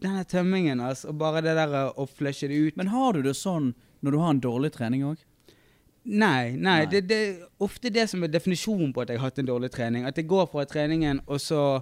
[0.01, 3.35] denne tømmingen, altså, og bare det der å flushe det ut Men har du det
[3.37, 5.25] sånn når du har en dårlig trening òg?
[6.03, 7.01] Nei, nei, Nei.
[7.05, 10.05] Det, er ofte det som er definisjonen på at jeg har hatt en dårlig trening.
[10.09, 11.81] At jeg går fra treningen, og så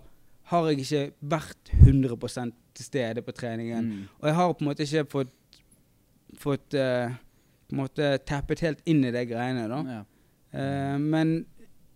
[0.51, 1.03] har jeg ikke
[1.35, 3.85] vært 100% til stede på treningen.
[3.85, 4.01] Mm.
[4.19, 5.31] Og jeg har på en måte ikke fått,
[6.41, 7.13] fått uh,
[7.69, 9.67] på en måte tappet helt inn i de greiene.
[9.71, 9.79] da.
[9.93, 10.03] Ja.
[10.49, 11.37] Uh, men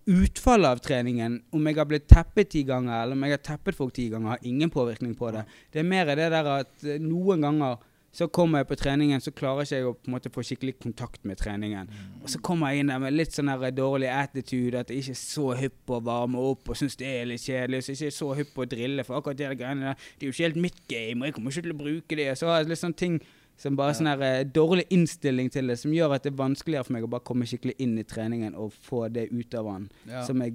[0.05, 3.77] utfallet av treningen, om jeg har blitt teppet ti ganger, eller om jeg har teppet
[3.77, 5.45] folk ti ganger, har ingen påvirkning på det.
[5.71, 7.77] Det er mer det der at eh, noen ganger
[8.13, 10.75] så kommer jeg på treningen, så klarer ikke jeg å på en måte få skikkelig
[10.83, 11.87] kontakt med treningen.
[12.21, 15.21] Og så kommer jeg inn der med litt sånn dårlig attitude, at jeg ikke er
[15.23, 17.81] så hypp på å varme opp og syns det er litt kjedelig.
[17.81, 20.27] Så jeg ikke er så hypp på å drille, for akkurat de greiene der, det
[20.27, 22.29] er jo ikke helt mitt game, og jeg kommer ikke til å bruke det.
[22.37, 23.17] Så har jeg litt sånne ting
[23.63, 26.85] som bare sånn her eh, dårlig innstilling til det, som gjør at det er vanskeligere
[26.85, 29.89] for meg å bare komme skikkelig inn i treningen og få det ut av den
[30.09, 30.23] Ja.
[30.25, 30.53] som jeg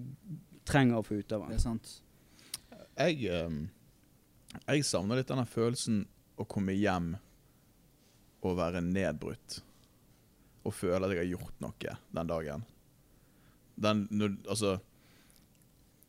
[0.68, 2.02] trenger å få ut av Det er sant.
[2.98, 3.68] Jeg, ehm,
[4.66, 6.04] jeg savner litt denne følelsen
[6.38, 7.16] å komme hjem
[8.44, 9.60] og være nedbrutt.
[10.66, 12.66] Og føle at jeg har gjort noe den dagen.
[13.78, 14.04] Den,
[14.48, 14.78] altså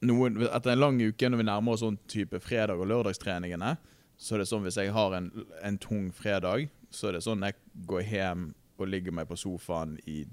[0.06, 3.76] noen, Etter en lang uke, når vi nærmer oss sånn type fredag- og lørdagstreningene,
[4.20, 5.30] så er det sånn hvis jeg har en,
[5.64, 7.58] en tung fredag, så er det sånn jeg
[7.88, 8.50] går hjem
[8.80, 10.24] og ligger meg på sofaen i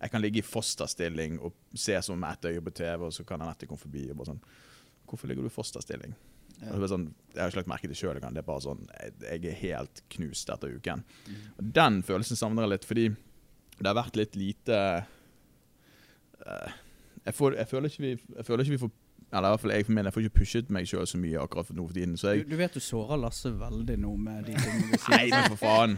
[0.00, 3.42] Jeg kan ligge i fosterstilling og se som ett øye på TV, og så kan
[3.42, 4.44] Anette komme forbi og bare sånn
[5.10, 6.14] Hvorfor ligger du i fosterstilling?
[6.60, 8.34] Og det er sånn, jeg har ikke lagt merke til sjøl engang.
[8.36, 11.04] Det er bare sånn, jeg, jeg er helt knust etter uken.
[11.56, 13.06] Og Den følelsen savner jeg litt, fordi
[13.80, 14.80] det har vært litt lite
[16.44, 16.72] uh,
[17.24, 18.90] jeg, får, jeg, føler ikke vi, jeg føler ikke vi får
[19.30, 21.40] Eller i hvert fall jeg for min, jeg får ikke pushet meg sjøl så mye
[21.40, 22.18] akkurat for nå for tiden.
[22.20, 25.16] Så Du, jeg du vet du sårer Lasse veldig nå med de tingene du sier.
[25.16, 25.96] Nei, men for faen!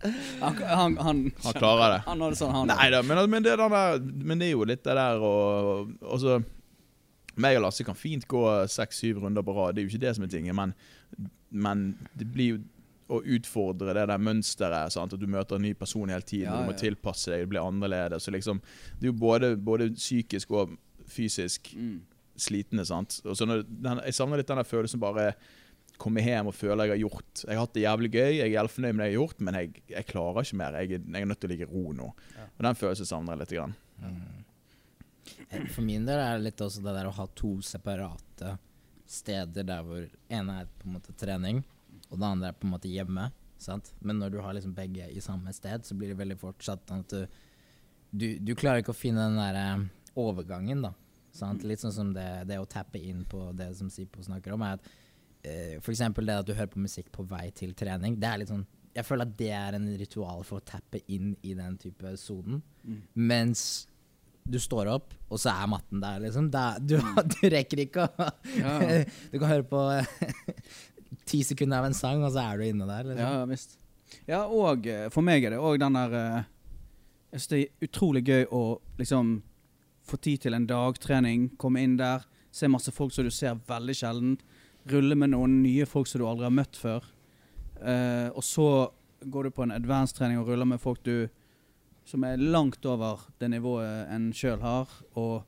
[0.00, 1.96] Han, han, han, Han klarer det.
[2.06, 2.70] Han har det sånn, han.
[2.70, 6.22] Nei da, men, men, det der, men det er jo litt det der og, og
[6.22, 6.38] så
[7.40, 10.14] meg og Lasse kan fint gå seks-syv runder på rad, det er jo ikke det
[10.16, 10.74] som er tingen, men,
[11.50, 11.86] men
[12.18, 12.60] det blir jo
[13.10, 15.16] å utfordre det der mønsteret, sant?
[15.16, 16.82] at du møter en ny person hele tiden, Ja, du må ja.
[16.84, 18.22] tilpasse deg, det blir annerledes.
[18.22, 18.60] Så liksom,
[19.00, 20.76] det er jo både, både psykisk og
[21.10, 21.96] fysisk Mm.
[22.38, 22.84] slitende.
[22.86, 23.18] sant?
[23.26, 25.32] Og så når, den, jeg savner litt den der følelsen bare
[26.00, 28.70] komme hjem og føle jeg har gjort Jeg har hatt det jævlig gøy, jeg er
[28.72, 30.78] fornøyd med det jeg har gjort, men jeg, jeg klarer ikke mer.
[30.80, 32.06] Jeg, jeg er nødt til å ligge i ro nå.
[32.46, 33.56] Og den følelsen savner jeg litt.
[33.58, 33.74] Grann.
[34.00, 34.39] Eh,
[35.74, 38.56] For min del er det litt også det der å ha to separate
[39.10, 41.62] steder der hvor ene er på en måte trening,
[42.10, 43.28] og det andre er på en måte hjemme.
[43.60, 43.92] Sant?
[44.00, 46.80] Men når du har liksom begge i samme sted, så blir det veldig fort sånn
[46.96, 47.40] at du,
[48.10, 49.86] du, du klarer ikke å finne den der eh,
[50.20, 50.94] overgangen, da.
[51.36, 51.66] Sant?
[51.66, 54.78] Litt sånn som det, det å tappe inn på det som Sipo snakker om, er
[54.78, 54.88] at
[55.46, 58.52] eh, eksempel det at du hører på musikk på vei til trening, det er litt
[58.52, 58.66] sånn
[58.96, 62.58] Jeg føler at det er en ritual for å tappe inn i den type sonen.
[62.82, 63.02] Mm.
[63.14, 63.62] Mens
[64.50, 66.48] du står opp, og så er matten der, liksom.
[66.52, 66.96] Det er- du,
[67.34, 68.76] du rekker ikke å Ja.
[69.32, 69.82] Du kan høre på
[71.30, 73.04] ti sekunder av en sang, og så er du inne der.
[73.10, 73.24] Liksom.
[73.26, 73.76] Ja, visst.
[74.26, 76.40] Ja, og eh, for meg er det òg den der eh,
[77.30, 78.62] Jeg syns det er utrolig gøy å
[78.98, 79.36] liksom
[80.10, 83.94] få tid til en dagtrening, komme inn der, se masse folk som du ser veldig
[83.94, 84.32] sjelden,
[84.90, 87.04] rulle med noen nye folk som du aldri har møtt før.
[87.84, 88.64] uh, og så
[89.22, 91.28] går du på en advanced-trening og ruller med folk du
[92.04, 95.44] som er langt over det nivået en sjøl har, og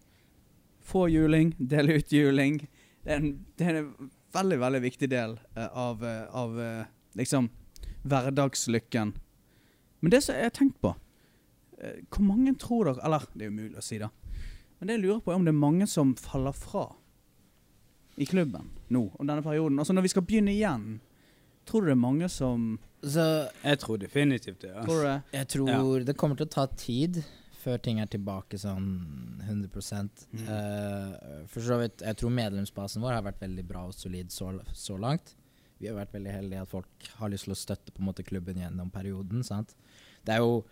[0.82, 2.60] få juling, dele ut juling.
[3.02, 6.84] Det er en, det er en veldig, veldig viktig del eh, av, eh, av eh,
[7.18, 7.50] liksom
[8.02, 9.14] hverdagslykken.
[10.00, 10.96] Men det som jeg har tenkt på
[12.10, 14.08] Hvor mange tror dere Eller, det er umulig å si, da.
[14.78, 16.84] Men det jeg lurer på, er om det er mange som faller fra
[18.20, 19.78] i klubben nå, om denne perioden.
[19.78, 21.00] Altså når vi skal begynne igjen,
[21.66, 23.22] tror du det er mange som Så
[23.64, 24.72] Jeg tror definitivt det.
[24.74, 25.22] Tror du Altså.
[25.30, 25.38] det?
[25.38, 27.24] jeg tror det kommer til å ta tid
[27.62, 29.68] før ting er tilbake sånn 100
[30.32, 30.48] Mm.
[30.48, 34.52] Eh, For så vidt, jeg tror medlemsbasen vår har vært veldig bra og solid så,
[34.74, 35.34] så langt.
[35.78, 38.22] Vi har vært veldig heldige at folk har lyst til å støtte på en måte
[38.26, 39.42] klubben gjennom perioden.
[39.44, 39.74] sant?
[40.24, 40.64] Det er jo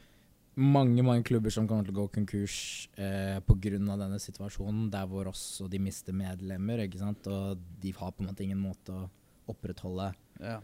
[0.57, 3.79] mange mange klubber som kommer til å gå konkurs eh, pga.
[3.79, 6.79] denne situasjonen, der hvor også de mister medlemmer.
[6.87, 7.27] ikke sant?
[7.27, 9.09] Og de har på en måte ingen måte å
[9.49, 10.61] opprettholde Ja.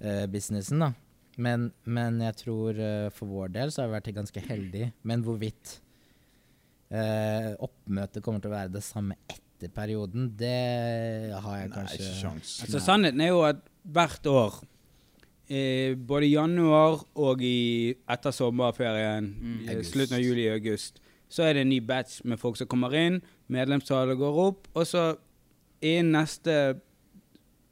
[0.00, 0.92] Eh, businessen, da.
[1.38, 4.88] Men, men jeg tror eh, for vår del så har vi vært ganske heldige.
[5.06, 5.76] Men hvorvidt
[6.90, 12.00] eh, oppmøtet kommer til å være det samme etter perioden, det har jeg Nei, kanskje
[12.00, 12.56] ikke sjans.
[12.66, 14.58] Altså, sannheten er jo at hvert år,
[15.50, 19.84] eh, både i januar og i, etter sommerferien, Mm.
[19.84, 22.94] slutten av juli og august, så er det en ny batch med folk som kommer
[22.96, 23.20] inn,
[23.52, 25.16] medlemstallet går opp, og så
[25.84, 26.80] innen neste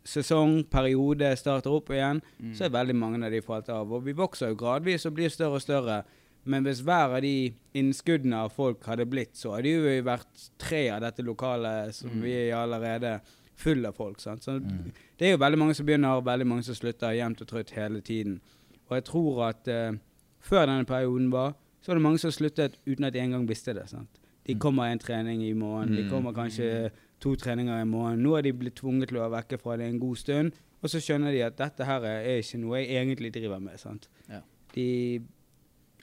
[0.06, 2.52] sesong, periode, starter opp igjen, Mm.
[2.54, 3.90] så er veldig mange av de falt av.
[3.92, 6.04] Og vi vokser jo gradvis og blir større og større.
[6.44, 10.88] Men hvis hver av de innskuddene av folk hadde blitt, så hadde jo vært tre
[10.90, 12.22] av dette lokalet som Mm.
[12.22, 13.20] vi er allerede
[13.56, 14.20] full av folk.
[14.20, 14.42] Sant?
[14.44, 14.92] Så Mm.
[15.18, 17.70] det er jo veldig mange som begynner, og veldig mange som slutter jevnt og trutt
[17.70, 18.40] hele tiden.
[18.90, 19.96] Og jeg tror at uh,
[20.40, 23.74] før denne perioden var, så var det mange som sluttet uten at de engang visste
[23.74, 23.88] det.
[23.88, 24.08] Sant?
[24.46, 26.10] De kommer kommer en trening i morgen, de Mm.
[26.10, 28.22] kommer kanskje to treninger i måneden.
[28.22, 30.52] Nå er de blitt tvunget til å være vekke fra det en god stund,
[30.82, 33.78] og så skjønner de at dette her er ikke noe jeg egentlig driver med.
[33.80, 34.08] Sant?
[34.28, 34.42] Ja.
[34.74, 35.22] De,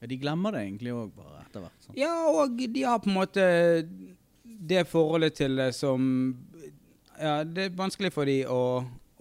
[0.02, 1.78] Ja, de glemmer det egentlig òg, bare etter hvert.
[1.86, 1.96] sant?
[1.98, 3.46] ja, og de har på en måte
[4.44, 6.04] det forholdet til det som
[7.22, 8.58] Ja, det er vanskelig for de å,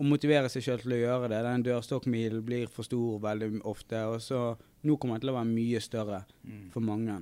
[0.01, 1.43] å motivere seg sjøl til å gjøre det.
[1.45, 4.41] Den dørstokkmilen blir for stor veldig ofte, og så
[4.83, 6.71] nå kommer den til å være mye større Mm.
[6.73, 7.21] for mange.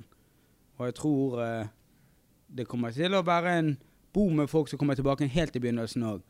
[0.78, 1.66] Og jeg tror eh,
[2.48, 3.72] det kommer til å være en
[4.14, 6.22] boom med folk som kommer tilbake helt i begynnelsen òg,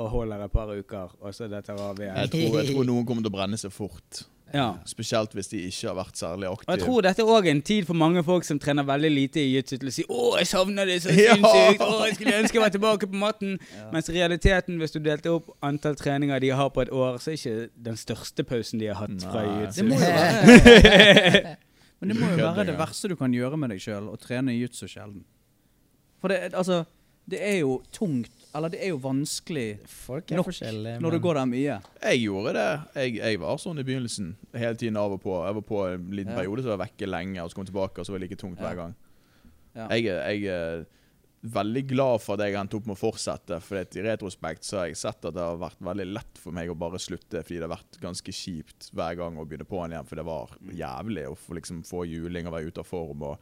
[0.00, 2.16] og holder et par uker, og så detter av igjen.
[2.16, 4.24] Jeg tror, jeg tror noen kommer til å brenne seg fort.
[4.54, 4.74] Ja.
[4.88, 6.72] Spesielt hvis de ikke har vært særlig aktive.
[6.72, 9.44] Og jeg tror dette er en tid for mange folk som trener veldig lite i
[9.52, 11.36] jiu-jitsu, til å si 'Å, jeg savner det så Ja.
[11.36, 13.58] sinnssykt', 'Å, jeg skulle ønske jeg var tilbake på matten'.
[13.76, 13.90] Ja.
[13.92, 17.38] Mens realiteten, hvis du delte opp antall treninger de har på et år, så er
[17.38, 19.30] ikke den største pausen de har hatt Nei.
[19.30, 19.84] fra jiu-jitsu.
[19.86, 21.56] må jo være
[22.00, 24.50] Men det må jo være det verste du kan gjøre med deg sjøl, å trene
[24.56, 25.22] jiu-jitsu sjelden.
[26.20, 26.84] For det, altså,
[27.30, 31.00] det er jo tungt, eller det er jo vanskelig Folk er Nok forskjellige.
[31.00, 31.76] når du går der mye.
[32.02, 32.68] Jeg gjorde det.
[32.98, 34.32] Jeg, jeg var sånn i begynnelsen.
[34.54, 35.36] Hele tiden av og på.
[35.46, 36.38] Jeg var på en liten Ja.
[36.42, 38.28] periode, så var jeg vekke lenge, og så kom jeg tilbake, og så var det
[38.30, 38.64] like tungt Ja.
[38.66, 38.96] hver gang.
[39.76, 39.86] Ja.
[39.94, 40.84] Jeg, jeg er
[41.42, 44.86] veldig glad for at jeg endte opp med å fortsette, for i retrospekt så har
[44.90, 47.68] jeg sett at det har vært veldig lett for meg å bare slutte, fordi det
[47.68, 51.36] har vært ganske kjipt hver gang å begynne på igjen, for det var jævlig å
[51.38, 53.22] få, liksom, få juling og være ute av form.
[53.22, 53.38] og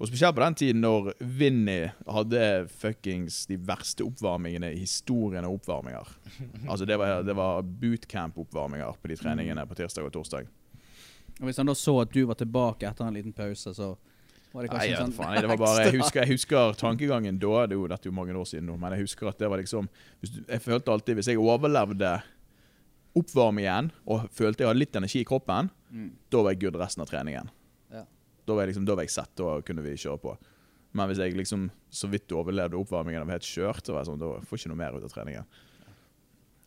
[0.00, 2.42] og spesielt på den tiden når Vinny hadde
[2.80, 6.08] fuckings de verste oppvarmingene i historien av oppvarminger.
[6.70, 10.48] Altså Det var, det var bootcamp-oppvarminger på de treningene på tirsdag og torsdag.
[11.40, 13.90] Og Hvis han da så at du var tilbake etter en liten pause, så
[14.52, 17.66] var det kanskje Nei, sånn faen, det var bare, jeg, husker, jeg husker tankegangen da.
[17.70, 19.48] Det er jo, dette er jo mange år siden nå, men jeg husker at det
[19.52, 19.86] var liksom
[20.24, 22.16] Jeg følte alltid hvis jeg overlevde
[23.20, 26.10] oppvarmingen og følte jeg hadde litt energi i kroppen, Mm.
[26.30, 27.48] da var jeg good resten av treningen.
[28.50, 30.36] Da var jeg liksom, da var jeg sett, da kunne vi kjøre på.
[30.98, 34.10] Men hvis jeg liksom så vidt overlevde oppvarmingen og var helt kjørt, så var jeg
[34.10, 35.46] sånn, da får jeg ikke noe mer ut av treningen.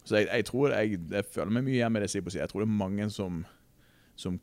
[0.03, 2.43] Så jeg, jeg tror jeg, jeg føler meg mye hjemme i det Sipo sier.
[2.45, 3.43] Jeg tror det er mange som
[4.15, 4.35] som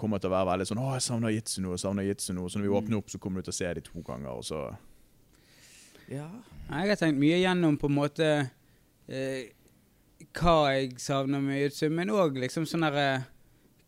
[0.00, 2.46] kommer til å være veldig sånn 'Å, jeg savner jitsu nå.' jeg savner jitsu nå.
[2.48, 2.78] Så når vi Mm.
[2.80, 4.76] åpner opp, så kommer du til å se de to ganger, og så
[6.08, 6.28] Ja.
[6.70, 8.50] Jeg har tenkt mye gjennom på en måte
[9.08, 9.48] eh,
[10.32, 13.26] hva jeg savner med jiu-jitsu, men òg liksom sånn derre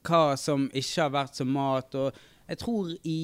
[0.04, 1.94] Hva som ikke har vært som mat.
[1.94, 2.14] Og
[2.50, 3.20] jeg tror i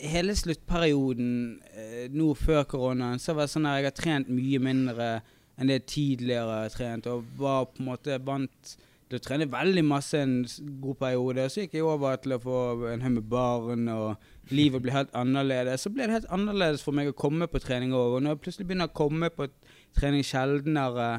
[0.00, 1.34] hele sluttperioden
[1.76, 5.08] eh, nå før koronaen, så var det sånn at jeg har trent mye mindre
[5.54, 8.74] enn det jeg tidligere har trent, og var på en måte vant
[9.04, 10.40] til å trene veldig masse en
[10.82, 11.44] god periode.
[11.52, 12.58] Så gikk jeg over til å få
[12.90, 15.84] en haug med barn, og livet ble helt annerledes.
[15.84, 18.16] Så ble det helt annerledes for meg å komme på trening òg.
[18.16, 19.46] Og når jeg plutselig begynner å komme på
[19.94, 21.10] trening sjeldnere,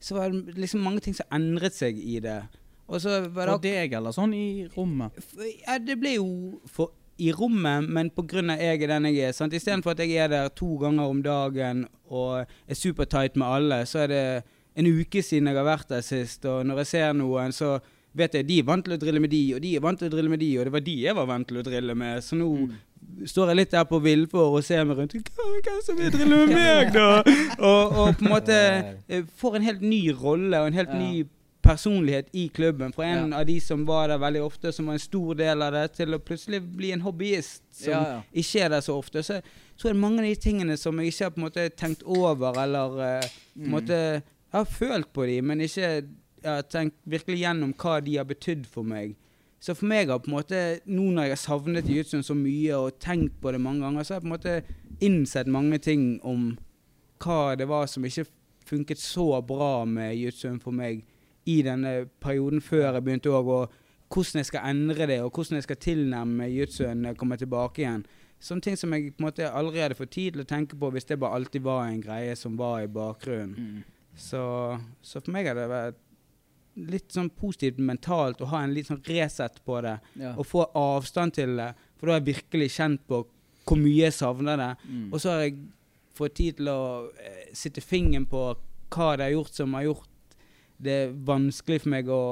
[0.00, 2.40] så var det liksom mange ting som endret seg i det.
[2.88, 5.16] Og så var det For deg, eller sånn i rommet?
[5.64, 6.26] Ja, det ble jo
[6.68, 9.32] for, i rommet, men av jeg er den jeg er.
[9.32, 9.52] sant?
[9.54, 14.04] Istedenfor at jeg er der to ganger om dagen og er supertight med alle, så
[14.04, 14.24] er det
[14.76, 17.78] en uke siden jeg har vært der sist, og når jeg ser noen, så
[18.14, 20.10] vet jeg de er vant til å drille med de, og de er vant til
[20.10, 22.20] å drille med de, og det var de jeg var vant til å drille med.
[22.26, 22.48] Så nå
[23.30, 25.14] står jeg litt der på villfor og ser meg rundt.
[25.14, 27.22] Hvem som vil drille med meg, da?
[27.70, 28.58] Og, og på en måte
[29.08, 30.98] eh, får en helt ny rolle og en helt Ja.
[31.00, 31.24] ny
[31.64, 32.92] personlighet i klubben.
[32.94, 33.40] Fra en Ja.
[33.40, 36.14] av de som var der veldig ofte, som var en stor del av det, til
[36.14, 38.22] å plutselig bli en hobbyist som Ja, ja.
[38.34, 39.22] ikke er der så ofte.
[39.24, 39.40] Så
[39.78, 42.02] tror det er mange av de tingene som jeg ikke har på en måte tenkt
[42.04, 43.70] over, eller uh, Mm.
[43.70, 44.22] måte
[44.54, 46.04] Jeg har følt på de, men ikke jeg
[46.44, 49.16] har tenkt virkelig gjennom hva de har betydd for meg.
[49.60, 52.76] Så for meg har på en måte, nå når jeg har savnet jiu-jitsu så mye
[52.76, 54.62] og tenkt på det mange ganger, så har jeg på en måte
[55.00, 56.56] innsett mange ting om
[57.18, 58.26] hva det var som ikke
[58.66, 61.02] funket så bra med jiu-jitsu for meg
[61.46, 63.72] i denne perioden før jeg begynte òg, og
[64.14, 67.82] hvordan jeg skal endre det, og hvordan jeg skal tilnærme jutsuen når jeg kommer tilbake
[67.82, 68.04] igjen.
[68.44, 70.90] Sånne ting som jeg på en måte aldri hadde fått tid til å tenke på
[70.92, 73.54] hvis det bare alltid var en greie som var i bakgrunnen.
[73.56, 73.84] Mm.
[74.16, 74.42] Så,
[75.02, 76.00] så for meg har det vært
[76.74, 80.34] litt sånn positivt mentalt å ha en litt sånn reset på det, Ja.
[80.36, 81.70] og få avstand til det.
[81.96, 83.24] For da har jeg virkelig kjent på
[83.64, 84.70] hvor mye jeg savner det.
[84.90, 85.06] Mm.
[85.12, 85.56] Og så har jeg
[86.14, 86.80] fått tid til å
[87.18, 88.42] eh, sitte fingeren på
[88.94, 90.10] hva det har gjort som har gjort
[90.84, 92.22] det er vanskelig for meg å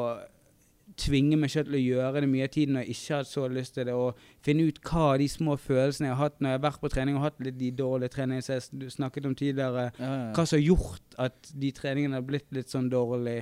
[0.98, 3.46] tvinge meg selv til å gjøre det mye av tiden når jeg ikke har så
[3.48, 6.58] lyst til det, og finne ut hva de små følelsene jeg har hatt når jeg
[6.58, 9.88] har vært på trening og hatt litt de dårlige treningene som jeg snakket om tidligere,
[9.96, 10.30] Ja, ja, ja.
[10.36, 13.40] hva som har gjort at de treningene har blitt litt sånn dårlig.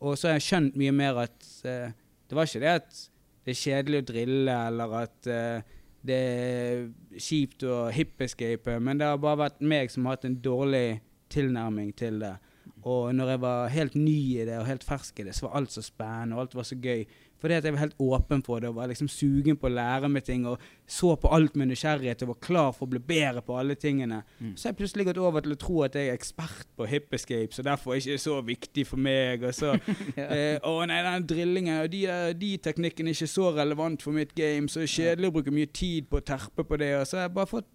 [0.00, 1.88] Og så har jeg skjønt mye mer at uh,
[2.28, 3.02] det var ikke det at
[3.44, 6.84] det er kjedelig å drille, eller at uh, det er
[7.20, 11.00] kjipt å hip-escape, men det har bare vært meg som har hatt en dårlig
[11.32, 12.34] tilnærming til det.
[12.82, 15.60] Og når jeg var helt ny i det og helt fersk i det, så var
[15.60, 17.04] alt så spennende, og alt var så gøy.
[17.40, 20.10] Fordi at jeg var helt åpen for det og var liksom sugen på å lære
[20.12, 20.60] meg ting og
[20.90, 24.20] så på alt med nysgjerrighet og var klar for å bli bedre på alle tingene.
[24.38, 24.50] Mm.
[24.56, 27.14] Så har jeg plutselig gått over til å tro at jeg er ekspert på hip
[27.16, 29.46] escape, så derfor er det ikke så viktig for meg.
[29.48, 29.72] Og så
[30.20, 32.02] eh, Å nei, den drillingen og de,
[32.36, 35.56] de teknikkene er ikke så relevant for mitt game, så det er kjedelig å bruke
[35.56, 36.92] mye tid på å terpe på det.
[37.00, 37.70] Og så har jeg bare fått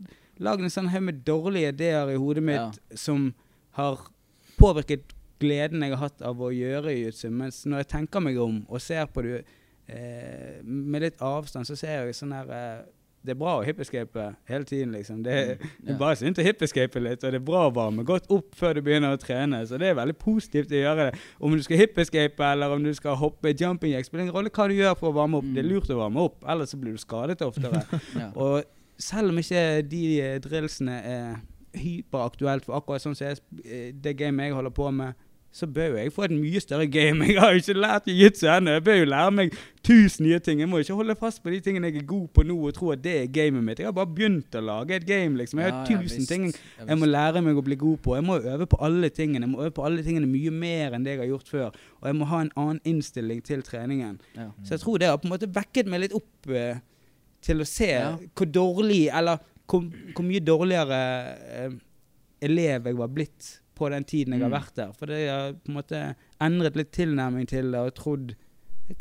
[0.46, 3.32] lagd en sånn haug med dårlige ideer i hodet mitt som
[3.80, 4.04] har
[4.60, 7.30] påvirket gleden jeg har hatt av å gjøre jiu-jitsu.
[7.32, 9.42] Mens når jeg tenker meg om og ser på det
[9.88, 12.84] eh, med litt avstand, så ser jeg sånn her eh,
[13.26, 15.24] Det er bra å hip-escape hele tiden, liksom.
[15.26, 15.86] Det, mm, Ja.
[15.88, 18.78] Du bare sunt å hip-escape litt, og det er bra å varme godt opp før
[18.78, 19.64] du begynner å trene.
[19.66, 21.20] Så det er veldig positivt å gjøre det.
[21.42, 24.68] Om du skal hip-escape eller om du skal hoppe jumping jack, spiller ingen rolle hva
[24.70, 25.50] du gjør for å varme opp.
[25.56, 25.72] Det er Mm.
[25.74, 27.82] lurt å varme opp, ellers så blir du skadet oftere.
[28.22, 28.30] Ja.
[28.38, 28.62] Og
[29.02, 31.36] selv om ikke de eh, drillsene er
[31.82, 35.14] hyperaktuelt for akkurat sånn som jeg, eh, det gamet jeg holder på med,
[35.56, 37.24] så bør jo jeg få et mye større game.
[37.32, 38.74] Jeg har jo ikke lært jiu-jitsu ennå.
[38.76, 39.54] Jeg bør jo lære meg
[39.88, 40.60] tusen nye ting.
[40.60, 42.90] Jeg må ikke holde fast på de tingene jeg er god på nå og tro
[42.92, 43.80] at det er gamet mitt.
[43.80, 45.62] Jeg har bare begynt å lage et game, liksom.
[45.64, 48.18] Jeg har ja, tusen jeg ting jeg må lære meg å bli god på.
[48.20, 49.48] Jeg må øve på alle tingene.
[49.48, 51.80] Jeg må øve på alle tingene mye mer enn det jeg har gjort før.
[52.02, 54.20] Og jeg må ha en annen innstilling til treningen.
[54.36, 54.50] Ja.
[54.68, 56.84] Så jeg tror det har på en måte vekket meg litt opp eh,
[57.48, 58.12] til å se Ja.
[58.36, 59.86] hvor dårlig, eller hvor,
[60.16, 61.00] hvor mye dårligere
[61.66, 61.72] eh,
[62.42, 64.58] elev jeg var blitt på den tiden jeg har Mm.
[64.62, 64.92] vært der.
[64.94, 66.02] For det har på en måte
[66.42, 68.36] endret litt tilnærming til det, og trodd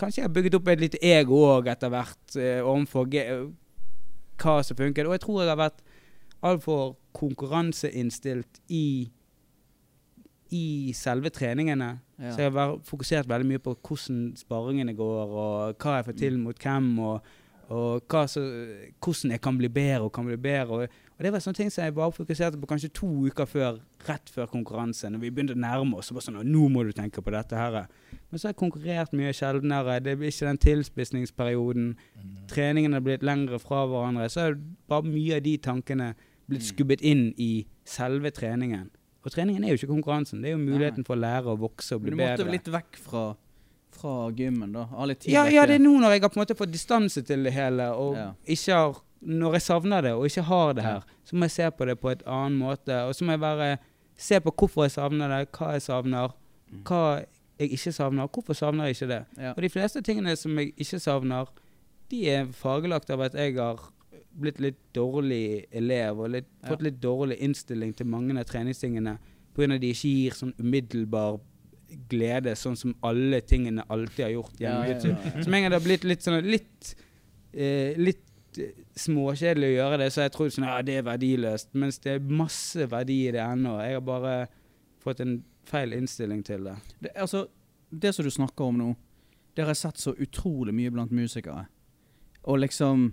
[0.01, 3.05] Kanskje jeg har bygget opp et lite ego òg etter hvert eh, overfor
[4.41, 5.05] hva som funker.
[5.07, 5.83] Og jeg tror jeg har vært
[6.43, 9.11] altfor konkurranseinnstilt i
[10.55, 11.99] i selve treningene.
[12.21, 12.31] Ja.
[12.31, 16.37] Så jeg har fokusert veldig mye på hvordan sparringene går, og hva jeg får til
[16.39, 17.33] mot hvem, og,
[17.71, 18.41] og så,
[19.01, 20.69] hvordan jeg kan bli bedre og kan bli bedre.
[20.69, 23.79] Og, og det var sånne ting som jeg bare fokuserte på kanskje to uker før,
[24.09, 25.09] rett før konkurranse.
[25.11, 27.31] Når vi begynte å nærme oss, så bare sånn «Å, Nå må du tenke på
[27.33, 27.87] dette her.
[28.31, 30.01] Men så har jeg konkurrert mye sjeldnere.
[30.05, 31.95] Det blir ikke den tilspissningsperioden.
[32.51, 34.29] Treningene har blitt lengre fra hverandre.
[34.33, 34.59] Så er
[34.91, 36.15] bare mye av de tankene
[36.49, 36.69] blitt Mm.
[36.77, 38.91] skubbet inn i selve treningen.
[39.25, 41.95] Og treningen er jo ikke konkurransen, det er jo muligheten for å lære å vokse
[41.97, 42.53] og bli Men du måtte bedre.
[42.53, 43.37] litt vekk fra,
[43.95, 44.85] fra gymmen, da?
[44.91, 46.73] Ha litt tid Ja, ja, det er nå når jeg har på en måte fått
[46.75, 48.33] distanse til det hele, og Ja.
[48.47, 51.71] ikke har Når jeg savner det, og ikke har det her, så må jeg se
[51.71, 52.93] på det på et annen måte.
[53.09, 53.79] Og så må jeg bare
[54.19, 56.35] se på hvorfor jeg savner det, hva jeg savner,
[56.71, 56.83] Mm.
[56.85, 57.25] hva
[57.59, 59.25] jeg ikke savner, hvorfor savner jeg ikke det.
[59.57, 61.47] Og de fleste tingene som jeg ikke savner,
[62.11, 63.81] de er fargelagt av at jeg har
[64.39, 69.19] blitt litt dårlig elev og litt, fått litt dårlig innstilling til mange av treningstingene
[69.55, 69.79] pga.
[69.81, 71.41] de ikke gir sånn umiddelbar
[72.11, 75.33] glede, sånn som alle tingene alltid har gjort gjennom Ja, ja, YouTube.
[75.35, 75.43] ja.
[75.47, 76.95] Som en gang det har blitt litt sånn litt
[77.53, 81.73] eh, Litt eh, småkjedelig å gjøre det, så jeg tror sånn, ja, det er verdiløst.
[81.75, 83.77] Mens det er masse verdi i det ennå.
[83.83, 84.35] Jeg har bare
[85.03, 85.39] fått en
[85.69, 86.77] feil innstilling til det.
[87.01, 87.47] Det, altså,
[87.91, 88.91] det som du snakker om nå,
[89.55, 91.67] det har jeg sett så utrolig mye blant musikere.
[92.45, 93.13] Og liksom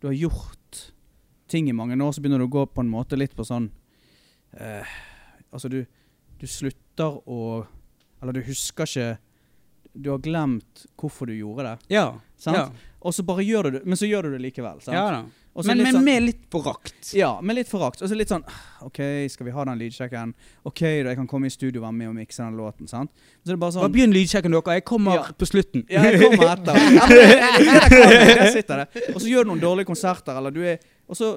[0.00, 0.92] Du har gjort
[1.48, 3.70] ting i mange år, så begynner du å gå på en måte litt på sånn
[4.58, 4.84] eh,
[5.52, 5.84] Altså, du,
[6.40, 7.64] du slutter å
[8.24, 9.18] Eller du husker ikke
[9.94, 11.94] Du har glemt hvorfor du gjorde det.
[11.94, 12.06] Ja.
[12.40, 12.56] Sant?
[12.56, 14.80] Ja, Og så bare gjør du det, men så gjør du det likevel.
[14.82, 14.96] Sant?
[14.96, 15.24] ja da.
[15.54, 17.12] Men, litt men sånn- med litt forakt.
[17.14, 18.00] Ja, med litt forakt.
[18.02, 18.42] Og så litt sånn
[18.82, 18.98] OK,
[19.30, 20.32] skal vi ha den lydsjekken?
[20.66, 22.88] OK, da jeg kan komme i studio og være med og mikse den låten.
[22.90, 23.12] sant?
[23.44, 24.74] Så det er bare Bare sånn begynn lydsjekken, dere.
[24.80, 25.22] Jeg kommer Ja.
[25.38, 25.86] på slutten.
[25.88, 26.74] Ja, jeg kommer etter.
[28.34, 29.04] Der sitter det.
[29.14, 31.36] Og så gjør du noen dårlige konserter, eller du er og så,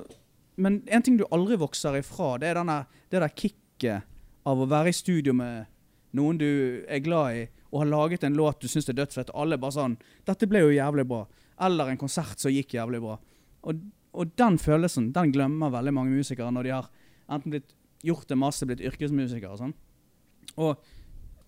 [0.57, 2.79] Men en ting du aldri vokser ifra, det er denne,
[3.11, 4.01] det der kicket
[4.47, 5.67] av å være i studio med
[6.17, 6.49] noen du
[6.87, 9.97] er glad i, og har laget en låt du syns er dødsfett, alle bare sånn
[10.25, 11.25] 'Dette ble jo jævlig bra.'
[11.59, 13.15] Eller en konsert som gikk jævlig bra.
[13.65, 13.79] Og,
[14.13, 16.89] og den følelsen den glemmer veldig mange musikere når de har
[17.29, 17.73] enten blitt
[18.05, 19.73] gjort det masse, blitt yrkesmusikere og sånn.
[20.61, 20.77] Og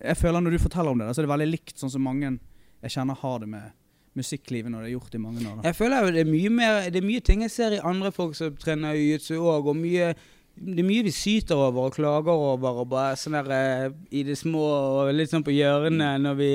[0.00, 2.32] jeg føler når du forteller om det, så er det veldig likt sånn som mange
[2.80, 3.76] jeg kjenner har det med
[4.18, 5.56] musikklivet når det er gjort i mange år.
[5.60, 5.68] da.
[5.68, 8.10] Jeg føler jo det er mye mer Det er mye ting jeg ser i andre
[8.12, 10.14] folk som trener jiu-jitsu òg, og mye
[10.60, 14.20] det er mye vi syter over og klager over, og bare sånn der eh, i
[14.26, 16.50] det små og litt sånn på hjørnet når vi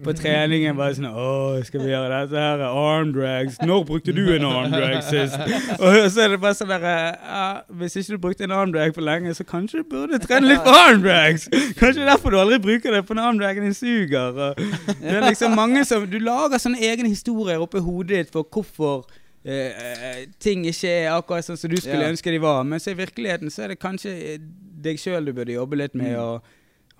[0.00, 1.26] på treningen bare sånn Å,
[1.66, 2.64] skal vi gjøre dette her?
[2.70, 3.58] Arm drags.
[3.60, 5.36] Når brukte du en arm drag sist?
[5.76, 7.44] Og så er det bare sånn der eh, ja,
[7.82, 10.64] Hvis ikke du brukte en arm drag for lenge, så kanskje du burde trene litt
[10.64, 11.50] på arm drags.
[11.76, 14.40] Kanskje derfor du aldri bruker det, for en arm dragen din suger.
[14.40, 14.62] Og
[15.02, 19.04] det er liksom mange som Du lager sånne egne historier oppi hodet ditt for hvorfor
[19.44, 22.10] eh, eh, ting ikke er akkurat sånn som du skulle Ja.
[22.12, 22.62] ønske de var.
[22.64, 24.38] Men så i virkeligheten så er det kanskje eh,
[24.80, 26.20] deg sjøl du burde jobbe litt med, Mm.
[26.20, 26.42] og,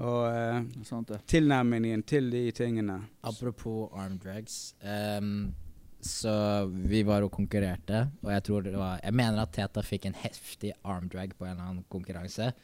[0.01, 3.03] og eh, tilnærmingen til de tingene.
[3.23, 4.75] Apropos arm drags.
[4.83, 5.55] Um
[6.03, 10.07] så vi var og konkurrerte, og jeg tror det var Jeg mener at Teta fikk
[10.07, 12.55] en heftig arm drag på en eller annen konkurranse.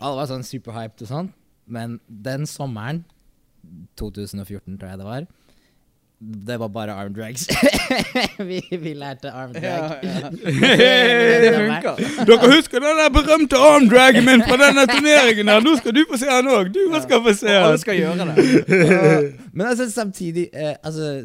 [0.00, 1.32] Alle var sånn superhyped og sånn,
[1.68, 3.04] men den sommeren,
[3.96, 5.26] 2014 tror jeg det var,
[6.20, 7.48] det var bare arm drags.
[8.38, 10.00] vi, vi lærte arm drag.
[11.42, 12.24] det funker.
[12.26, 15.60] Dere husker den der berømte armdragen min fra denne turneringen her?
[15.64, 16.68] Nå skal du få se den òg!
[16.74, 17.54] Du skal få se den.
[17.54, 19.32] Ja, skal gjøre det.
[19.52, 21.22] Men altså samtidig eh, Altså,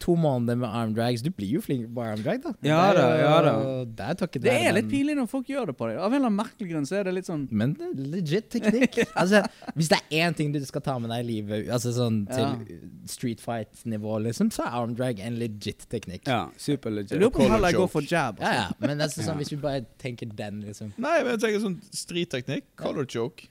[0.00, 1.22] to måneder med armdrags.
[1.22, 2.52] Du blir jo flink på armdrag, da.
[2.64, 3.52] Ja Det er da, ja da.
[3.84, 5.98] Det er Det er litt pinlig når folk gjør det på deg.
[6.00, 8.48] Av en eller annen merkelig grunn så er det litt sånn Men det er legit
[8.54, 8.96] teknikk.
[9.20, 9.42] altså,
[9.76, 12.40] hvis det er én ting du skal ta med deg i livet, altså sånn til
[12.40, 12.80] Ja.
[13.10, 16.24] street fight-nivå, liksom, så er armdrag en legit teknikk.
[16.26, 17.12] Ja, super legit.
[17.16, 18.40] Jeg lurer på om heller jeg går for jab.
[18.40, 18.74] Ja, Altså.
[18.80, 21.78] ja, men altså, sånn, hvis vi bare tenker den, liksom Nei, men jeg tenker sånn
[21.92, 22.64] stritteknikk.
[22.80, 23.48] Color choke.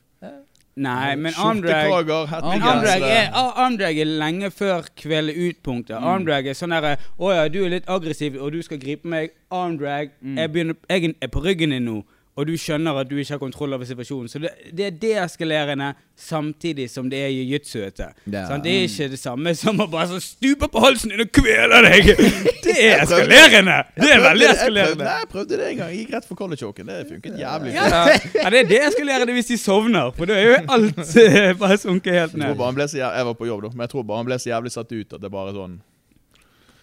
[0.79, 5.97] Nei, men armdrag armdrag er, armdrag er lenge før kvele ut-punktet.
[5.99, 9.33] Armdrag er sånn derre Å ja, du er litt aggressiv, og du skal gripe meg.
[9.51, 10.13] Armdrag.
[10.23, 11.97] Jeg, begynner, jeg er på ryggen din nå,
[12.39, 14.29] og du skjønner at du ikke har kontroll over situasjonen.
[14.31, 15.89] Så det, det er deeskalerende
[16.19, 18.07] samtidig som det er jiu-jitsu-ete.
[18.31, 18.45] Ja.
[18.63, 21.81] Det er ikke det samme som å bare så stupe på halsen din og kvele
[21.85, 22.09] deg.
[22.69, 23.75] Det er eskalerende!
[23.97, 25.05] Det er veldig eskalerende.
[25.09, 25.89] Jeg prøvde det en gang.
[25.93, 26.89] Jeg gikk rett for college-choken.
[26.91, 27.71] Det funket jævlig.
[27.73, 27.85] Ja,
[28.43, 32.13] ja, det er deeskalerende hvis de sovner, for da er jo alt eh, bare sunket
[32.13, 32.57] helt Jeg tror ned.
[32.59, 34.29] bare han ble så jævlig, jeg var på jobb da, men jeg tror bare han
[34.29, 35.79] ble så jævlig satt ut at det bare sånn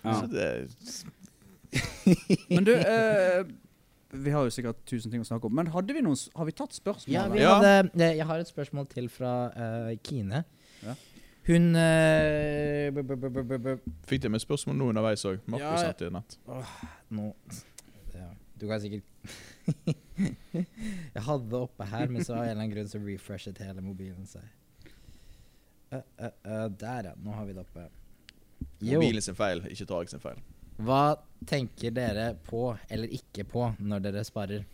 [0.06, 0.16] Ja.
[0.18, 0.48] så det,
[2.50, 3.44] Men du, eh,
[4.24, 5.54] vi har jo sikkert tusen ting å snakke om.
[5.58, 7.12] Men hadde vi noen, har vi tatt spørsmål?
[7.12, 10.42] Ja, vi hadde eh, Jeg har et spørsmål til fra uh, Kine.
[10.84, 10.94] Ja.
[11.46, 13.76] Hun uh, b- b- b- b- b- b-
[14.10, 15.38] Fikk de med spørsmål nå underveis òg?
[15.46, 15.92] Markus Ja.
[15.92, 16.34] satt i natt
[17.14, 17.28] Nå
[18.16, 19.04] ja, Du kan sikkert
[21.14, 23.82] Jeg hadde det oppe her, men så av en eller annen grunn så refreshet hele
[23.84, 24.44] mobilen seg.
[25.92, 27.14] Uh, uh, eh, der, ja.
[27.22, 27.86] Nå har vi det oppe.
[28.80, 29.00] Jo.
[29.00, 30.38] Mobilen sin feil, ikke Tarek sin feil.
[30.86, 31.02] Hva
[31.46, 34.66] tenker dere på eller ikke på når dere sparer?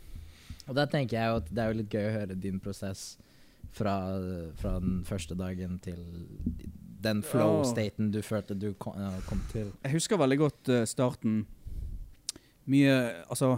[0.68, 3.16] Og da tenker jeg jo at det er jo litt gøy å høre din prosess
[3.72, 3.96] fra,
[4.60, 5.98] fra den første dagen til
[7.02, 9.72] den flow-staten du følte du kom, kom til.
[9.82, 11.42] Jeg husker veldig godt eh, starten.
[12.70, 12.94] Mye
[13.26, 13.56] Altså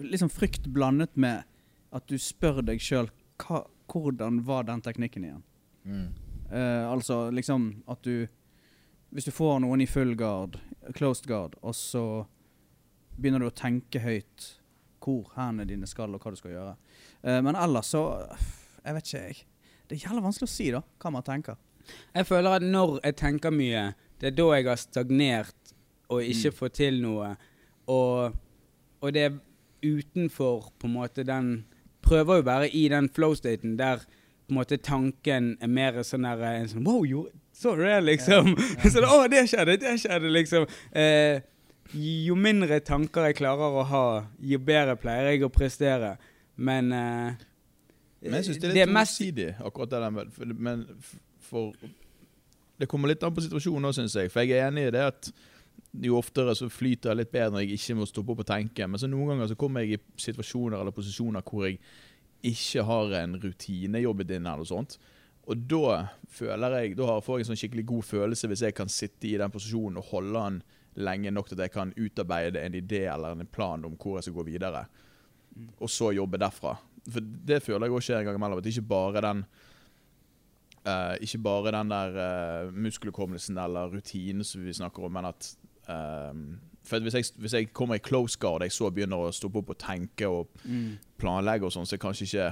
[0.00, 1.42] Liksom frykt blandet med
[1.92, 3.10] at du spør deg sjøl
[3.92, 5.42] hvordan var den teknikken igjen.
[5.84, 6.06] Mm.
[6.52, 8.28] Uh, altså liksom at du
[9.12, 10.56] Hvis du får noen i full guard,
[10.96, 12.24] closed guard, og så
[13.18, 14.46] begynner du å tenke høyt
[15.02, 16.72] hvor hendene dine skal, og hva du skal gjøre.
[17.20, 18.04] Uh, men ellers så
[18.82, 19.42] Jeg vet ikke, jeg.
[19.86, 21.58] Det er jævlig vanskelig å si, da, hva man tenker.
[22.14, 23.82] Jeg føler at når jeg tenker mye,
[24.18, 25.74] det er da jeg har stagnert
[26.12, 27.34] og ikke fått til noe.
[27.90, 28.34] Og,
[29.02, 29.38] og det er
[29.82, 31.52] utenfor på en måte den
[32.02, 36.42] Prøver å være i den flow-staten der på en måte tanken er mer sånn der
[36.48, 37.20] en sånn Wow, jo,
[37.64, 38.52] så du det, liksom?
[38.82, 40.66] så Å, det skjedde, det skjedde, liksom.
[40.92, 41.40] Eh,
[41.92, 44.04] jo mindre tanker jeg klarer å ha,
[44.40, 46.16] jo bedre pleier jeg å prestere.
[46.56, 47.48] Men eh,
[48.22, 50.84] Men jeg syns det er litt tosidig, akkurat det der Men
[51.42, 51.72] for
[52.78, 54.30] Det kommer litt an på situasjonen òg, syns jeg.
[54.32, 55.32] For jeg er enig i det at
[56.02, 58.86] jo oftere så flyter jeg litt bedre når jeg ikke må stoppe opp og tenke.
[58.88, 61.78] Men så noen ganger så kommer jeg i situasjoner eller posisjoner hvor jeg
[62.48, 64.96] ikke har en rutinejobb i din eller noe sånt.
[65.50, 68.74] Og da føler jeg, da har- får jeg en sånn skikkelig god følelse hvis jeg
[68.78, 70.62] kan sitte i den posisjonen og holde den
[71.02, 74.24] lenge nok til at jeg kan utarbeide en idé eller en plan om hvor jeg
[74.28, 74.84] skal gå videre.
[75.80, 76.76] Og så jobbe derfra.
[77.10, 78.58] For det føler jeg også skjer en gang imellom.
[78.58, 79.44] At ikke bare den
[80.86, 85.56] uh, Ikke bare den der uh, muskelhukommelsen eller rutinen som vi snakker om, men at
[85.88, 86.34] uh,
[86.84, 89.70] For hvis jeg, hvis jeg kommer i close guard, jeg så begynner å stoppe opp
[89.70, 92.46] og tenke og mm, planlegge og sånn, så er kanskje ikke,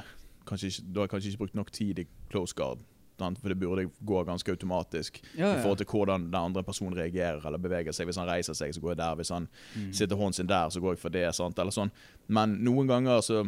[0.48, 2.82] kanskje ikke Da har jeg kanskje ikke brukt nok tid i close guard.
[3.20, 7.44] For det burde gå ganske automatisk Ja, i forhold til hvordan den andre personen reagerer
[7.46, 8.08] eller beveger seg.
[8.08, 9.18] Hvis han reiser seg, så går jeg der.
[9.18, 9.90] Hvis han mm.
[9.92, 11.26] sitter hånden sin der, så går jeg for det.
[11.36, 11.58] Sant?
[11.58, 11.92] Eller sånn.
[12.28, 13.44] Men noen ganger så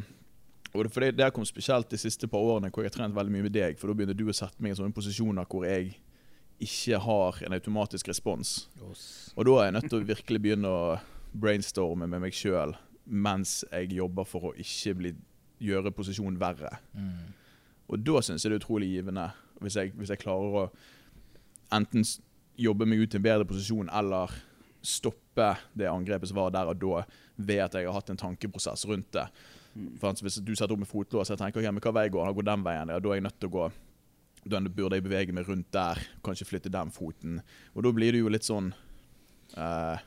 [0.73, 3.16] og det, for det, det kom spesielt de siste par årene hvor jeg har trent
[3.16, 3.77] veldig mye med deg.
[3.81, 5.90] For da begynner du å sette meg i sånne posisjoner hvor jeg
[6.62, 8.55] ikke har en automatisk respons.
[8.81, 10.97] Og da er jeg nødt til å virkelig begynne å
[11.32, 15.10] brainstorme med meg sjøl mens jeg jobber for å ikke bli,
[15.63, 16.75] gjøre posisjonen verre.
[16.93, 17.33] Mm.
[17.93, 19.29] Og da syns jeg det er utrolig givende,
[19.63, 20.65] hvis jeg, hvis jeg klarer å
[21.73, 22.05] enten
[22.61, 24.33] jobbe meg ut til en bedre posisjon, eller
[24.83, 27.03] stoppe det angrepet som var der og da,
[27.37, 29.27] ved at jeg har hatt en tankeprosess rundt det.
[30.01, 32.27] For Hvis du setter opp med fotlås og tenker okay, men hva vei går?
[32.29, 33.71] Han går den veien, ja, da er jeg nødt til å gå
[34.53, 37.39] Da burde jeg bevege meg rundt der, kanskje flytte den foten.
[37.77, 38.73] Og da blir det jo litt sånn
[39.55, 40.03] eh,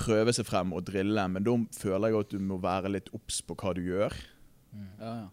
[0.00, 3.42] Prøve seg frem og drille, men da føler jeg at du må være litt obs
[3.44, 4.16] på hva du gjør.
[4.72, 5.28] Ja, ja.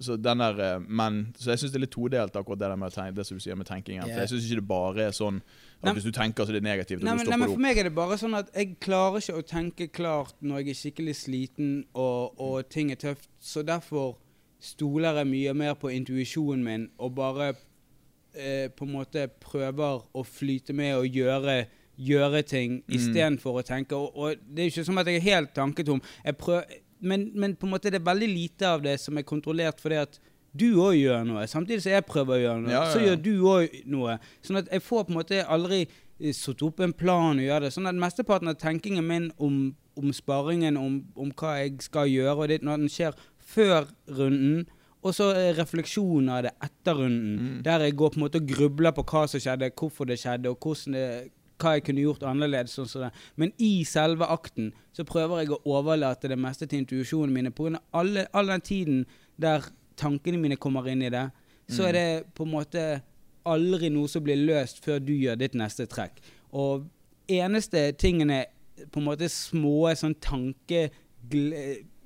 [0.00, 2.92] Så, den der, eh, men, så jeg syns det er litt todelt, akkurat det med,
[2.92, 4.02] tenke, det som du sier med tenkingen.
[4.02, 4.16] Yeah.
[4.16, 6.58] For jeg syns ikke det bare er sånn at Nei, hvis du tenker, så er
[6.58, 9.22] det negativt, og Nei, nei, men For meg er det bare sånn at jeg klarer
[9.22, 13.30] ikke å tenke klart når jeg er skikkelig sliten og, og ting er tøft.
[13.38, 14.16] Så derfor
[14.64, 20.26] stoler jeg mye mer på intuisjonen min og bare eh, på en måte prøver å
[20.26, 21.58] flyte med og gjøre,
[21.98, 22.94] gjøre ting Mm.
[22.96, 23.92] istedenfor å tenke.
[23.96, 26.00] Og, og det er ikke som at jeg er helt tanketom.
[26.24, 26.62] Jeg prøv,
[27.00, 29.94] men, men på en måte det er veldig lite av det som er kontrollert fordi
[30.02, 30.18] at
[30.56, 32.70] du òg gjør noe, samtidig som jeg prøver å gjøre noe.
[32.70, 34.18] Ja, ja, Så gjør du òg noe.
[34.42, 35.80] Sånn at jeg får på en måte aldri
[36.20, 37.72] eh, satt opp en plan og gjøre det.
[37.74, 42.36] Sånn at mesteparten av tenkingen min om, om sparingen, om, om hva jeg skal gjøre,
[42.38, 44.66] og det, når den skjer før runden,
[45.04, 47.62] og så refleksjonen av det etter runden, Mm.
[47.66, 50.48] der jeg går på en måte og grubler på hva som skjedde, hvorfor det skjedde,
[50.48, 51.30] og hvordan det,
[51.64, 52.76] hva jeg kunne gjort annerledes.
[52.76, 53.10] Sånn det.
[53.40, 57.50] Men i selve akten så prøver jeg å overlate det meste til intuisjonen mine.
[57.50, 57.80] Pga.
[57.94, 59.06] all den tiden
[59.40, 59.64] der
[59.96, 61.30] tankene mine kommer inn i det,
[61.70, 61.88] så Mm.
[61.88, 63.02] er det på en måte
[63.46, 66.20] aldri noe som blir løst før du gjør ditt neste trekk.
[66.52, 66.86] Og
[67.28, 68.44] eneste tingene,
[68.90, 70.90] på en måte små sånn tanke...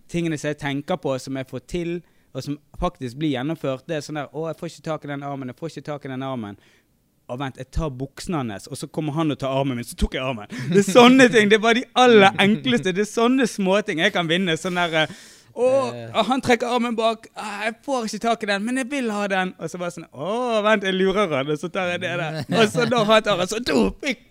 [0.09, 2.03] Tingene som jeg tenker på, som jeg får til,
[2.33, 5.11] og som faktisk blir gjennomført, det er sånn der Å, jeg får ikke tak i
[5.11, 6.59] den armen, jeg får ikke tak i den armen.
[7.29, 9.99] Å, vent, jeg tar buksene hans, og så kommer han og tar armen min, så
[10.01, 10.49] tok jeg armen.
[10.73, 11.51] Det er sånne ting.
[11.51, 12.95] Det er bare de aller enkleste.
[12.97, 14.57] Det er sånne småting jeg kan vinne.
[14.57, 15.13] Sånn der
[15.59, 16.23] å, Eh.
[16.29, 17.27] han trekker armen bak.
[17.35, 19.55] Ah, jeg får ikke tak i den, men jeg vil ha den.
[19.59, 22.39] Og så bare sånn Å, vent, jeg lurer han, og så tar jeg det der.
[22.61, 24.23] Og så da han tar han, så to, pikk.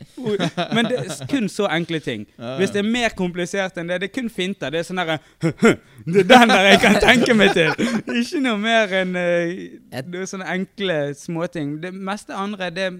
[0.73, 2.25] Men det er kun så enkle ting.
[2.59, 4.71] Hvis det er mer komplisert enn det, det er kun finter.
[4.71, 5.19] Det er sånn derre
[6.07, 7.73] Det er den der jeg kan tenke meg til.
[8.15, 11.81] Ikke noe mer enn uh, sånne enkle småting.
[11.83, 12.91] Det meste andre, det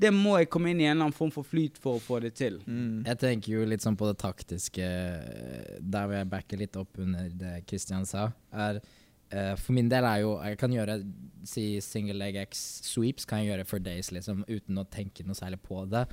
[0.00, 2.20] det må jeg komme inn i en eller annen form for flyt for å få
[2.24, 2.58] det til.
[2.64, 3.02] Mm.
[3.04, 7.00] Jeg tenker jo litt sånn på det taktiske, eh, der vil jeg backe litt opp
[7.02, 8.30] under det Christian sa.
[8.52, 8.80] Er,
[9.34, 10.96] uh, for min del er jo Jeg kan gjøre
[11.46, 15.38] si single leg X sweeps kan jeg gjøre for days, liksom, uten å tenke noe
[15.38, 16.06] særlig på det.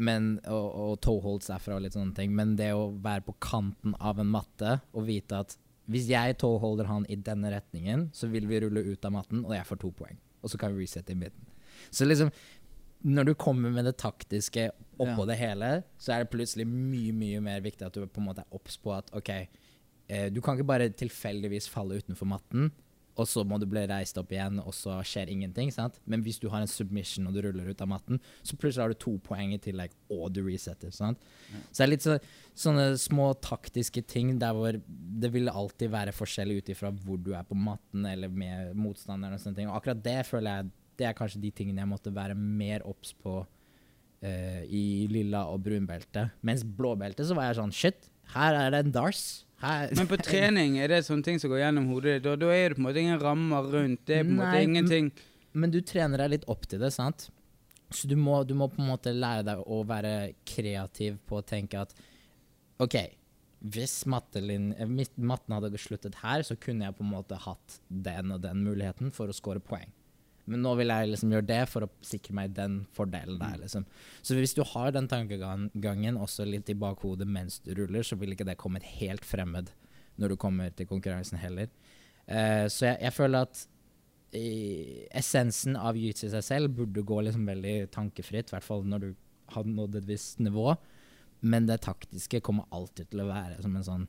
[0.00, 2.32] Men, og, og toe holds derfra og litt sånne ting.
[2.36, 5.56] Men det å være på kanten av en matte og vite at
[5.90, 9.56] hvis jeg toeholder han i denne retningen, så vil vi rulle ut av matten, og
[9.56, 10.20] jeg får to poeng.
[10.40, 11.48] Og så kan vi resette i midten.
[11.90, 12.30] Så liksom
[13.04, 14.70] når du kommer med det taktiske
[15.00, 15.26] oppå Ja.
[15.32, 18.44] det hele, så er det plutselig mye mye mer viktig at du på en måte
[18.44, 19.30] er obs på at OK,
[20.08, 22.70] eh, du kan ikke bare tilfeldigvis falle utenfor matten,
[23.16, 25.70] og så må du bli reist opp igjen, og så skjer ingenting.
[25.72, 25.98] sant?
[26.06, 28.88] Men hvis du har en submission og du ruller ut av matten, så plutselig har
[28.88, 30.90] du to poeng i tillegg, og du resetter.
[30.90, 31.18] sant?
[31.72, 32.18] Så det er litt så,
[32.54, 37.32] sånne små taktiske ting der hvor det vil alltid være forskjellig ut ifra hvor du
[37.34, 39.68] er på matten eller med motstanderen og sånne ting.
[39.68, 40.70] Og akkurat det føler jeg
[41.00, 45.62] det er kanskje de tingene jeg måtte være mer obs på uh, i lilla og
[45.64, 46.36] brunbeltet.
[46.46, 49.24] Mens blåbeltet så var jeg sånn Shit, her er det en Dars.
[49.60, 52.28] Her, Men på trening, er det sånne ting som går gjennom hodet ditt?
[52.28, 54.04] Da, er det på en måte ingen rammer rundt.
[54.08, 55.10] Det er på en måte ingenting
[55.52, 57.28] Men du trener deg litt opp til det, sant?
[57.90, 60.12] Så du må, du må på en måte lære deg å være
[60.46, 61.96] kreativ på å tenke at
[62.80, 62.94] OK,
[63.60, 64.86] hvis mattelin- eh,
[65.18, 69.10] matten hadde sluttet her, så kunne jeg på en måte hatt den og den muligheten
[69.12, 69.90] for å score poeng.
[70.50, 73.86] Men nå vil jeg liksom gjøre det for å sikre meg den fordelen der, liksom.
[74.22, 78.34] Så hvis du har den tankegangen også litt i bakhodet mens du ruller, så vil
[78.34, 79.70] ikke det komme helt fremmed
[80.20, 81.70] når du kommer til konkurransen heller.
[82.26, 83.62] Uh, så jeg, jeg føler at
[84.36, 88.84] i essensen av jiu-jitsu i seg selv burde gå liksom veldig tankefritt, i hvert fall
[88.86, 89.10] når du
[89.54, 90.74] har nådd et visst nivå.
[91.40, 94.08] Men det taktiske kommer alltid til å være som en sånn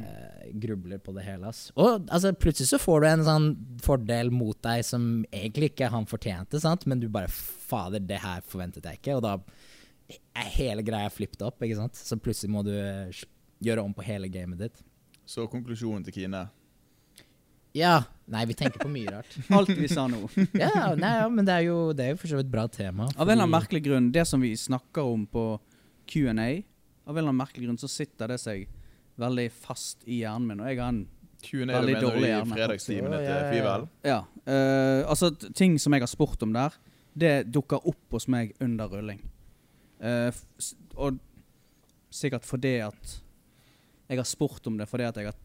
[0.00, 1.50] eh, grubler på det hele.
[1.50, 1.70] Ass.
[1.76, 3.50] Og altså, plutselig så får du en sånn
[3.84, 6.86] fordel mot deg som egentlig ikke han fortjente, sant?
[6.90, 9.18] men du bare Fader, det her forventet jeg ikke.
[9.18, 9.36] Og da
[10.36, 11.98] er hele greia flippet opp, ikke sant.
[11.98, 13.22] Så plutselig må du eh,
[13.64, 14.82] gjøre om på hele gamet ditt.
[15.28, 16.48] Så konklusjonen til Kine
[17.76, 18.02] Ja.
[18.32, 19.32] Nei, vi tenker på mye rart.
[19.56, 20.24] Alt vi sa nå.
[20.58, 23.08] Ja, nei, ja, men det er jo, det er jo for så vidt bra tema.
[23.12, 25.46] Av en eller annen merkelig grunn, det som vi snakker om på
[26.08, 26.50] Q&A,
[27.02, 28.68] av en eller annen merkelig grunn så sitter det seg
[29.20, 31.02] veldig fast i hjernen min, og jeg har en
[31.42, 32.54] Q&A du Veldig dårlig hjerne.
[32.54, 33.50] fredagstimene Ja, til ja, ja.
[33.52, 33.86] Fivel?
[34.06, 34.18] Ja.
[34.46, 36.76] Uh, altså, ting som jeg har spurt om der,
[37.18, 39.20] det dukker opp hos meg under rulling.
[40.02, 40.30] Uh,
[40.94, 41.18] og
[42.12, 43.16] sikkert fordi at
[44.08, 45.36] jeg har spurt om det fordi at jeg har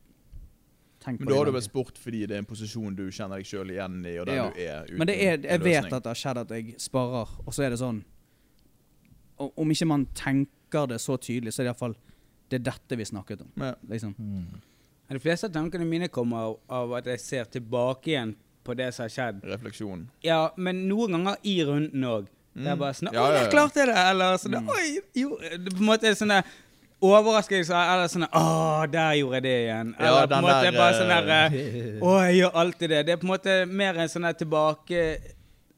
[0.99, 3.39] tenkt Men på da har du vel spurt fordi det er en posisjon du kjenner
[3.39, 4.47] deg sjøl igjen i, og der Ja.
[4.49, 7.29] du er uten Men det er, jeg vet at det har skjedd at jeg sparer,
[7.45, 8.03] og så er det sånn
[9.39, 11.95] Om ikke man tenker det så tydelig, så er det iallfall
[12.49, 13.51] det er dette vi snakket om.
[13.61, 13.73] Ja.
[13.89, 14.15] Liksom.
[14.17, 14.61] Mm.
[15.09, 18.35] De fleste av tankene mine kommer av, av at jeg ser tilbake igjen
[18.67, 19.43] på det som har skjedd.
[19.47, 20.07] Refleksjon.
[20.23, 22.27] Ja, men noen ganger i runden òg.
[22.57, 22.79] Det er Mm.
[22.79, 23.49] bare sånn Ja, Oi, ja, ja.
[23.51, 23.97] klarte jeg det!
[24.09, 24.69] Eller sånn Mm.
[24.69, 26.43] Oi, jo det På en måte sånn der
[27.01, 29.91] overraskelse, eller sånn Å, der gjorde jeg det igjen.
[29.99, 33.01] Ja, Eller på en måte der, bare sånn der eh, Å, jeg gjør alltid det.
[33.05, 35.03] Det er på en måte mer en sånn tilbake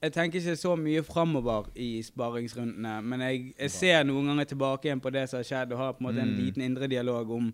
[0.01, 4.87] Jeg tenker ikke så mye framover i sparingsrundene, men jeg, jeg ser noen ganger tilbake
[4.87, 6.37] igjen på det som har skjedd, og har på en måte en Mm.
[6.45, 7.49] liten indre dialog om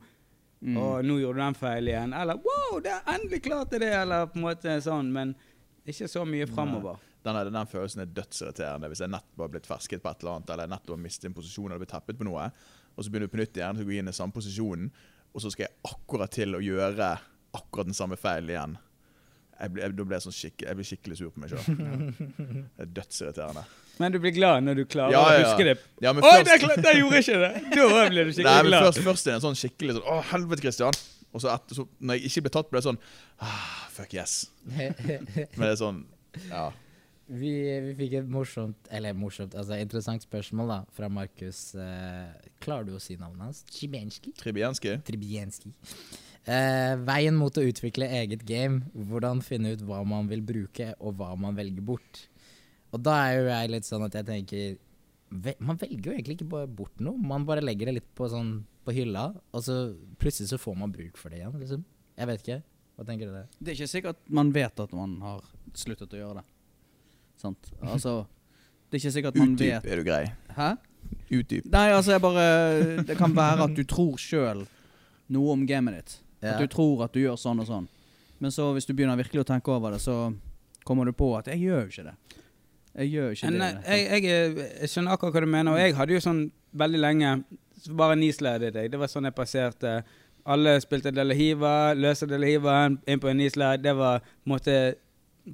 [0.66, 0.78] Mm.
[0.80, 2.14] Å, nå gjorde du den feil igjen.
[2.16, 3.90] Eller wow, det er endelig klart jeg det!
[3.94, 5.12] Eller på en måte sånn.
[5.14, 5.36] Men
[5.86, 6.96] ikke så mye framover.
[7.24, 10.50] Den, den følelsen er dødsirriterende hvis jeg nettopp har blitt fersket på et eller annet,
[10.56, 12.48] eller nettopp har mistet en posisjon eller blitt tappet på noe,
[12.96, 14.90] og så begynner du på nytt igjen, så går jeg inn i samme posisjonen,
[15.36, 17.12] og så skal jeg akkurat til å gjøre
[17.60, 18.78] akkurat den samme feilen igjen.
[19.56, 21.78] Jeg ble, jeg, da blir jeg, sånn skikke, jeg ble skikkelig sur på meg sjøl.
[22.76, 23.64] Det er dødsirriterende.
[24.02, 25.76] Men du blir glad når du klarer Ja, ja, å huske det.
[26.04, 27.52] Ja, men Oi, først- der, der gjorde jeg ikke det!
[27.72, 28.88] Da ble du skikkelig Nei, men glad.
[28.90, 31.00] først, først er det en sånn skikkelig sånn Å, helvete, Christian!
[31.36, 33.00] Og så, etter, så når jeg ikke ble tatt, ble det sånn
[33.44, 34.36] ah, Fuck yes.
[34.76, 36.04] Men det er sånn
[36.50, 36.66] Ja.
[37.26, 37.52] Vi,
[37.88, 41.72] vi fikk et morsomt, eller morsomt, altså interessant spørsmål da, fra Markus.
[41.74, 43.64] Eh, klarer du å si navnet hans?
[43.74, 44.36] Tribienski?
[44.38, 44.94] Tribienski.
[45.08, 45.72] Tribienski.
[46.46, 48.84] Eh, veien mot å utvikle eget game.
[48.94, 52.28] Hvordan finne ut hva man vil bruke, og hva man velger bort.
[52.94, 54.76] Og da er jo jeg litt sånn at jeg tenker
[55.36, 57.18] ve Man velger jo egentlig ikke bare bort noe.
[57.18, 59.76] Man bare legger det litt på, sånn, på hylla, og så
[60.22, 61.58] plutselig så får man bruk for det igjen.
[61.60, 61.84] liksom.
[62.16, 62.60] Jeg vet ikke.
[62.96, 65.42] Hva tenker du Det er ikke sikkert man vet at man har
[65.76, 66.46] sluttet å gjøre det.
[67.42, 67.72] Sant?
[67.82, 68.22] Altså
[68.88, 70.22] Det er ikke sikkert man Utdyp, vet er du grei.
[70.56, 70.70] Hæ?
[71.36, 71.66] Utdyp.
[71.74, 72.46] Nei, altså jeg bare
[73.04, 74.64] Det kan være at du tror sjøl
[75.36, 76.16] noe om gamet ditt.
[76.54, 77.88] At du tror at du gjør sånn og sånn.
[78.40, 80.34] Men så hvis du begynner virkelig å tenke over det, så
[80.86, 82.16] kommer du på at jeg gjør jo ikke det.
[82.96, 83.84] Jeg gjør jo ikke Men, det.
[83.86, 86.52] eh, jeg, jeg, er- jeg skjønner akkurat hva du mener, og jeg hadde jo sånn
[86.74, 87.44] veldig lenge
[87.92, 88.88] Bare nisledet deg.
[88.90, 90.04] Det var sånn jeg passerte.
[90.48, 93.84] Alle spilte Delahiva, løste Delahiva inn på en nisled.
[93.84, 94.96] Det var måtte,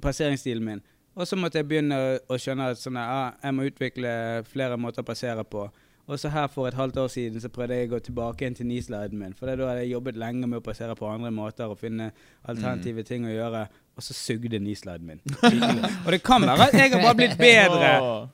[0.00, 0.80] passeringsstilen min.
[1.14, 1.98] Og så måtte jeg begynne
[2.30, 4.12] å skjønne at sånne, ah, jeg må utvikle
[4.48, 5.66] flere måter å passere på.
[6.06, 8.56] Og så her for et halvt år siden så prøvde jeg å gå tilbake inn
[8.58, 9.34] til nisleden min.
[9.38, 12.10] For da hadde jeg jobbet lenge med å passere på andre måter og finne
[12.42, 13.60] alternative ting å gjøre.
[13.92, 15.20] Og så sugde nisleden min.
[16.04, 17.90] og det kan være at jeg har bare blitt bedre,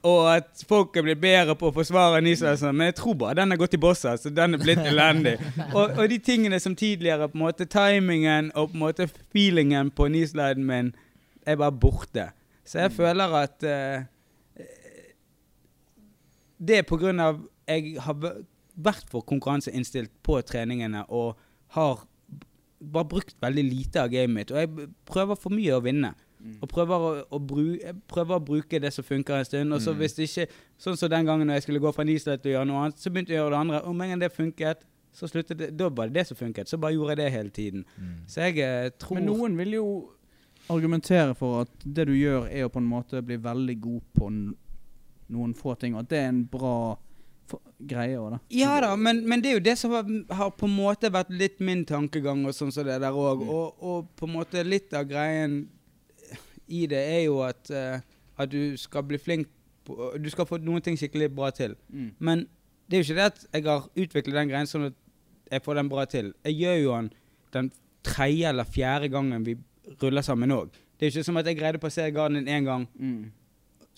[0.07, 3.51] og at folk har blitt bedre på å forsvare nisleden, men jeg tror bare den
[3.53, 5.35] har gått i bossa, så den er blitt elendig.
[5.73, 9.91] Og, og de tingene som tidligere, på en måte timingen og på en måte feelingen
[9.91, 10.95] på nisleden min,
[11.43, 12.31] er bare borte.
[12.65, 14.07] Så jeg føler at uh,
[16.59, 18.17] det er på grunn av jeg har
[18.79, 21.37] vært for konkurranseinnstilt på treningene og
[21.77, 22.07] har
[22.79, 24.51] bare brukt veldig lite av gamet mitt.
[24.55, 26.13] Og jeg prøver for mye å vinne.
[26.63, 27.73] Og prøver å, å, bru,
[28.07, 29.75] prøver å bruke det som funker en stund.
[29.75, 29.99] Og så Mm.
[29.99, 30.47] hvis det ikke
[30.79, 33.01] Sånn som den gangen når jeg skulle gå fra Nislett til å gjøre noe annet,
[33.03, 33.81] så begynte jeg å gjøre det andre.
[33.91, 35.77] Om en gang det funket, så sluttet det.
[35.77, 36.69] Da var det det som funket.
[36.71, 37.85] Så bare gjorde jeg det hele tiden.
[38.31, 39.89] Så jeg eh, tror Men noen vil jo
[40.71, 44.31] argumentere for at det du gjør, er å på en måte bli veldig god på
[45.35, 46.97] noen få ting, og at det er en bra
[47.79, 48.39] greie òg, da.
[48.55, 51.31] Ja da, men, men det er jo det som har, har på en måte vært
[51.33, 53.45] litt min tankegang og sånn som det der òg.
[53.45, 53.53] Mm.
[53.55, 55.61] Og, og på en måte litt av greien
[56.69, 58.01] i det er jo at, uh,
[58.37, 59.49] at du skal bli flink
[59.89, 61.73] på Du skal få noen ting skikkelig bra til.
[61.89, 62.11] Mm.
[62.21, 62.45] Men
[62.89, 64.99] det er jo ikke det at jeg har utviklet den greien sånn at
[65.49, 66.35] jeg får den bra til.
[66.45, 67.09] Jeg gjør jo den
[67.53, 67.71] den
[68.05, 69.57] tredje eller fjerde gangen vi
[70.03, 70.73] ruller sammen òg.
[70.99, 72.87] Det er jo ikke som at jeg greide å passere garden en én gang.
[72.99, 73.31] Mm.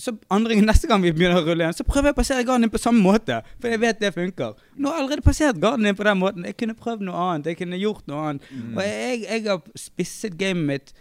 [0.01, 2.65] Så andre, neste gang vi begynner å rulle igjen, så prøver jeg å passere garden
[2.67, 3.43] din på samme måte.
[3.61, 4.57] For jeg vet det funker.
[4.77, 6.47] Nå har jeg allerede passert garden din på den måten.
[6.49, 7.51] Jeg kunne prøvd noe annet.
[7.53, 8.49] Jeg kunne gjort noe annet.
[8.51, 8.75] Mm.
[8.79, 10.93] Og jeg, jeg har spisset gamet mitt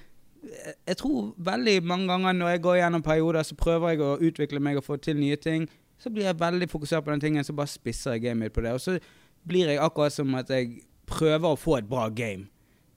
[0.87, 4.59] jeg- tror veldig mange ganger når jeg går gjennom perioder, så prøver jeg å utvikle
[4.63, 5.67] meg og få til nye ting.
[5.99, 8.61] Så blir jeg veldig fokusert på den tingen, så bare spisser jeg gamet mitt på
[8.63, 8.71] det.
[8.71, 8.99] Og så
[9.47, 12.47] blir jeg akkurat som at jeg prøver å få et bra game.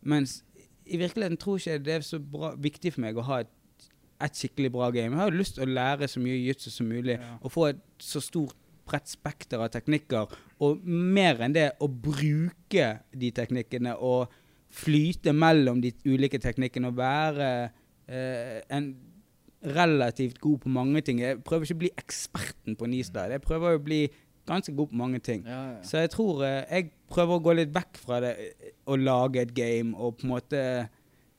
[0.03, 0.43] Mens
[0.87, 3.51] i virkeligheten tror ikke jeg det er så bra, viktig for meg å ha et,
[4.25, 5.11] et skikkelig bra game.
[5.15, 7.37] Jeg har jo lyst til å lære så mye jitsu som mulig, Ja.
[7.43, 10.33] og få et så stort bredt spekter av teknikker.
[10.61, 14.29] Og mer enn det, å bruke de teknikkene og
[14.73, 17.49] flyte mellom de ulike teknikkene og være
[18.09, 18.95] eh, en
[19.63, 21.21] relativt god på mange ting.
[21.23, 23.31] Jeg prøver ikke å bli eksperten på Nisdal.
[23.37, 24.01] Jeg prøver å bli
[24.49, 25.45] ganske god på mange ting.
[25.47, 25.83] Ja, ja.
[25.87, 29.45] Så jeg tror eh, jeg prøver å gå litt vekk fra det eh, å lage
[29.45, 30.63] et game og på en måte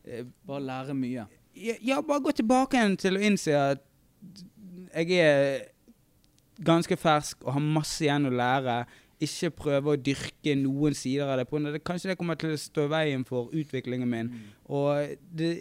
[0.06, 1.26] eh, Bare lære mye.
[1.56, 3.84] Ja, ja, bare gå tilbake igjen til å innse at
[4.94, 5.64] jeg er
[6.64, 8.84] ganske fersk og har masse igjen å lære.
[9.24, 11.48] Ikke prøve å dyrke noen sider av det.
[11.50, 11.62] På.
[11.86, 14.32] Kanskje det kommer til å stå i veien for utviklingen min.
[14.68, 15.54] Og det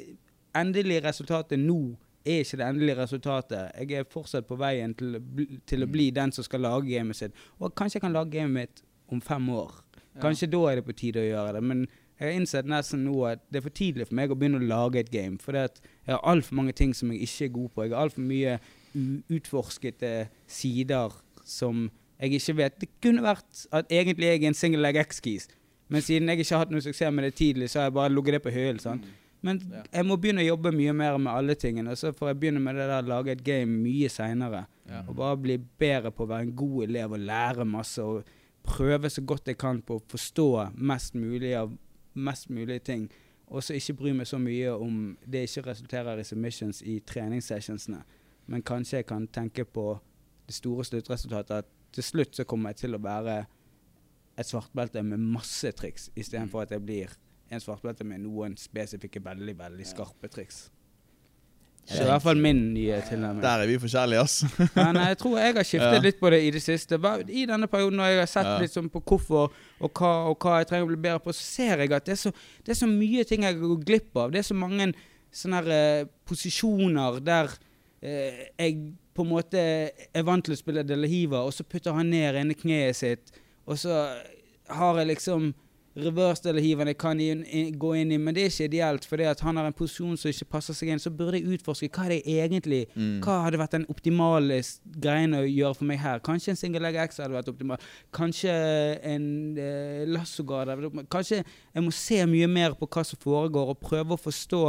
[0.59, 3.71] endelige resultatet nå er ikke det endelige resultatet.
[3.79, 5.17] Jeg er fortsatt på veien til,
[5.67, 7.39] til å bli den som skal lage gamet sitt.
[7.59, 9.81] Og kanskje jeg kan lage gamet mitt om fem år.
[10.23, 11.65] Kanskje da er det på tide å gjøre det.
[11.67, 11.87] Men
[12.23, 14.67] jeg har innsett nesten nå at det er for tidlig for meg å begynne å
[14.71, 15.41] lage et game.
[15.43, 15.71] For jeg
[16.07, 17.83] har altfor mange ting som jeg ikke er god på.
[17.83, 18.53] Jeg har altfor mye
[19.33, 20.13] uutforskede
[20.47, 21.13] sider
[21.45, 21.89] som
[22.23, 22.77] jeg ikke vet.
[22.81, 25.49] Det kunne vært at egentlig jeg er en single leg X-keys.
[25.93, 28.13] Men siden jeg ikke har hatt noe suksess med det tidlig, så har jeg bare
[28.15, 28.79] ligget det på hyllen.
[28.81, 29.05] sant?
[29.43, 29.83] Men Ja.
[29.93, 31.97] jeg må begynne å jobbe mye mer med alle tingene.
[31.97, 34.67] Så får jeg begynne med det der lage et game mye seinere.
[34.89, 35.03] Ja.
[35.09, 37.99] Og bare bli bedre på å være en god elev og lære masse.
[37.99, 38.25] Og
[38.63, 41.73] prøve så godt jeg kan på å forstå mest mulig av
[42.15, 43.11] mest mulig ting.
[43.47, 48.03] Og så ikke bry meg så mye om det ikke resulterer i submissions i treningssessionsene.
[48.47, 49.99] Men kanskje jeg kan tenke på
[50.47, 51.65] det store sluttresultatet.
[51.65, 53.43] At til slutt så kommer jeg til å være
[54.39, 57.13] et svartbelte med masse triks, istedenfor at jeg blir
[57.53, 60.71] en svartbelte med noen spesifikke, veldig, veldig skarpe triks.
[61.85, 63.43] Så i hvert fall min nye tilnærming.
[63.43, 64.45] Der er vi forskjellige, ass.
[64.77, 66.03] Men jeg tror jeg har skiftet Ja.
[66.05, 66.95] litt på det i det siste.
[67.29, 68.59] I denne perioden når jeg har sett Ja.
[68.63, 69.51] litt sånn på hvorfor
[69.81, 72.13] og hva, og hva jeg trenger å bli bedre på, så ser jeg at det
[72.15, 72.33] er så,
[72.65, 74.31] det er så mye ting jeg går glipp av.
[74.31, 74.93] Det er så mange
[75.33, 77.51] sånne her, eh, posisjoner der
[78.03, 78.79] eh, jeg
[79.15, 79.59] på en måte
[80.15, 82.97] er vant til å spille De La Hiva, og så putter han ned ene kneet
[82.97, 83.33] sitt,
[83.67, 83.99] og så
[84.71, 85.51] har jeg liksom
[85.97, 87.19] reverse eller jeg kan
[87.79, 90.31] gå inn i, men det er ikke ideelt, fordi at han har en posisjon som
[90.31, 90.99] ikke passer seg inn.
[91.03, 93.21] Så burde jeg utforske hva er det egentlig Mm.
[93.23, 94.61] hva hadde vært den optimale
[95.01, 96.21] greien å gjøre for meg her?
[96.21, 97.79] Kanskje en single leg X hadde vært optimal.
[98.13, 98.53] Kanskje
[99.03, 100.69] en eh, lassogard.
[101.09, 101.45] Kanskje
[101.75, 104.63] jeg må se mye mer på hva som foregår, og prøve å forstå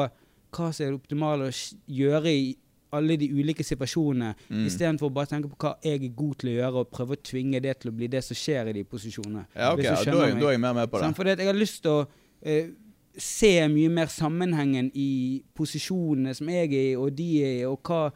[0.53, 1.55] hva som er det optimale å
[1.87, 2.55] gjøre i
[2.93, 4.65] alle de ulike situasjonene, Mm.
[4.69, 7.21] istedenfor bare å tenke på hva jeg er god til å gjøre, og prøve å
[7.23, 9.45] tvinge det til å bli det som skjer i de posisjonene.
[9.55, 11.05] Ja, ok, ja, da, er- da er jeg mer med på det.
[11.07, 12.07] Sånn, Fordi jeg har lyst til å
[12.45, 12.69] eh,
[13.17, 17.81] se mye mer sammenhengen i posisjonene som jeg er i, og de er i, og
[17.83, 18.11] hva,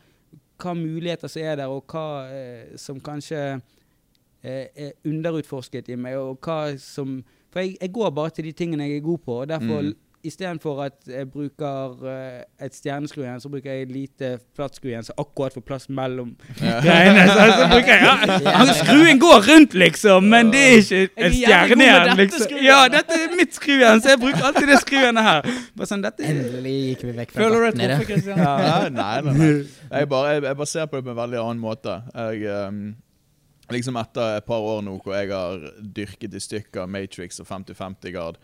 [0.60, 3.62] hva muligheter som er der, og hva eh, som kanskje
[4.44, 8.52] eh, er underutforsket i meg, og hva som For jeg, jeg går bare til de
[8.52, 9.96] tingene jeg er god på, og derfor Mm.
[10.28, 11.96] Istedenfor at jeg bruker
[12.60, 14.30] et et stjerneskruejern, så bruker jeg et lite
[14.84, 16.80] igjen, som akkurat får plass mellom Ja.
[16.86, 17.24] greiene.
[17.30, 18.04] Så, så bruker jeg
[18.44, 22.60] ja, Skruen går rundt, liksom, men det er ikke en stjerne dette Liksom.
[22.66, 25.50] Ja, dette er mitt skru igjen, så jeg bruker alltid det skruene her.
[25.78, 28.44] Bare sånn, dette Endelig gikk vi vekk fra Føler du deg truffet, Christian?
[28.44, 29.52] Ja, nei, nei, nei.
[29.88, 32.00] Jeg, bare, jeg, ser på det på en veldig annen måte.
[32.14, 32.88] Jeg, Um
[33.74, 38.14] liksom Etter et par år nå hvor jeg har dyrket i stykker Matrix og 50-50
[38.16, 38.38] grad,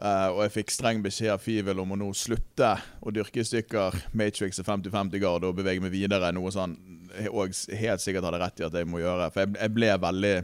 [0.00, 3.46] eh, og jeg fikk streng beskjed av Fivel om å nå slutte å dyrke i
[3.46, 6.78] stykker Matrix og 50-50 grad og bevege meg videre, noe sånn
[7.10, 9.30] jeg helt sikkert hadde rett i at jeg må gjøre.
[9.34, 10.34] For jeg, jeg, ble veldig,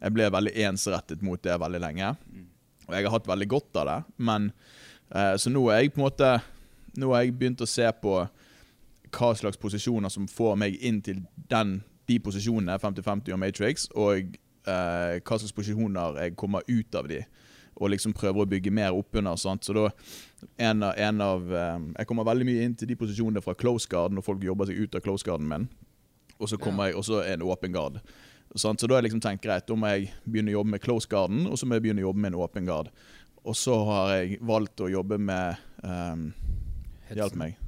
[0.00, 2.10] jeg ble veldig ensrettet mot det veldig lenge.
[2.86, 3.98] Og jeg har hatt veldig godt av det.
[4.16, 4.50] Men
[5.14, 6.30] uh, Så nå er jeg på en måte
[7.00, 8.20] Nå har jeg begynt å se på
[9.14, 11.20] hva slags posisjoner som får meg inn til
[11.50, 11.76] den,
[12.06, 14.32] de posisjonene, 50-50 og Matrix, og
[14.66, 17.20] uh, hva slags posisjoner jeg kommer ut av de.
[17.74, 19.36] Og liksom prøver å bygge mer oppunder.
[19.40, 19.64] sant?
[19.64, 19.88] Så da
[20.56, 23.88] en av, en av eh, Jeg kommer veldig mye inn til de posisjonene fra close
[23.90, 25.66] guard, når folk jobber seg ut av close guarden min.
[26.38, 28.00] Og så kommer jeg, og så en åpen guard.
[28.54, 28.80] Sant?
[28.80, 31.10] Så da har jeg liksom tenkt greit, da må jeg begynne å jobbe med close
[31.10, 32.90] garden, og så må jeg begynne å jobbe med en åpen guard.
[33.44, 36.28] Og så har jeg valgt å jobbe med um,
[37.14, 37.58] Hjelp meg.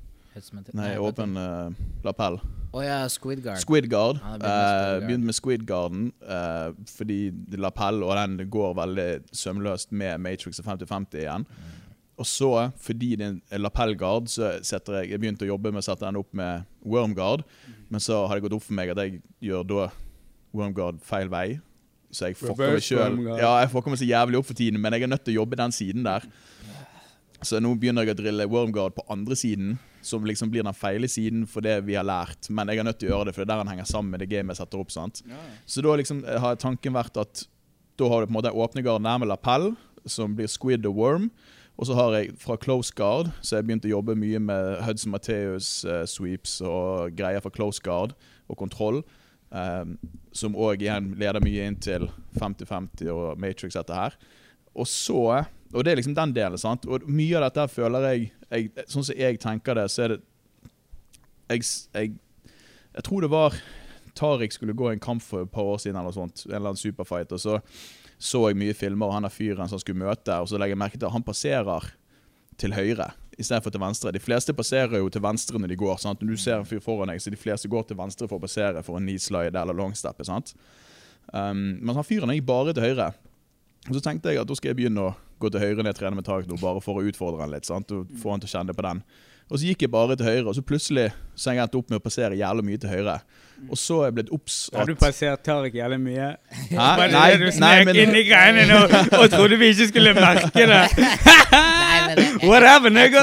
[0.76, 1.68] Nei, åpen uh,
[2.04, 2.38] lapell.
[2.76, 3.60] Å ja, Squid Guard.
[3.62, 4.20] Squid Guard.
[4.20, 7.18] Han Uh, med Squid begynte med Squid Garden uh, fordi
[7.56, 11.46] lapell og den går veldig sømløst med Matrix og 50-50 igjen.
[12.16, 12.50] Og så,
[12.80, 16.06] fordi det er en lapellgard, så setter jeg Jeg begynte å jobbe med å sette
[16.06, 17.44] den opp med Wormguard,
[17.92, 19.88] men så har det gått opp for meg at jeg gjør da
[20.56, 21.58] Wormguard feil vei.
[22.10, 23.18] Så jeg fucker meg sjøl.
[23.36, 25.42] Ja, jeg fucker meg så jævlig opp for tiden, men jeg er nødt til å
[25.42, 26.24] jobbe den siden der.
[27.44, 31.08] Så nå begynner jeg å drille Wormguard på andre siden, som liksom blir den feile
[31.10, 32.48] siden for det vi har lært.
[32.48, 34.14] Men jeg er nødt til å gjøre det, for det er der han henger sammen
[34.14, 34.94] med det gamet jeg setter opp.
[34.94, 35.20] sant?
[35.66, 37.44] Så da liksom har tanken vært at
[37.96, 39.70] da har du på en måte åpne guard nærme lapell,
[40.06, 41.30] som blir squid og worm.
[41.76, 45.12] Og så har jeg fra close guard, så jeg begynt å jobbe mye med Hudson
[45.12, 48.14] Matheus uh, sweeps og greier fra close guard
[48.48, 49.02] og kontroll.
[49.50, 49.94] Um,
[50.34, 52.08] som òg igjen leder mye inn til
[52.40, 54.16] 50-50 og Matrix, dette her.
[54.76, 55.20] Og så
[55.72, 56.86] Og det er liksom den delen, sant.
[56.86, 60.20] Og mye av dette føler jeg, jeg Sånn som jeg tenker det, så er det
[61.50, 62.14] jeg, jeg,
[62.94, 63.54] jeg tror det var
[64.16, 66.80] Tariq skulle gå en kamp for et par år siden, eller sånt, en eller annen
[66.80, 67.60] superfight, og så
[68.18, 70.80] så jeg mye filmer, og han er fyren som skulle møte, og så legger jeg
[70.80, 71.90] merke til at han passerer
[72.56, 74.12] til høyre istedenfor til venstre.
[74.16, 75.98] De fleste passerer jo til venstre når de går.
[76.00, 76.22] sant?
[76.22, 78.44] Når du ser en fyr foran deg, så de fleste går til venstre for å
[78.46, 80.24] passere for en knee eller longstep.
[80.24, 80.54] sant?
[81.32, 83.10] Um, men han fyren gikk bare til høyre.
[83.90, 86.16] Og så tenkte jeg at da skal jeg begynne å gå til høyre ned trene
[86.18, 87.66] med tak nå, bare for å utfordre han litt.
[87.68, 87.90] sant?
[87.92, 89.02] Og få han til å kjenne på den.
[89.46, 92.00] Og så gikk jeg bare til høyre, og så plutselig så jeg endt opp med
[92.00, 93.20] å passere jævlig mye til høyre.
[93.70, 96.26] Og så er jeg blitt obs Har du passert Tariq jævlig mye?
[96.50, 96.74] Hæ?
[96.76, 98.80] Var det Nei, det du nei, snek men- inn i greiene nå
[99.20, 100.80] og trodde vi ikke skulle merke det?
[101.54, 103.22] Nei, men det, Whatever, nigga!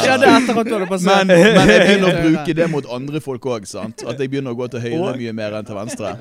[0.00, 1.28] Skjedde etter at du hadde passert.
[1.28, 3.68] Men, men jeg begynner å bruke det mot andre folk òg.
[3.84, 6.14] At jeg begynner å gå til høyre mye mer enn til venstre.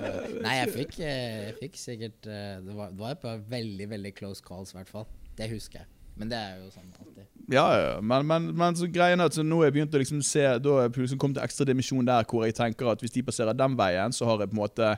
[0.43, 3.89] nei, jeg fikk, eh, jeg fikk sikkert eh, Det var, det var et par veldig,
[3.95, 5.07] veldig close calls, i hvert fall.
[5.40, 5.90] Det husker jeg.
[6.20, 7.28] Men det er jo sånn alltid.
[7.49, 10.02] Ja, ja, men, men, men så greien er at så nå har jeg begynt å
[10.02, 13.16] liksom se Da har jeg kommet til ekstra dimensjon der hvor jeg tenker at hvis
[13.16, 14.90] de passerer den veien, så har jeg på en måte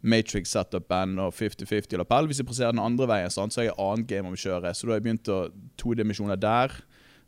[0.00, 2.30] Matrix-setupen og 50-50 lapell.
[2.30, 4.72] Hvis jeg passerer den andre veien, så har jeg annet game om å kjøre.
[4.74, 5.42] Så da har jeg begynt å
[5.78, 6.74] to dimensjoner der.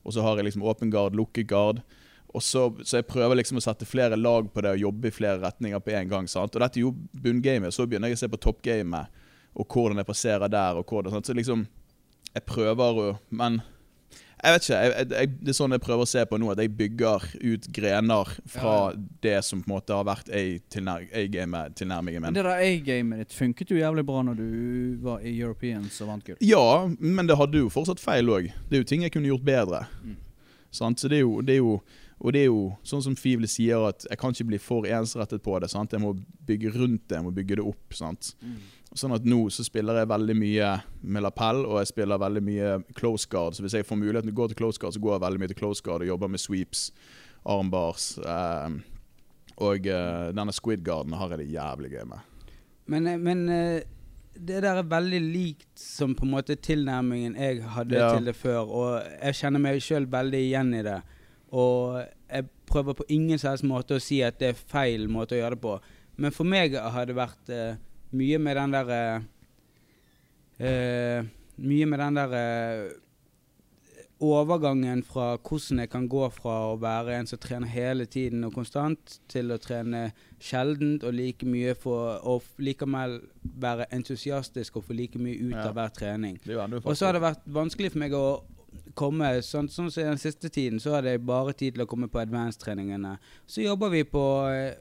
[0.02, 1.84] Og så har jeg liksom åpen guard, lukket guard.
[2.32, 5.14] Og så, så jeg prøver liksom å sette flere lag på det og jobbe i
[5.14, 6.30] flere retninger på en gang.
[6.30, 6.56] sant?
[6.56, 7.76] Og dette er jo bunngamet.
[7.76, 9.20] Så begynner jeg å se på toppgamet
[9.52, 10.80] og hvordan jeg passerer der.
[10.80, 11.28] og hvordan, sant?
[11.28, 11.66] Så liksom,
[12.32, 13.60] jeg prøver å Men
[14.42, 14.78] jeg vet ikke.
[14.82, 17.66] Jeg, jeg, det er sånn jeg prøver å se på nå, at jeg bygger ut
[17.76, 18.72] grener fra
[19.22, 22.38] det som på en måte har vært A-gamet tilnærmingen Men min.
[22.40, 24.48] det der A-gamet ditt funket jo jævlig bra når du
[25.04, 26.42] var i Europeans og vant gull.
[26.42, 28.50] Ja, men det hadde jo fortsatt feil òg.
[28.66, 29.84] Det er jo ting jeg kunne gjort bedre.
[30.74, 30.98] Sant?
[30.98, 31.76] Så det er jo, det er jo
[32.22, 35.42] og det er jo sånn som Fivle sier, at jeg kan ikke bli for ensrettet
[35.42, 35.70] på det.
[35.70, 35.90] sant?
[35.94, 36.12] Jeg må
[36.46, 37.94] bygge rundt det, jeg må bygge det opp.
[37.98, 38.34] sant?
[38.94, 40.70] Sånn at nå så spiller jeg veldig mye
[41.00, 43.54] med lapell, og jeg spiller veldig mye close guard.
[43.56, 45.40] Så hvis jeg får muligheten til å gå til close guard, så går jeg veldig
[45.40, 46.82] mye til close guard og jobber med sweeps,
[47.48, 48.18] armbars.
[48.20, 48.74] Eh,
[49.64, 52.28] og eh, denne squid guarden har jeg det jævlig gøy med.
[52.92, 53.82] Men, eh, men eh,
[54.36, 58.10] det der er veldig likt som på en måte tilnærmingen jeg hadde Ja.
[58.16, 58.68] til det før.
[58.68, 60.98] Og jeg kjenner meg sjøl veldig igjen i det.
[61.52, 62.02] Og
[62.32, 65.40] jeg prøver på ingen som helst måte å si at det er feil måte å
[65.40, 65.74] gjøre det på.
[66.16, 67.76] Men for meg har det vært eh,
[68.12, 69.22] mye med den der eh,
[70.66, 71.24] eh,
[71.62, 72.44] Mye med den derre
[72.88, 72.92] uh,
[74.22, 78.54] overgangen fra hvordan jeg kan gå fra å være en som trener hele tiden og
[78.54, 80.12] konstant, til å trene
[80.42, 85.68] sjeldent og like mye for Og likevel være entusiastisk og få like mye ut Ja.
[85.68, 86.38] av hver trening.
[86.84, 88.42] Og så har det vært vanskelig for meg å
[88.94, 92.08] komme Sånn sånn som den siste tiden, så hadde jeg bare tid til å komme
[92.08, 93.18] på advanced-treningene.
[93.46, 94.74] Så jobber vi på eh,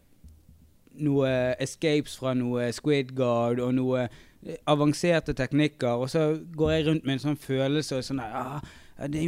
[0.99, 6.87] noe escapes fra noe squid guard og noe eh, avanserte teknikker, og så går jeg
[6.87, 8.61] rundt med en sånn følelse og sånn der, ah,
[8.99, 9.27] ja, det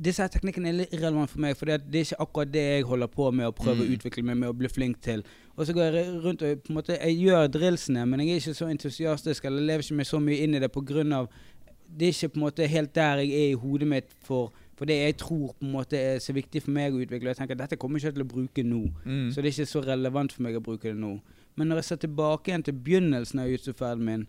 [0.00, 3.10] Disse teknikkene er litt irrelevant for meg, for det er ikke akkurat det jeg holder
[3.12, 3.98] på med å prøve å Mm.
[3.98, 5.22] utvikle meg med å bli flink til.
[5.58, 8.40] Og så går jeg rundt og på en måte, jeg gjør drillsene, men jeg er
[8.40, 10.70] ikke så entusiastisk eller lever ikke meg så mye inn i det
[11.12, 11.28] av
[11.98, 14.88] det er ikke på en måte helt der jeg er i hodet mitt for, for
[14.88, 17.28] det jeg tror på en måte er så viktig for meg å utvikle.
[17.34, 18.78] Jeg tenker at dette kommer jeg ikke til å bruke nå.
[19.04, 19.26] Mm.
[19.28, 21.18] Så det er ikke så relevant for meg å bruke det nå.
[21.60, 24.22] Men når jeg ser tilbake igjen til begynnelsen av YouTube-ferden min,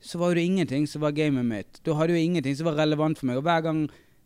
[0.00, 1.82] så var det ingenting som var gamet mitt.
[1.84, 3.42] Da hadde jo ingenting som var relevant for meg.
[3.42, 3.82] Og hver gang,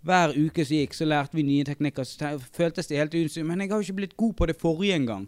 [0.06, 2.06] hver uke som gikk, så lærte vi nye teknikker.
[2.06, 3.42] Så føltes det helt usykt.
[3.48, 5.26] Men jeg har jo ikke blitt god på det forrige engang.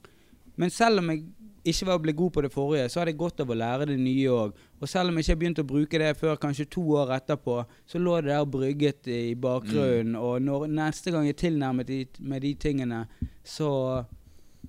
[0.55, 1.27] Men selv om jeg
[1.71, 3.97] ikke var blitt god på det forrige, så hadde jeg godt av å lære det
[4.01, 4.61] nye òg.
[4.81, 7.57] Og selv om jeg ikke begynte å bruke det før kanskje to år etterpå,
[7.89, 10.19] så lå det der brygget i bakgrunnen.
[10.21, 13.03] Og når neste gang jeg tilnærmet de, med de tingene,
[13.47, 13.71] så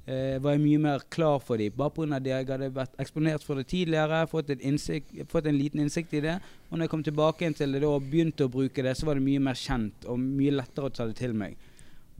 [0.08, 1.76] eh, var jeg mye mer klar for dem.
[1.78, 2.20] Bare pga.
[2.20, 6.24] det jeg hadde vært eksponert for det tidligere, fått, innsikt, fått en liten innsikt i
[6.26, 6.38] det.
[6.70, 9.20] Og når jeg kom tilbake til det da, og begynte å bruke det, så var
[9.20, 11.58] det mye mer kjent og mye lettere å ta det til meg.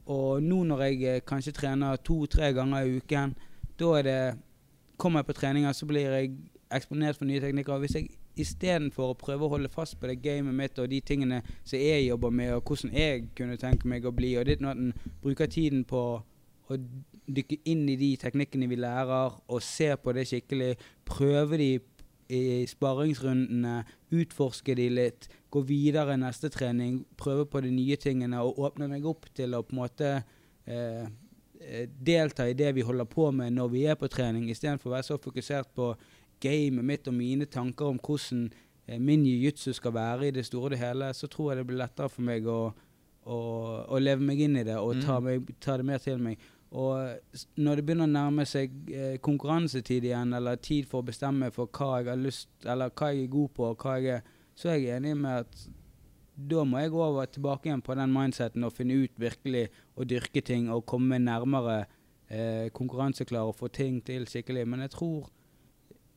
[0.08, 3.34] Og nå når jeg eh, kanskje trener to-tre ganger i uken,
[3.78, 4.20] da er det
[4.98, 6.32] Kommer jeg på treninger, så blir jeg
[6.74, 7.78] eksponert for nye teknikker.
[7.82, 8.08] Hvis jeg
[8.38, 12.06] istedenfor å prøve å holde fast på det gamet mitt og de tingene som jeg
[12.08, 14.92] jobber med, og hvordan jeg kunne tenke meg å bli, og det er at en
[15.22, 16.02] bruker tiden på
[16.68, 16.80] å
[17.28, 20.74] dykke inn i de teknikkene vi lærer, og se på det skikkelig,
[21.08, 21.70] prøve de
[22.28, 28.60] i sparringsrundene, utforske de litt, gå videre neste trening, prøve på de nye tingene og
[28.68, 30.10] åpne meg opp til å på en måte
[30.68, 31.08] eh,
[32.04, 35.08] delta i det vi holder på med når vi er på trening, istedenfor å være
[35.10, 35.92] så fokusert på
[36.40, 38.44] gamet mitt og mine tanker om hvordan
[38.86, 41.66] eh, min jiu-jitsu skal være i det store og det hele, så tror jeg det
[41.70, 42.60] blir lettere for meg å,
[43.26, 43.38] å,
[43.88, 45.24] å leve meg inn i det og ta, Mm.
[45.26, 46.38] meg, ta det mer til meg.
[46.68, 51.48] Og når det begynner å nærme seg eh, konkurransetid igjen, eller tid for å bestemme
[51.50, 54.34] for hva jeg har lyst, eller hva jeg er god på, og hva jeg er,
[54.58, 55.62] så er jeg enig med at
[56.38, 59.66] da må jeg over tilbake igjen på den mindseten og finne ut virkelig
[59.98, 61.80] å dyrke ting og komme nærmere
[62.30, 64.62] eh, konkurranseklar og få ting til skikkelig.
[64.68, 65.26] Men jeg tror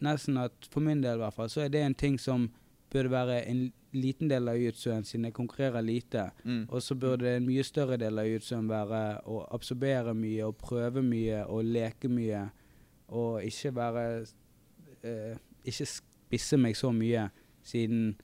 [0.06, 2.50] nesten at for min del i hvert fall, så er det en ting som
[2.92, 6.30] burde være en liten del av jiu-jitsuen, siden jeg konkurrerer lite.
[6.44, 6.64] Mm.
[6.70, 11.04] Og så burde en mye større del av jiu-jitsuen være å absorbere mye og prøve
[11.06, 12.46] mye og leke mye.
[13.12, 14.04] Og ikke være
[15.04, 17.28] eh, Ikke spisse meg så mye,
[17.64, 18.16] siden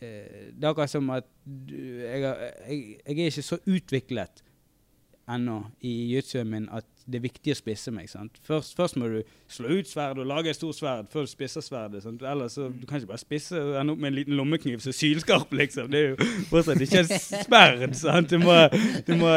[0.00, 1.28] Det er akkurat som at
[1.70, 4.42] jeg, jeg, jeg er ikke så utviklet
[5.30, 8.08] ennå i jiu-jitsuen min at det er viktig å spisse meg.
[8.44, 9.18] Først, først må du
[9.50, 12.04] slå ut sverdet og lage et stort sverd før du spisser sverdet.
[12.04, 14.92] Ellers så du kan ikke bare spisse og ende opp med en liten lommekniv som
[14.92, 15.90] er sylskarp, liksom.
[15.92, 17.96] Det er jo fortsatt ikke et sverd.
[18.00, 18.32] sant?
[18.32, 18.56] Du må,
[19.04, 19.32] du må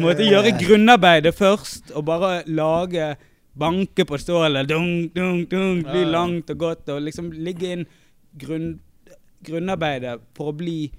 [0.00, 3.14] måtte gjøre grunnarbeidet først, og bare lage
[3.60, 7.82] Banke på stålet, dunk, dunk, dunk, bli langt og godt, og liksom ligge inn
[8.38, 8.76] grunn,
[9.46, 10.90] grunnarbeidet for å bli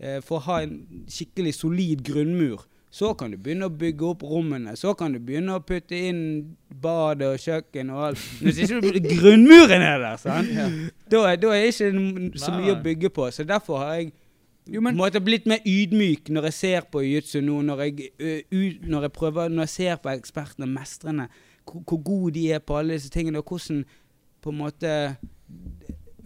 [0.00, 2.64] eh, For å ha en skikkelig solid grunnmur.
[2.96, 4.72] Så kan du begynne å bygge opp rommene.
[4.76, 6.20] Så kan du begynne å putte inn
[6.70, 8.22] badet og kjøkken og alt.
[8.40, 10.48] Men hvis ikke grunnmuren er der, sant?
[11.12, 13.26] da, er- da er ikke så mye å bygge på.
[13.32, 14.12] Så derfor har jeg
[14.66, 18.32] Jo, men- måtte blitt mer ydmyk når jeg ser på jiu-jitsu nå, når jeg, ø,
[18.50, 21.28] u- når jeg prøver, når jeg ser på ekspertene, mestrene,
[21.64, 23.84] hvor, hvor gode de er på alle disse tingene, og hvordan
[24.42, 24.94] på en måte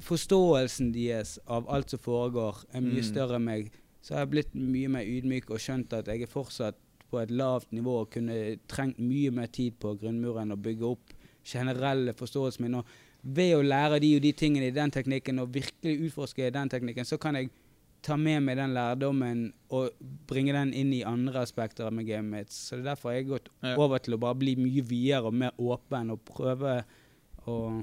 [0.01, 3.09] forståelsen deres av alt som foregår, er mye Mm.
[3.13, 3.71] større enn meg,
[4.03, 6.77] så har jeg blitt mye mer ydmyk og skjønt at jeg er fortsatt
[7.11, 11.13] på et lavt nivå og kunne trengt mye mer tid på grunnmuren og bygge opp
[11.45, 12.75] generelle forståelsen min.
[12.75, 12.85] Og
[13.23, 17.05] ved å lære de og de tingene i den teknikken og virkelig utforske den teknikken,
[17.05, 17.51] så kan jeg
[18.03, 19.91] ta med meg den lærdommen og
[20.27, 22.51] bringe den inn i andre aspekter av gamet mitt.
[22.51, 25.35] Så det er derfor jeg har gått over til å bare bli mye videre og
[25.35, 26.85] mer åpen og prøve
[27.47, 27.83] å,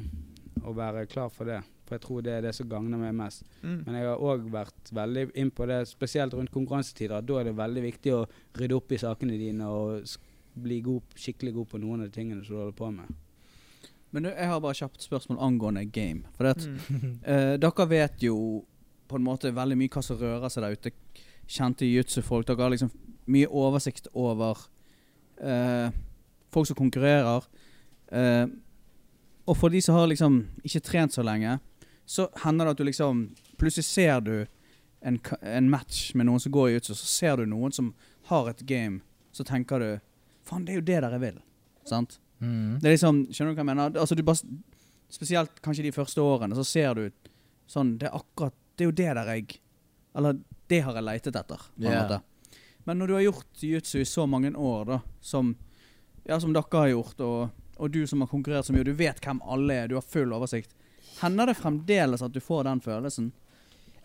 [0.64, 1.62] å være klar for det.
[1.88, 3.46] For jeg tror det er det som gagner meg mest.
[3.64, 3.78] Mm.
[3.86, 7.24] Men jeg har òg vært veldig inn på det, spesielt rundt konkurransetider.
[7.24, 8.26] Da er det veldig viktig å
[8.60, 10.18] rydde opp i sakene dine og
[10.58, 13.16] bli god, skikkelig god på noen av de tingene som du holder på med.
[14.12, 16.26] Men du, jeg har bare kjapt spørsmål angående game.
[16.38, 17.20] For det at, Mm.
[17.32, 18.38] eh, dere vet jo
[19.08, 20.92] på en måte veldig mye hva som rører seg der ute.
[21.48, 22.48] Kjente jiu-jitsu-folk.
[22.48, 22.92] Dere har liksom
[23.32, 24.58] mye oversikt over
[25.40, 25.92] eh,
[26.52, 27.48] folk som konkurrerer.
[28.12, 28.48] Eh,
[29.48, 31.58] og for de som har liksom ikke trent så lenge,
[32.08, 33.24] så hender det at du liksom
[33.58, 34.36] Plutselig ser du
[35.02, 37.90] en, en match med noen som går i jiu-jitsu, så ser du noen som
[38.30, 39.00] har et game,
[39.34, 39.90] så tenker du
[40.48, 41.40] Faen, det er jo det der jeg vil.
[41.90, 42.20] Sant?
[42.40, 42.78] Mm.
[42.80, 43.98] Det er liksom, Skjønner du hva jeg mener?
[44.00, 44.60] Altså, du bare,
[45.12, 47.34] spesielt kanskje de første årene, så ser du
[47.68, 49.58] sånn Det er akkurat Det er jo det der jeg
[50.16, 50.40] Eller
[50.72, 51.66] det har jeg leitet etter.
[51.76, 52.04] på en yeah.
[52.04, 52.58] måte.
[52.88, 55.54] Men når du har gjort jiu-jitsu i så mange år, da, som,
[56.24, 59.00] ja, som dere har gjort, og, og du som har konkurrert så mye, og du
[59.00, 60.76] vet hvem alle er, du har full oversikt,
[61.22, 63.32] hender det fremdeles at du får den følelsen?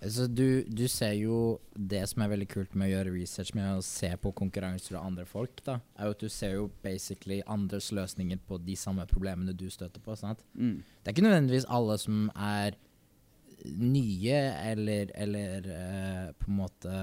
[0.02, 3.68] Altså, du, du ser jo Det som er veldig kult med å gjøre research med
[3.76, 7.38] å se på konkurranser og andre folk, da, er jo at du ser jo basically
[7.46, 10.16] andres løsninger på de samme problemene du støter på.
[10.18, 10.42] sant?
[10.58, 10.80] Mm.
[10.82, 12.78] Det er ikke nødvendigvis alle som er
[13.62, 14.40] nye
[14.72, 17.02] eller, eller uh, på en måte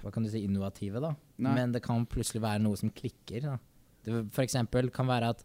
[0.00, 1.12] Hva kan du si innovative, da.
[1.44, 1.52] Nei.
[1.58, 3.44] Men det kan plutselig være noe som klikker.
[3.44, 3.58] da.
[4.02, 5.44] Det for eksempel kan være at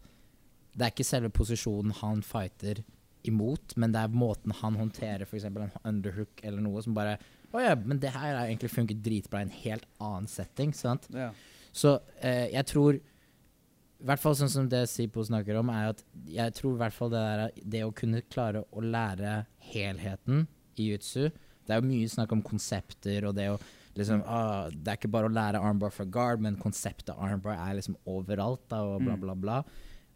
[0.78, 2.84] det er ikke selve posisjonen han fighter
[3.28, 5.48] imot, men det er måten han håndterer f.eks.
[5.49, 7.18] en underhook eller noe som bare
[7.52, 10.74] Å ja, men det her har egentlig funket dritbra i en helt annen setting.
[10.76, 11.08] sant?
[11.16, 11.32] Ja.
[11.74, 16.04] Så eh, jeg tror I hvert fall sånn som det Sipo snakker om, er at
[16.30, 20.45] jeg tror i hvert fall det der Det å kunne klare å lære helheten
[20.78, 23.58] i jutsu Det er jo mye snakk om konsepter og det å
[23.98, 27.80] liksom, ah, Det er ikke bare å lære armbar fra guard, men konseptet armbar er
[27.80, 29.22] liksom overalt, da, og bla, Mm.
[29.26, 29.58] bla, bla.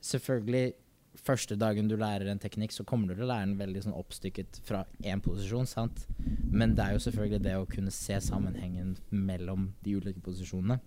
[0.02, 0.74] Selvfølgelig,
[1.22, 3.98] første dagen du lærer en teknikk, så kommer du til å lære den veldig sånn
[3.98, 6.06] oppstykket fra én posisjon, sant?
[6.52, 10.80] Men det er jo selvfølgelig det å kunne se sammenhengen mellom de ulike posisjonene.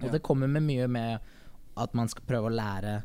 [0.00, 0.12] Og Ja.
[0.12, 1.20] det kommer med mye med
[1.76, 3.02] at man skal prøve å lære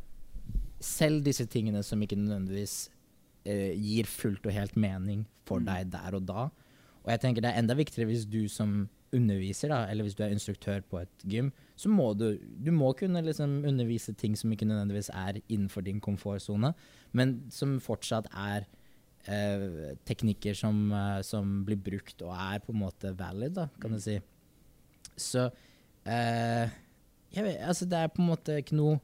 [0.80, 2.90] selv disse tingene som ikke nødvendigvis
[3.46, 5.66] eh, gir fullt og helt mening for Mm.
[5.66, 6.50] deg der og da.
[7.06, 10.24] Og jeg tenker det er enda viktigere hvis du som underviser, da, eller hvis du
[10.26, 14.52] er instruktør på et gym, så må du Du må kunne liksom undervise ting som
[14.52, 16.74] ikke nødvendigvis er innenfor din komfortsone,
[17.14, 18.66] men som fortsatt er
[19.28, 23.94] eh, teknikker som, eh, som blir brukt og er på en måte valid, da, kan
[23.94, 24.20] du si.
[25.18, 25.50] Så
[26.06, 26.70] eh,
[27.32, 29.00] vet, altså Det er på en måte ikke noe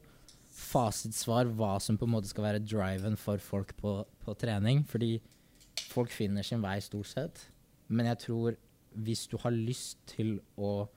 [0.54, 5.16] fasitsvar hva som på en måte skal være driven for folk på, på trening, fordi
[5.90, 7.48] folk finner sin vei stort sett.
[7.88, 8.56] Men jeg tror
[8.96, 10.88] hvis du har lyst til å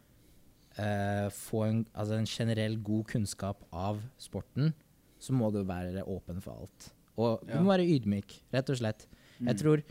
[0.77, 4.73] eh, få en, altså en generell god kunnskap av sporten,
[5.19, 6.91] så må du være åpen for alt.
[7.17, 7.61] Og du Ja.
[7.63, 9.07] må være ydmyk, rett og slett.
[9.39, 9.57] Jeg Mm.
[9.63, 9.83] tror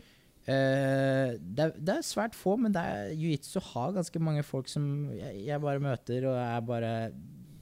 [0.47, 5.41] Uh, det, er, det er svært få, men jiu-jitsu har ganske mange folk som jeg,
[5.43, 6.91] jeg bare møter, og er bare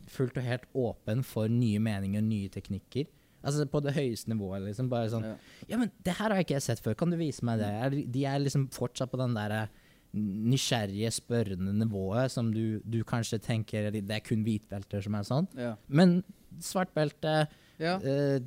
[0.06, 3.08] fullt og helt åpen for nye meninger og nye teknikker.
[3.44, 4.88] Altså på det høyeste nivået, liksom.
[4.88, 5.34] Bare sånn Ja.
[5.68, 6.94] Ja, men det her har jeg ikke sett før.
[6.96, 7.66] Kan du vise meg det?
[7.74, 9.68] Er, de er liksom fortsatt på den derre
[10.16, 15.48] nysgjerrige, spørrende nivået som du, du kanskje tenker det er kun hvitbelter som er sånn.
[15.60, 15.76] Ja.
[15.88, 16.22] Men
[16.64, 17.48] svart belte,
[17.80, 17.98] Ja.
[18.00, 18.40] eh,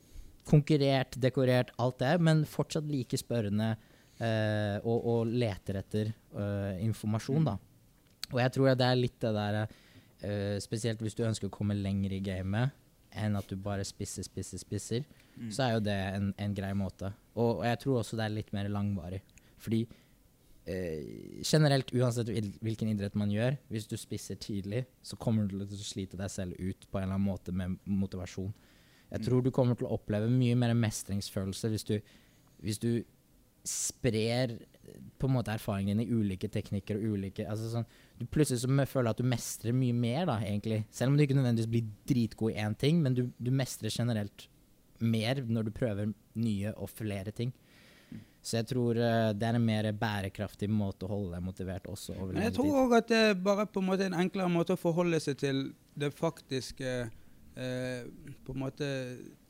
[0.48, 3.74] konkurrert, dekorert, alt det, men fortsatt like spørrende
[4.20, 7.58] eh, og, og leter etter eh, informasjon, da.
[8.32, 11.76] Og jeg tror det er litt det der eh, Spesielt hvis du ønsker å komme
[11.76, 12.72] lenger i gamet
[13.16, 15.04] enn at du bare spisser, spisser, spisser,
[15.38, 15.52] Mm.
[15.54, 17.12] så er jo det en, en grei måte.
[17.38, 19.20] Og, og jeg tror også det er litt mer langvarig.
[19.62, 19.84] Fordi
[20.68, 22.30] eh, generelt, uansett
[22.64, 26.32] hvilken idrett man gjør, hvis du spisser tidlig, så kommer du til å slite deg
[26.32, 28.52] selv ut på en eller annen måte med motivasjon.
[29.08, 31.94] Jeg tror du kommer til å oppleve mye mer mestringsfølelse hvis du,
[32.60, 32.90] hvis du
[33.68, 37.88] sprer eh, på en måte erfaringen i ulike teknikker og ulike altså sånn,
[38.18, 40.82] Du plutselig så føler at du mestrer mye mer, da, egentlig.
[40.90, 44.48] Selv om du ikke nødvendigvis blir dritgod i én ting, men du, du mestrer generelt
[44.98, 47.52] mer når du prøver nye og flere ting.
[48.48, 52.14] Så jeg tror eh, det er en mer bærekraftig måte å holde deg motivert også
[52.16, 52.76] over Men jeg tror tid.
[52.82, 55.58] òg at det er bare på en måte en enklere måte å forholde seg til
[55.98, 56.94] det faktiske
[57.58, 58.06] eh,
[58.46, 58.88] På en måte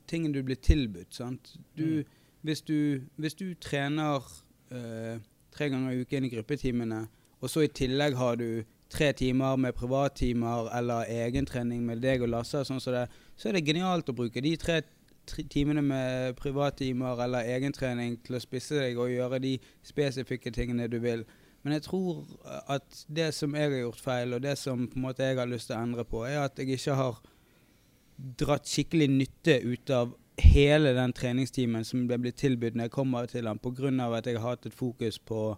[0.09, 1.13] tingen du blir tilbudt.
[1.13, 1.53] sant?
[1.77, 2.03] Du,
[2.43, 4.25] hvis, du, hvis du trener
[4.73, 5.21] eh,
[5.53, 7.03] tre ganger i uken i gruppetimene,
[7.39, 12.31] og så i tillegg har du tre timer med privattimer eller egentrening med deg og
[12.33, 13.05] Lasse, sånn som det,
[13.37, 14.95] så er det genialt å bruke de tre tri-
[15.51, 20.99] timene med privattimer eller egentrening til å spisse deg og gjøre de spesifikke tingene du
[21.03, 21.25] vil.
[21.63, 22.23] Men jeg tror
[22.71, 25.49] at det som jeg har gjort feil, og det som på en måte jeg har
[25.49, 27.19] lyst til å endre på, er at jeg ikke har
[28.39, 33.27] dratt skikkelig nytte ut av hele den treningstimen som ble blitt tilbudt når jeg kommer
[33.27, 33.91] til den, pga.
[34.17, 35.57] at jeg har hatt et fokus på,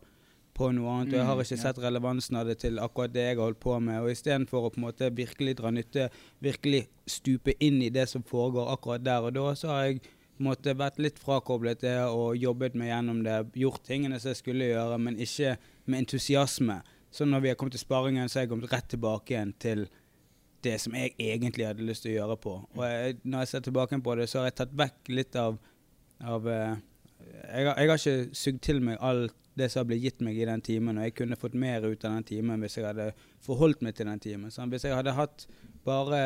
[0.62, 1.14] på noe annet.
[1.14, 3.60] og jeg har Mm, ikke sett relevansen av det til akkurat det jeg har holdt
[3.60, 4.02] på med.
[4.02, 6.10] Og istedenfor å på en måte virkelig dra nytte,
[6.40, 10.46] virkelig stupe inn i det som foregår akkurat der og da, så har jeg på
[10.46, 13.40] en måte vært litt frakoblet det og jobbet meg gjennom det.
[13.62, 16.82] Gjort tingene som jeg skulle gjøre, men ikke med entusiasme.
[17.12, 19.88] Så når vi har kommet til sparingen, så har jeg kommet rett tilbake igjen til
[20.64, 22.56] det som jeg egentlig hadde lyst til å gjøre på.
[22.78, 25.58] Og jeg, når jeg ser tilbake på det, så har jeg tatt vekk litt av,
[26.22, 26.76] av eh,
[27.26, 30.48] jeg, har, jeg har ikke sugd til meg alt det som blitt gitt meg i
[30.50, 33.12] den timen, og jeg kunne fått mer ut av den timen hvis jeg hadde
[33.46, 34.54] forholdt meg til den timen.
[34.54, 34.72] Sånn.
[34.74, 35.46] Hvis jeg hadde hatt
[35.86, 36.24] bare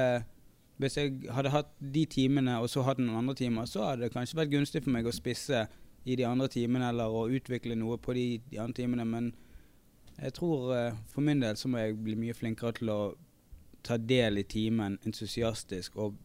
[0.82, 4.14] hvis jeg hadde hatt de timene og så hatt noen andre timer, så hadde det
[4.16, 5.66] kanskje vært gunstig for meg å spisse
[6.06, 9.32] i de andre timene eller å utvikle noe på de, de andre timene, men
[10.20, 13.00] jeg tror eh, for min del så må jeg bli mye flinkere til å
[13.86, 16.16] ta del i timen entusiastisk og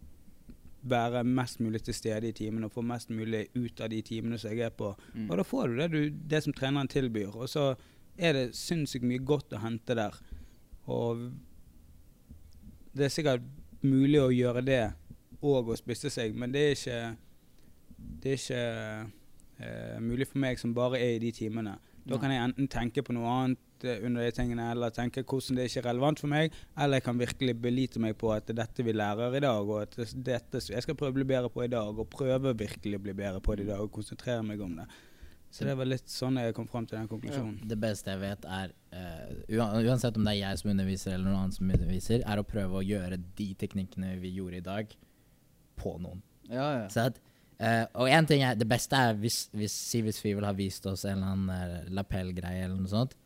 [0.82, 4.38] være mest mulig til stede i timen og få mest mulig ut av de timene
[4.40, 4.94] som jeg er på.
[5.14, 5.28] Mm.
[5.30, 7.36] Og da får du det, du, det som treneren tilbyr.
[7.36, 7.74] Og så
[8.18, 10.16] er det sinnssykt mye godt å hente der.
[10.90, 11.30] Og
[12.96, 13.44] det er sikkert
[13.84, 14.82] mulig å gjøre det
[15.40, 17.00] og å spisse seg, men det er ikke
[18.20, 18.60] Det er ikke
[19.60, 21.74] eh, mulig for meg som bare er i de timene.
[22.08, 25.58] Da kan jeg enten tenke på noe annet eh, under de tingene, eller tenke hvordan
[25.58, 28.56] det ikke er relevant for meg, eller jeg kan virkelig belite meg på at det
[28.56, 31.28] er dette vi lærer i dag, og at det dette jeg skal prøve å bli
[31.32, 33.92] bedre på i dag, og prøve virkelig å bli bedre på det i dag, og
[33.94, 34.88] konsentrere meg om det.
[35.50, 37.56] Så det var litt sånn jeg kom fram til den konklusjonen.
[37.66, 41.40] Det beste jeg vet, er uh, Uansett om det er jeg som underviser eller noen
[41.40, 44.94] annen som underviser, er å prøve å gjøre de teknikkene vi gjorde i dag,
[45.80, 46.22] på noen.
[46.46, 46.86] Ja, ja.
[46.92, 47.18] Så at,
[47.60, 51.04] eh, og en ting er, Det beste er hvis, hvis Sivis Fivel har vist oss
[51.04, 53.16] en eller annen eh, lapellgreie eller noe sånt,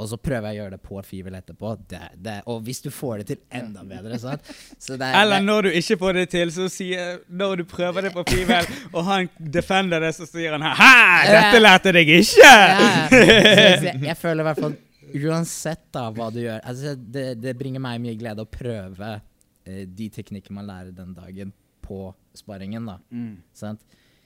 [0.00, 1.74] og så prøver jeg å gjøre det på fivel etterpå.
[1.90, 4.46] Det, det, og hvis du får det til enda bedre, sant
[4.80, 8.14] så det, Eller når du ikke får det til, så sier Når du prøver det
[8.14, 10.92] på fivel, og han defender det, så sier han ha
[11.28, 12.48] dette lærte deg ikke!
[13.20, 14.78] Jeg, jeg føler i hvert fall
[15.10, 19.08] Uansett da hva du gjør altså det, det bringer meg mye glede å prøve
[19.66, 21.50] eh, de teknikker man lærer den dagen,
[21.90, 22.02] på
[22.38, 22.86] sparringen.
[22.86, 23.42] da Mm.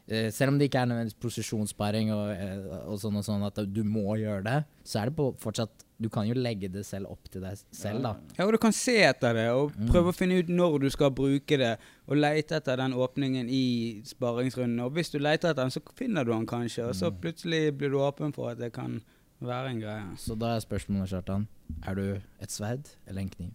[0.06, 3.56] Eh, selv om det ikke er nødvendigvis posisjonssparing og, eh, og sånn og sånn at
[3.72, 7.06] du må gjøre det, så er det på fortsatt Du kan jo legge det selv
[7.08, 8.10] opp til deg selv, da.
[8.36, 11.12] Ja, og du kan se etter det, og prøve å finne ut når du skal
[11.14, 11.78] bruke det,
[12.10, 14.82] og lete etter den åpningen i sparingsrunden.
[14.82, 17.94] Og hvis du leter etter den, så finner du den kanskje, og så plutselig blir
[17.94, 18.98] du åpen for at det kan
[19.40, 20.18] være en greie.
[20.18, 21.46] Så da er spørsmålet, Kjartan,
[21.86, 22.06] er du
[22.42, 23.54] et sverd eller en kniv?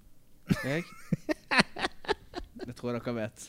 [0.64, 0.88] Jeg?
[2.70, 3.46] Det tror jeg dere vet.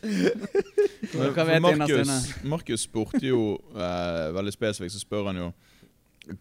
[1.10, 2.12] For Markus.
[2.48, 3.40] Markus spurte jo
[3.74, 5.48] eh, veldig spesifikt, så spør han jo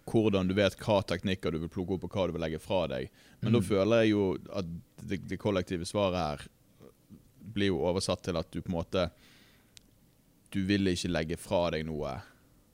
[0.08, 2.84] hvordan du vet hva teknikker du vil plukke opp og hva du vil legge fra
[2.92, 3.10] deg.
[3.42, 4.24] Men da føler jeg jo
[4.60, 4.70] at
[5.10, 6.46] det, det kollektive svaret her
[7.56, 9.08] blir jo oversatt til at du på en måte
[10.54, 12.12] Du vil ikke legge fra deg noe,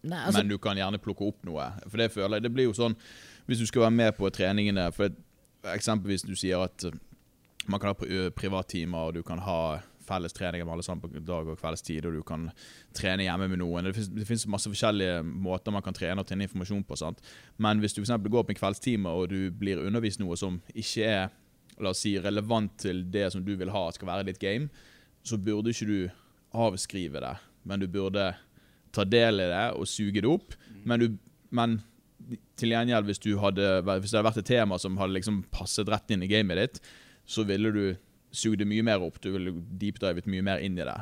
[0.05, 1.69] Nei, altså, men du kan gjerne plukke opp noe.
[1.87, 2.93] For det føler jeg Det blir jo sånn
[3.47, 5.15] Hvis du skal være med på treningene for
[5.71, 6.85] Eksempelvis du sier at
[7.65, 11.23] man kan ha pri- privattimer, og du kan ha felles treninger med alle sammen på
[11.25, 12.49] dag og kveldstid, og du kan
[12.95, 13.89] trene hjemme med noen.
[13.89, 16.97] Det finnes, masse forskjellige måter man kan trene og tjene informasjon på.
[16.99, 17.23] sant?
[17.57, 21.09] Men hvis du eksempel går opp en kveldstime, og du blir undervist noe som ikke
[21.09, 21.25] er
[21.81, 24.69] la oss si, relevant til det som du vil ha skal være ditt game,
[25.25, 25.99] så burde ikke du
[26.55, 27.33] avskrive det,
[27.67, 28.29] men du burde
[28.95, 30.55] ta del i det og suge det opp.
[30.87, 31.17] Men, du,
[31.55, 31.79] men
[32.55, 36.23] til gjengjeld, hvis, hvis det hadde vært et tema som hadde liksom passet rett inn
[36.23, 36.81] i gamet ditt,
[37.25, 37.85] så ville du
[38.37, 39.19] sugd det mye mer opp.
[39.23, 40.99] Du ville deepdivet mye mer inn i det.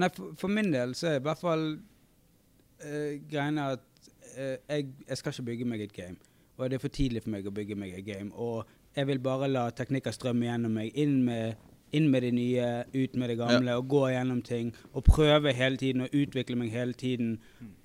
[0.00, 3.86] Nei, for, for min del så er i hvert fall uh, greiene at
[4.36, 6.18] uh, jeg, jeg skal ikke bygge meg et game.
[6.60, 8.30] Og det er for tidlig for meg å bygge meg et game.
[8.36, 10.94] Og jeg vil bare la teknikker strømme gjennom meg.
[10.98, 11.60] Inn med,
[11.96, 14.72] inn med det nye, ut med det gamle, og gå gjennom ting.
[14.92, 17.38] Og prøve hele tiden, og utvikle meg hele tiden.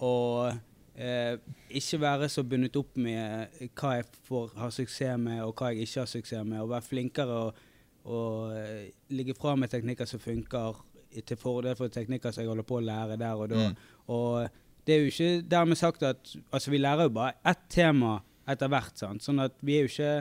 [0.03, 0.51] Og
[0.97, 1.37] eh,
[1.69, 5.87] ikke være så bundet opp med hva jeg får har suksess med, og hva jeg
[5.87, 6.59] ikke har suksess med.
[6.59, 7.63] Og være flinkere og,
[8.05, 10.77] og eh, ligge fra med teknikker som funker,
[11.25, 13.69] til fordel for teknikker som jeg holder på å lære der og da.
[13.69, 13.75] Mm.
[14.11, 14.49] Og
[14.85, 18.17] det er jo ikke dermed sagt at Altså, vi lærer jo bare ett tema
[18.47, 19.23] etter hvert, sant.
[19.23, 20.15] Sånn at vi er jo ikke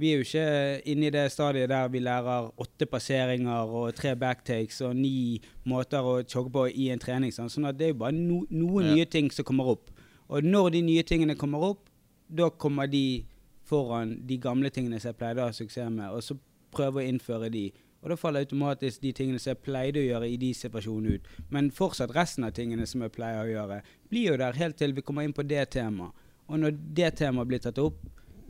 [0.00, 0.44] vi er jo ikke
[0.88, 6.00] inne i det stadiet der vi lærer åtte passeringer og tre backtakes og ni måter
[6.00, 7.34] å jogge på i en trening.
[7.36, 8.94] Sånn, Sånn at det er jo bare no, noen Ja.
[8.94, 9.90] nye ting som kommer opp.
[10.30, 11.90] Og når de nye tingene kommer opp,
[12.32, 13.26] da kommer de
[13.68, 16.38] foran de gamle tingene som jeg pleide å ha suksess med, og så
[16.74, 17.68] prøve å innføre de.
[18.00, 21.28] Og da faller automatisk de tingene som jeg pleide å gjøre i de situasjonene ut.
[21.52, 24.96] Men fortsatt resten av tingene som jeg pleier å gjøre, blir jo der helt til
[24.96, 26.16] vi kommer inn på det temaet.
[26.50, 28.00] Og når det temaet blir tatt opp,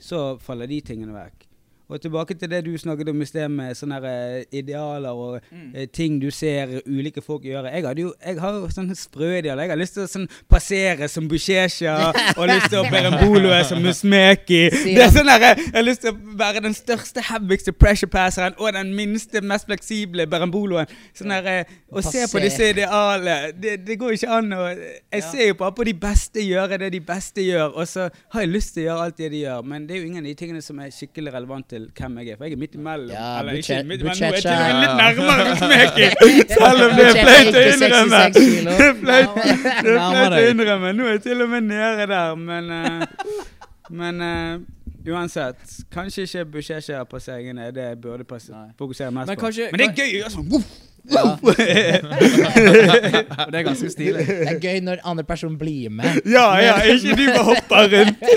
[0.00, 1.49] så faller de tingene vekk.
[1.90, 5.88] Og tilbake til det du snakket om i sted med sånne eh, idealer og mm.
[5.92, 7.72] ting du ser ulike folk gjøre.
[7.74, 9.64] Jeg, hadde jo, jeg har jo sånne sprø idealer.
[9.66, 11.96] Jeg har lyst til å sånn, passere som Bushesha
[12.36, 14.62] og lyst til å bære en boloe som Musmeki.
[15.00, 18.54] Det er sånn der, Jeg har lyst til å være den største, heavigste pressure passeren
[18.60, 20.90] og den minste, mest fleksible Beremboloen.
[21.16, 25.50] Sånn eh, Å se på disse idealene det, det går ikke an å Jeg ser
[25.50, 28.74] jo bare på de beste gjøre det de beste gjør, og så har jeg lyst
[28.76, 30.62] til å gjøre alt det de gjør, men det er jo ingen av de tingene
[30.64, 33.10] som er skikkelig relevant til hvem jeg er, for jeg er midt imellom.
[33.14, 36.06] Ja, Eller ikke midt imellom, nå er jeg til og med litt nærmere Musmeki,
[36.56, 38.10] selv om det er flaut å innrømme.
[38.10, 38.70] Buchet 66 kilo.
[38.80, 39.34] Det er flaut
[40.32, 40.88] å innrømme.
[40.98, 42.76] Nå er jeg til og med nede der, men uh,
[43.90, 44.54] Men uh,
[45.10, 45.58] uansett,
[45.90, 48.24] kanskje ikke Bushesha-passeringene er det jeg burde
[48.78, 49.46] fokusere mest Men på.
[49.72, 50.12] men det er gøy!
[50.28, 50.68] Altså, voff,
[51.10, 51.24] Ja.
[53.50, 54.26] det er ganske stilig.
[54.28, 56.04] Det er gøy når andre person blir med.
[56.28, 58.18] ja, ja, ikke du bare hopper rundt.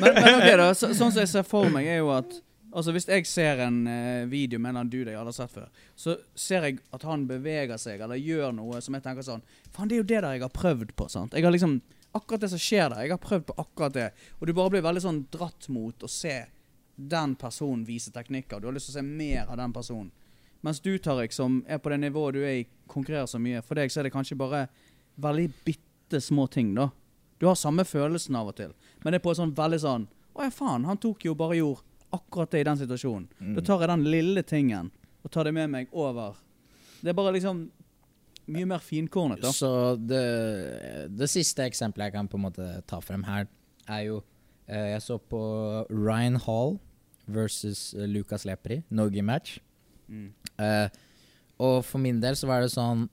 [0.00, 2.40] Men, men ok da, så, sånn som jeg ser for meg er jo at
[2.74, 5.68] Altså Hvis jeg ser en eh, video med en dude jeg aldri har sett før,
[5.94, 9.86] så ser jeg at han beveger seg eller gjør noe som jeg tenker sånn Faen,
[9.86, 11.06] det er jo det der jeg har prøvd på.
[11.12, 11.36] sant?
[11.38, 11.78] Jeg har liksom
[12.14, 14.04] Akkurat det som skjer der, jeg har prøvd på akkurat det.
[14.38, 16.34] Og du bare blir veldig sånn dratt mot å se
[16.94, 18.60] den personen vise teknikker.
[18.62, 20.12] Du har lyst til å se mer av den personen.
[20.62, 23.80] Mens du, Tariq, som er på det nivået du er i, konkurrerer så mye, for
[23.80, 24.62] deg så er det kanskje bare
[25.26, 26.86] veldig bitte små ting, da.
[27.42, 28.70] Du har samme følelsen av og til,
[29.04, 31.84] men det er på sånn veldig sånn Å ja, faen, han tok jo bare jord
[32.14, 33.54] akkurat det i den situasjonen.
[33.54, 34.90] Da tar jeg den lille tingen
[35.24, 36.36] og tar det med meg over.
[37.00, 37.64] Det er bare liksom
[38.54, 39.52] mye mer finkornet, da.
[39.54, 40.24] Så det,
[41.16, 43.48] det siste eksempelet jeg kan på en måte ta frem her,
[43.88, 44.20] er jo
[44.66, 45.40] eh, Jeg så på
[45.90, 46.78] Ryan Hall
[47.26, 49.58] versus eh, Lucas Lepri, Nogi-match.
[50.08, 50.30] Mm.
[50.60, 50.88] Eh,
[51.64, 53.08] og for min del så var det sånn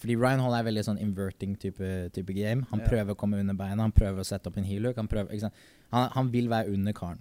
[0.00, 2.64] Fordi Ryan Hall er veldig sånn inverting type, type game.
[2.70, 2.86] Han Ja.
[2.88, 4.88] prøver å komme under beina, han prøver å sette opp en heel.
[4.96, 5.08] Han?
[5.92, 7.20] Han, han vil være under karen.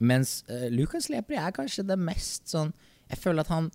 [0.00, 2.72] Mens uh, Lucas Lepri er kanskje det mest sånn
[3.10, 3.70] Jeg føler at han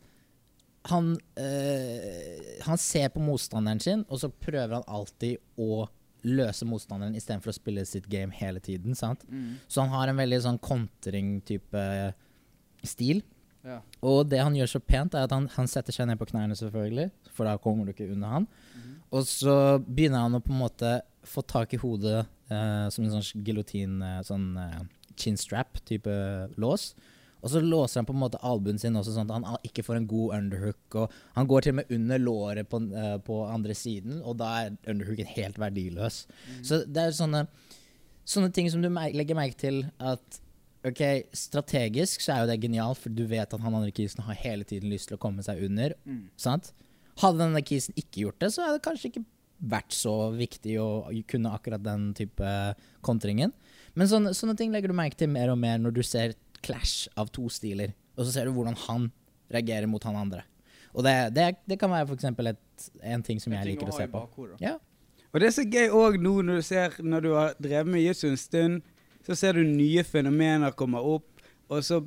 [0.87, 5.87] han, eh, han ser på motstanderen sin, og så prøver han alltid å
[6.23, 8.95] løse motstanderen istedenfor å spille sitt game hele tiden.
[8.95, 9.25] sant?
[9.67, 12.13] Så han har en veldig sånn kontring-type
[12.87, 13.21] stil.
[13.67, 13.81] Ja.
[14.07, 16.55] Og det han gjør så pent, er at han, han setter seg ned på knærne,
[16.55, 18.47] selvfølgelig, for da kommer du ikke under han.
[19.11, 20.93] Og så begynner han å på en måte
[21.27, 24.81] få tak i hodet eh, som en sånn giljotin, eh, sånn eh,
[25.19, 26.15] chin strap-type
[26.59, 26.91] lås.
[27.43, 29.99] Og så låser han på en måte albuen sin også, sånn at han ikke får
[29.99, 30.97] en god underhook.
[31.03, 34.53] Og han går til og med under låret på, eh, på andre siden, og da
[34.63, 36.25] er underhooken helt verdiløs.
[36.65, 37.45] Så det er sånne,
[38.27, 40.41] sånne ting som du legger merke til at
[40.85, 41.01] Ok,
[41.33, 44.67] strategisk så er jo det genialt, for du vet at han andre kisen har hele
[44.67, 45.95] tiden lyst til å komme seg under.
[46.39, 46.73] Sant?
[47.17, 49.25] Hadde denne kisen ikke gjort det, så hadde det kanskje ikke
[49.57, 50.89] vært så viktig å
[51.29, 52.51] kunne akkurat den type
[53.01, 53.53] kontringen.
[53.97, 57.07] Men sånne, sånne ting legger du merke til mer og mer når du ser clash
[57.17, 57.95] av to stiler.
[58.17, 59.09] Og så ser du hvordan han
[59.53, 60.43] reagerer mot han andre.
[60.93, 62.61] Og det, det, det kan være for eksempel et,
[63.05, 64.21] en ting som jeg liker å se på.
[64.61, 64.77] Ja.
[65.33, 68.01] Og det er så gøy òg nå når du ser Når du har drevet med
[68.01, 68.93] jiu-jitsu en stund,
[69.27, 71.27] så ser du nye fenomener komme opp,
[71.67, 71.99] og så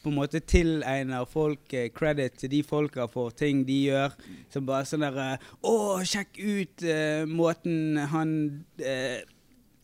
[0.00, 4.14] på en måte tilegner folk eh, credit til de folka for ting de gjør.
[4.52, 5.34] Som bare sånn derre
[5.66, 5.74] Å,
[6.08, 8.32] sjekk ut eh, måten han
[8.80, 9.20] eh,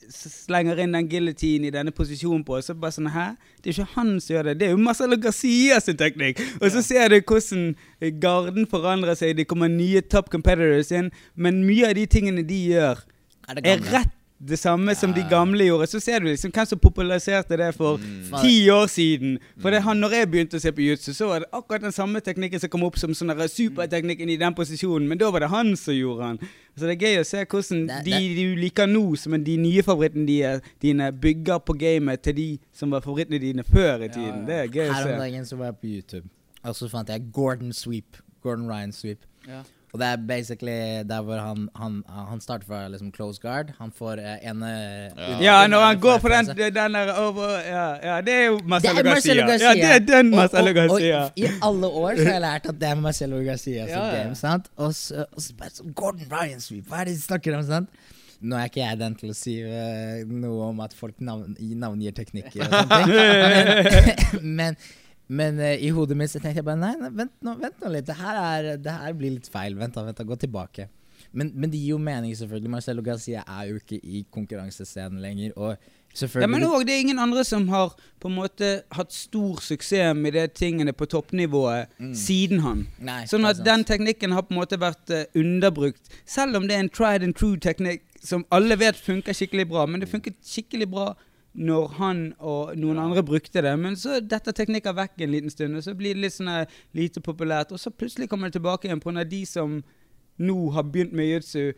[0.09, 2.57] slenger inn den guillotine i denne posisjonen på.
[2.57, 3.29] Og så bare sånn Hæ?
[3.61, 4.57] Det er ikke han som gjør det.
[4.61, 6.41] Det er jo Marcelo Garcia sin teknikk.
[6.61, 7.69] Og så ser du hvordan
[8.01, 9.37] eh, garden forandrer seg.
[9.37, 11.13] Det kommer nye top competitors inn.
[11.35, 13.05] Men mye av de tingene de gjør,
[13.47, 15.87] Er er rett det samme som de gamle gjorde.
[15.87, 18.01] Så ser du liksom hvem som populariserte det for
[18.43, 19.39] ti år siden.
[19.63, 21.95] For det, han, når jeg begynte å se på jutsu, så var det akkurat den
[21.95, 25.51] samme teknikken som kom opp som sånn superteknikken i den posisjonen, men da var det
[25.53, 26.41] han som gjorde han.
[26.77, 29.85] Så det er gøy å se hvordan de du liker nå, som er de nye
[29.87, 30.53] favorittene dine,
[30.85, 34.45] dine, bygger på gamet til de som var favorittene dine før i tiden.
[34.49, 35.01] Det er gøy å se.
[35.01, 36.29] Her om dagen så var jeg på YouTube,
[36.63, 38.21] og så fant jeg Gordon Sweep.
[38.45, 39.25] Gordon Ryan Sweep.
[39.49, 39.63] Ja.
[39.97, 40.75] Og det er basically
[41.09, 41.95] der hvor han, han,
[42.29, 43.71] han starter fra liksom close guard.
[43.79, 44.73] Han får uh, ene
[45.17, 45.39] Ja.
[45.47, 49.01] Ja, når han går på den, den der over Ja, ja det er jo Marcelo
[49.01, 49.47] er Marcelo Garcia.
[49.47, 49.71] Garcia.
[49.73, 51.23] Ja, det er den Og- Marcelo og- og Garcia.
[51.37, 54.23] I alle år så har jeg lært at det er Marcelo Garcia som Ja, ja.
[54.23, 54.35] game.
[54.37, 54.69] sant?
[54.77, 57.65] Og så, og så Gordon Ryan Sweep, hva er det de snakker om?
[57.65, 57.89] sant?
[58.41, 61.73] Nå er ikke jeg den til å si uh, noe om at folk navn, i-
[61.75, 64.43] navngir teknikker og sånne ting.
[64.43, 64.77] Men, men,
[65.27, 67.91] men uh, i hodet mitt så tenkte jeg bare nei, nei vent, nå, vent nå
[67.95, 68.07] litt.
[68.07, 69.75] Det her, er, det her blir litt feil.
[69.79, 70.89] Vent da, vent da, gå tilbake.
[71.37, 72.71] Men, men det gir jo mening, selvfølgelig.
[72.71, 75.53] Marcelo Garcia er jo ikke i konkurransescenen lenger.
[75.57, 75.77] Og
[76.17, 77.91] Ja, men òg det er ingen andre som har
[78.23, 82.87] på en måte hatt stor suksess med de tingene på toppnivået siden han.
[83.05, 86.09] Nei, Sånn at den teknikken har på en måte vært uh, underbrukt.
[86.25, 89.85] Selv om det er en tried and true teknikk som alle vet funker skikkelig bra.
[89.87, 91.11] Men det funket skikkelig bra
[91.57, 93.73] når han og noen andre brukte det.
[93.81, 96.53] Men så detter teknikker vekk en liten stund, og så blir det litt sånn
[96.95, 97.73] lite populært.
[97.73, 99.83] Og så plutselig kommer det tilbake igjen på når de som
[100.39, 101.73] nå har begynt med jiu-jitsu,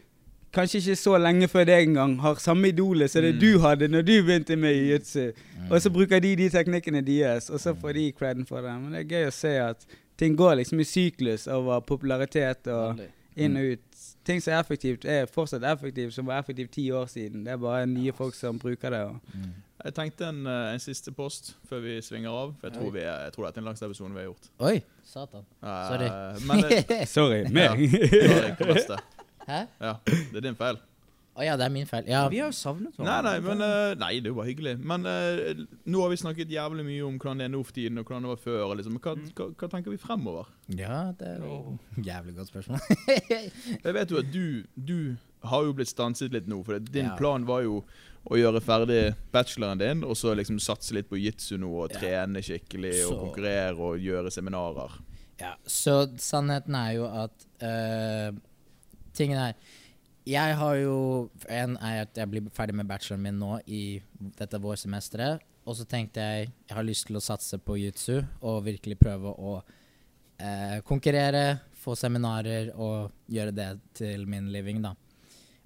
[0.53, 3.41] kanskje ikke så lenge før deg engang, har samme idolet som det Mm.
[3.41, 5.33] du hadde når du begynte med jiu-jitsu.
[5.71, 8.73] Og så bruker de de teknikkene deres, og så får de creden for det.
[8.81, 9.87] Men det er gøy å se at
[10.19, 12.99] ting går liksom i syklus over popularitet og
[13.37, 13.81] inn og ut.
[14.25, 17.45] Ting som er effektivt, er fortsatt effektivt, som var effektivt ti år siden.
[17.45, 19.01] Det er bare nye folk som bruker det.
[19.05, 19.21] Og
[19.85, 22.55] Jeg tenkte en, eh, en siste post før vi svinger av.
[22.59, 24.51] For jeg tror, vi er, jeg tror dette er den langste episoden vi har gjort.
[24.67, 25.47] Oi, satan.
[25.63, 26.11] Eh, Sorry.
[26.51, 27.89] Men eh, Sorry, ja, meg.
[28.59, 29.01] det?
[29.49, 29.61] Hæ?
[29.81, 30.81] Ja, det er din feil.
[31.39, 32.09] Å ja, det er min feil.
[32.11, 34.73] Ja, Vi har jo savnet Nei, nei, men uh, Nei, det er jo bare hyggelig.
[34.83, 38.01] Men uh, nå har vi snakket jævlig mye om hvordan det er nå for tiden,
[38.03, 38.75] og hvordan det var før.
[38.81, 38.97] Liksom.
[39.05, 40.51] Hva, hva, hva tenker vi fremover?
[40.75, 42.83] ja det er jo jævlig godt spørsmål.
[43.87, 44.43] Jeg vet jo at du,
[44.75, 44.99] du
[45.47, 46.59] har jo blitt stanset litt nå.
[46.67, 47.15] For din Ja.
[47.21, 47.85] plan var jo
[48.29, 49.03] å gjøre ferdig
[49.33, 52.01] bacheloren din, og så liksom satse litt på jitsu nå, og Ja.
[52.01, 54.99] trene skikkelig, og konkurrere og gjøre seminarer.
[55.41, 58.35] Ja, så sannheten er jo at uh,
[59.15, 59.55] Tingen er
[60.27, 64.03] Jeg har jo En er at jeg blir ferdig med bacheloren min nå i
[64.39, 65.41] dette vårsemesteret.
[65.65, 69.31] Og så tenkte jeg jeg har lyst til å satse på jiu-jitsu og virkelig prøve
[69.31, 74.95] å uh, konkurrere, få seminarer og gjøre det til min living, da.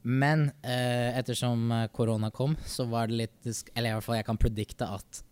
[0.03, 4.27] Men eh, ettersom eh, korona kom, så var det litt Eller i hvert fall jeg
[4.27, 5.23] kan predikte at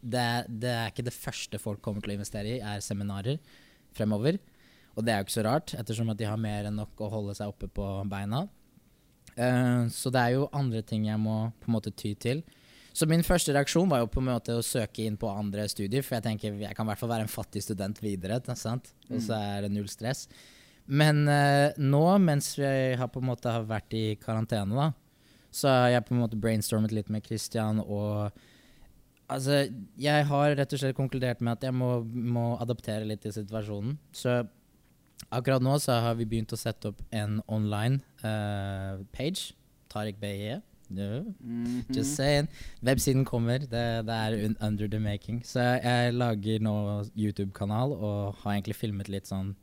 [0.00, 3.40] det, det er ikke det første folk kommer til å investere i, er seminarer
[3.96, 4.38] fremover.
[4.96, 7.10] Og det er jo ikke så rart, ettersom at de har mer enn nok å
[7.12, 8.46] holde seg oppe på beina.
[9.36, 12.42] Eh, så det er jo andre ting jeg må på en måte ty til.
[12.96, 16.02] Så min første reaksjon var jo på en måte å søke inn på andre studier,
[16.02, 18.90] for jeg tenker jeg kan i hvert fall være en fattig student videre, sant?
[19.08, 20.26] og så er det null stress.
[20.90, 24.90] Men eh, nå, mens vi har på en måte har vært i karantene, da,
[25.54, 28.30] Så har jeg på en måte brainstormet litt med Christian, og
[29.30, 29.66] altså
[29.98, 33.98] Jeg har rett og slett konkludert med at jeg må, må adaptere litt til situasjonen.
[34.12, 34.42] Så
[35.30, 39.54] akkurat nå så har vi begynt å sette opp en online eh, page.
[39.90, 40.60] Tariq BE.
[40.90, 41.94] Mm -hmm.
[41.94, 42.48] Just saying.
[42.82, 43.58] Websiden kommer.
[43.58, 45.42] Det, det er un under the making.
[45.44, 49.54] Så jeg lager nå YouTube-kanal og har egentlig filmet litt sånn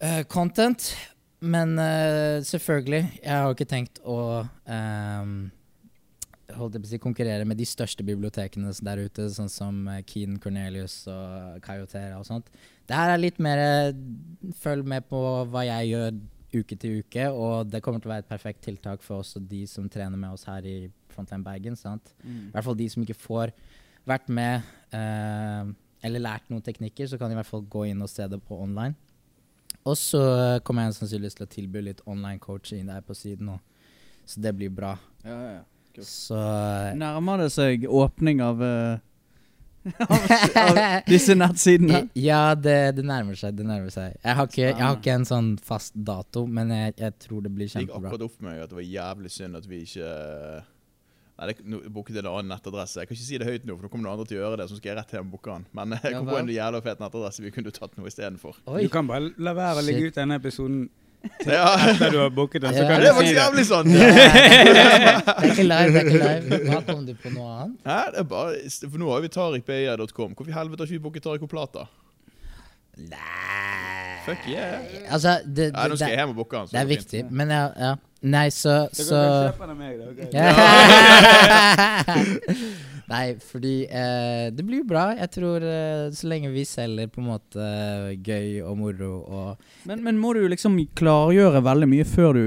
[0.00, 0.94] eh, content.
[1.40, 5.34] Men uh, selvfølgelig, jeg har ikke tenkt å um,
[6.54, 10.02] holdt jeg på å si, konkurrere med de største bibliotekene der ute, sånn som eh,
[10.08, 12.48] Keen Cornelius og Kayotera og sånt.
[12.86, 13.60] Det her er litt mer
[14.62, 15.20] følg med på
[15.50, 16.20] hva jeg gjør
[16.56, 19.48] uke til uke, og det kommer til å være et perfekt tiltak for oss og
[19.50, 20.76] de som trener med oss her i
[21.12, 21.76] Frontline Bergen.
[21.76, 22.14] sant?
[22.22, 22.46] Mm.
[22.48, 23.52] I hvert fall de som ikke får
[24.06, 24.62] vært med
[24.94, 25.74] eh,
[26.06, 28.38] eller lært noen teknikker, så kan de i hvert fall gå inn og se det
[28.46, 28.94] på online.
[29.86, 33.54] Og så eh, kommer jeg sannsynligvis til å tilby litt online coaching der på siden
[33.54, 33.90] òg,
[34.26, 34.96] så det blir bra.
[35.22, 35.64] Ja, ja, ja.
[35.94, 36.08] Kult.
[36.10, 38.98] Så eh, Nærmer det seg åpning av, uh,
[40.10, 40.26] av,
[40.60, 42.02] av disse nettsidene?
[42.18, 43.54] Ja, det, det nærmer seg.
[43.56, 44.18] Det nærmer seg.
[44.18, 47.54] Jeg har ikke, jeg har ikke en sånn fast dato, men jeg, jeg tror det
[47.54, 47.86] blir kjempebra.
[47.86, 50.10] Det gikk akkurat opp med meg at det var jævlig synd at vi ikke
[51.38, 53.02] Nei, det no, booket en annen nettadresse.
[53.02, 54.56] Jeg kan ikke si det høyt nå, for nå kommer noen andre til å gjøre
[54.62, 54.68] det.
[54.70, 55.66] Så skal jeg rett hjem og booke den.
[55.76, 58.56] Men jeg Ja kom på en jævla fet nettadresse vi kunne tatt noe istedenfor.
[58.80, 60.86] Du kan bare la være å legge ut denne episoden
[61.44, 61.74] Ja.
[61.90, 62.72] etter du har booket den.
[62.72, 62.88] Så Ja.
[62.88, 63.44] kan Det du var si faktisk det.
[63.44, 63.88] jævlig sånn!
[63.92, 66.60] det er ikke live, det er ikke live.
[66.70, 67.78] Hva kom du på noe annet?
[67.84, 68.56] Nei, Det er bare,
[68.86, 70.36] for nå har vi tarikbeia.com.
[70.38, 71.84] Hvorfor i helvete har ikke vi booket Tarik og Plata?
[72.96, 74.80] Nei Fuck yeah.
[75.12, 76.70] Altså, det, Nei, nå det, skal jeg hjem og booke den.
[76.72, 77.90] det er viktig, men ja, ja.
[78.22, 80.06] Nei, så, Så så kan kjøpe den av meg, da.
[83.06, 85.04] Nei, fordi eh, det blir jo bra.
[85.14, 87.66] Jeg tror eh, så lenge vi selger på en måte
[88.26, 92.46] gøy og moro og Men, men må du liksom klargjøre veldig mye før du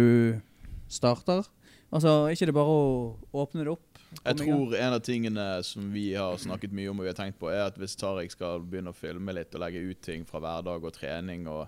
[0.92, 1.46] starter?
[1.94, 3.86] Altså, ikke det bare å åpne det opp?
[4.26, 7.38] Jeg tror en av tingene som vi har snakket mye om og vi har tenkt
[7.40, 10.42] på, er at hvis Tariq skal begynne å filme litt og legge ut ting fra
[10.44, 11.68] hverdag og trening og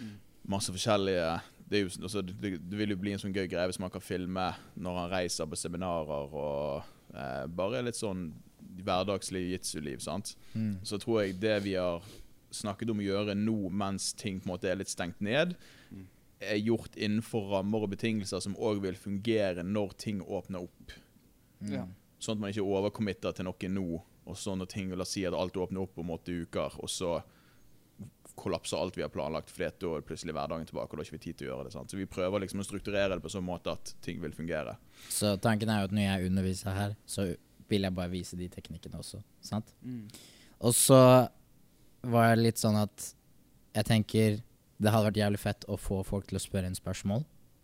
[0.00, 0.14] Mm.
[0.48, 1.26] masse forskjellige
[1.72, 3.90] det, er jo, altså, det, det vil jo bli en sånn gøy greie hvis man
[3.94, 4.46] kan filme
[4.76, 6.84] når han reiser på seminarer og
[7.16, 8.28] eh, bare litt sånn
[8.82, 10.00] hverdagslig jitsu-liv.
[10.04, 10.34] sant?
[10.54, 10.78] mm.
[10.86, 12.04] Så tror jeg det vi har
[12.52, 15.56] snakket om å gjøre nå mens ting på en måte er litt stengt ned,
[15.92, 16.06] Mm.
[16.40, 20.94] er gjort innenfor rammer og betingelser som òg vil fungere når ting åpner opp.
[21.60, 21.72] Mm.
[21.74, 21.84] Ja.
[22.18, 23.84] Sånn at man ikke overcommitter til noe nå,
[24.26, 26.88] og så når ting, la oss si at alt åpner opp om åtte uker, og
[26.90, 27.18] så
[28.42, 31.08] kollapser alt vi har planlagt, fordi det da er plutselig hverdagen tilbake, og da har
[31.08, 31.74] ikke vi tid til å gjøre det.
[31.76, 31.92] sant?
[31.92, 34.76] Så vi prøver liksom å strukturere det på sånn måte at ting vil fungere.
[35.08, 37.28] Så tanken er jo at når jeg underviser her, så
[37.72, 39.22] vil jeg bare vise de teknikkene også.
[39.44, 39.72] Sant?
[39.82, 40.06] Mm.
[40.62, 41.02] Og så
[42.02, 43.12] var det litt sånn at
[43.72, 44.40] jeg tenker
[44.82, 47.22] det hadde vært jævlig fett å få folk til å spørre inn spørsmål.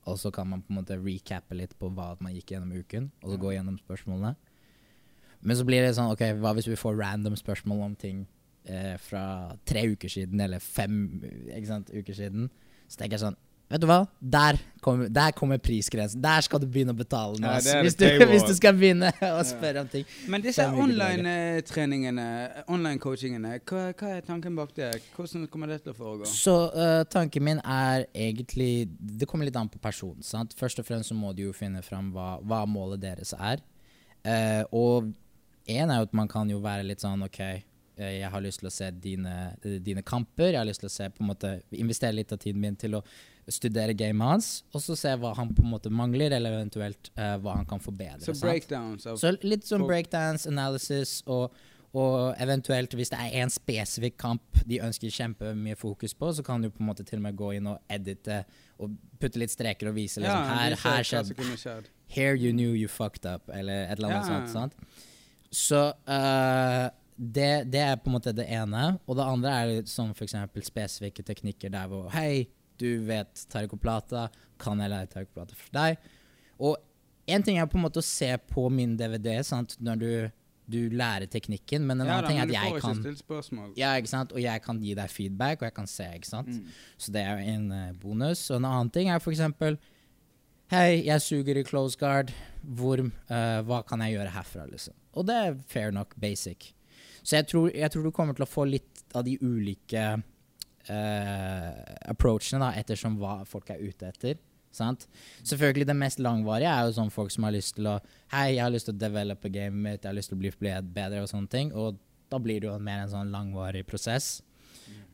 [0.09, 3.11] Og så kan man på en måte recappe litt på hva man gikk gjennom uken,
[3.23, 4.37] og så gå gjennom spørsmålene.
[5.43, 8.25] Men så blir det sånn, ok, hva hvis vi får random spørsmål om ting
[8.69, 9.25] eh, fra
[9.67, 11.03] tre uker siden, eller fem
[11.49, 12.49] ikke sant, uker siden?
[12.89, 13.37] Så tenker jeg sånn,
[13.69, 13.99] vet du hva?
[14.21, 16.23] Der kommer, der kommer prisgrensen.
[16.25, 17.51] Der skal du begynne å betale nå.
[17.51, 20.07] Ja, hvis, du, hvis du skal begynne å spørre om ting.
[20.33, 22.27] Men disse online-treningene,
[22.65, 24.91] online-coachingene, hva, hva er tanken bak det?
[25.17, 26.29] Hvordan kommer det til å foregå?
[26.33, 30.25] Så uh, tanken min er egentlig Det kommer litt an på personen.
[30.25, 30.57] sant?
[30.59, 33.61] Først og fremst så må du jo finne fram hva, hva målet deres er.
[34.25, 35.13] Uh, og
[35.69, 37.43] én er jo at man kan jo være litt sånn OK,
[37.99, 40.53] jeg har lyst til å se dine, eh, dine kamper.
[40.53, 42.95] Jeg har lyst til å se på en måte investere litt av tiden min til
[42.95, 43.03] å
[43.49, 47.39] studere gamet hans, og så se hva han på en måte mangler, eller eventuelt uh,
[47.41, 48.21] hva han kan forbedre.
[48.21, 51.55] Så breakdowns Så litt sånn breakdowns, analysis, og,
[51.97, 56.61] og eventuelt hvis det er en spesifikk kamp de ønsker kjempemye fokus på, så kan
[56.61, 58.43] du på en måte til og med gå inn og edite
[58.79, 61.93] og putte litt streker og vise liksom, her, vise her skjedde.
[62.13, 64.45] Here you knew you fucked up, eller et eller annet Ja.
[64.45, 64.53] sånt.
[64.53, 65.07] sant?
[65.51, 68.93] Så eh, det, det er på en måte det ene.
[69.07, 70.37] Og det andre er som f.eks.
[70.69, 72.47] spesifikke teknikker der hvor Hei,
[72.79, 74.29] du vet Tarikoplata,
[74.63, 75.99] kan jeg lære Tarikoplata for deg?
[76.63, 76.79] Og
[77.29, 79.75] én ting er på en måte å se på min DVD sant?
[79.83, 80.11] når du,
[80.71, 83.03] du lærer teknikken, men en Ja annen da, ting er at jeg kan
[83.79, 83.93] ja?
[84.33, 86.55] Og jeg kan gi deg feedback, og jeg kan se, ikke sant?
[86.55, 86.81] Mm.
[87.03, 88.47] Så det er en eh, bonus.
[88.53, 89.81] Og en annen ting er eksempel
[90.69, 92.29] Hei, jeg suger i close guard.
[92.61, 94.93] Hvor, uh, hva kan jeg gjøre herfra, liksom?
[95.17, 96.75] Og det er fair nok basic.
[97.29, 101.73] Så jeg tror, jeg tror du kommer til å få litt av de ulike uh,
[102.09, 104.39] approachene, da, ettersom hva folk er ute etter.
[104.73, 105.05] Sant?
[105.49, 107.99] Selvfølgelig det mest langvarige er jo sånn folk som har lyst til å
[108.33, 110.53] Hei, jeg har lyst til å develope gamet mitt, jeg har lyst til å bli
[110.61, 111.73] bedre og sånne ting.
[111.77, 114.39] Og da blir det jo mer en sånn langvarig prosess.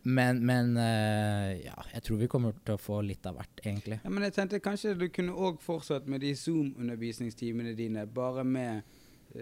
[0.05, 3.99] Men, men uh, ja, jeg tror vi kommer til å få litt av hvert, egentlig.
[4.05, 8.85] Ja, men jeg tenkte kanskje du kunne òg fortsatt med de Zoom-undervisningstimene dine, bare med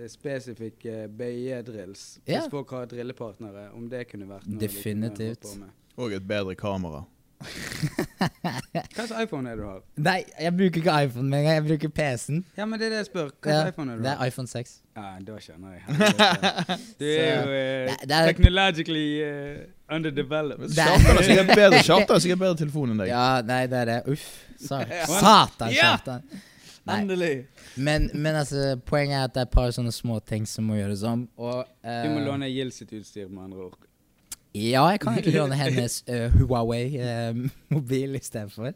[0.09, 2.19] spesifikke BI-drills.
[2.27, 2.41] Ja.
[2.41, 5.43] Hvis folk har drillepartnere, om det kunne vært noe Definitivt.
[5.43, 6.05] de kunne holdt på med.
[6.05, 7.05] Og et bedre kamera.
[8.23, 9.81] Hva slags iPhone er det du har?
[9.99, 12.45] Nei, jeg bruker ikke iPhone med jeg bruker PC-en.
[12.57, 13.33] Ja, men det er det jeg spør.
[13.43, 14.75] Hva Ja, slags iPhone er det du det er iPhone 6.
[14.97, 15.83] Ja, da skjønner jeg.
[17.01, 19.59] Du er jo uh, det- det er- technologically uh,
[19.97, 20.71] underdeveloped.
[20.71, 23.11] Er- Kjartan har sikkert bedre, har bedre telefon enn deg.
[23.11, 23.99] Ja, nei, det er det.
[24.15, 24.29] Uff.
[24.63, 25.07] Sa Ja.
[25.11, 25.83] Satan, Ja.
[25.97, 26.23] Kjartan.
[26.89, 27.47] Endelig.
[27.77, 30.81] Men, men altså, poenget er at det er et par sånne små ting som må
[30.81, 31.29] gjøres om.
[31.39, 33.79] Og, uh, Du må låne Gild sitt utstyr, med andre ord.
[34.55, 38.75] Ja, jeg kan egentlig låne hennes uh, Huawei-mobil istedenfor.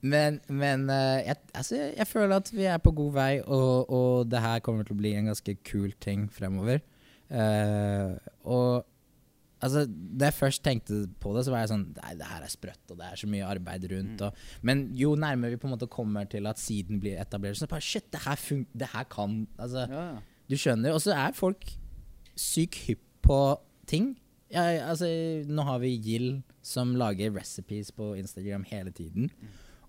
[0.00, 4.30] Men, men eh, jeg, altså, jeg føler at vi er på god vei, og, og
[4.32, 6.80] det her kommer til å bli en ganske kul ting fremover.
[7.28, 8.16] Eh,
[8.48, 8.86] og
[9.60, 12.52] altså, da jeg først tenkte på det, så var jeg sånn Nei, det her er
[12.52, 14.24] sprøtt, og det er så mye arbeid rundt.
[14.26, 17.68] Og, men jo nærmere vi på en måte kommer til at siden blir etablert, så
[17.70, 20.18] bare Shit, det her, fun det her kan Altså, Ja, ja.
[20.50, 20.92] du skjønner.
[20.96, 21.64] Og så er folk
[22.40, 23.40] sykt hypp på
[23.90, 24.14] ting.
[24.50, 25.06] Ja, altså,
[25.46, 26.30] nå har vi Gill
[26.66, 29.30] som lager recipes på Instagram hele tiden.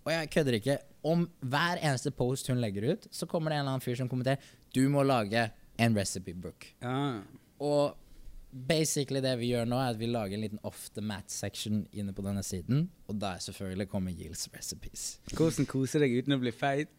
[0.06, 0.78] Og jeg kødder ikke.
[1.06, 4.10] Om hver eneste post hun legger ut, så kommer det en eller annen fyr som
[4.10, 4.42] kommenterer
[4.74, 5.48] Du må lage
[5.82, 6.68] en recipe book.
[6.82, 7.22] Ja.
[7.62, 7.98] Og
[8.52, 11.86] basically det vi gjør nå, er at vi lager en liten off the mat section
[11.92, 12.90] inne på denne siden.
[13.12, 15.06] Og der selvfølgelig kommer Yields recipes.
[15.36, 16.92] Hvordan kose deg uten å bli feit?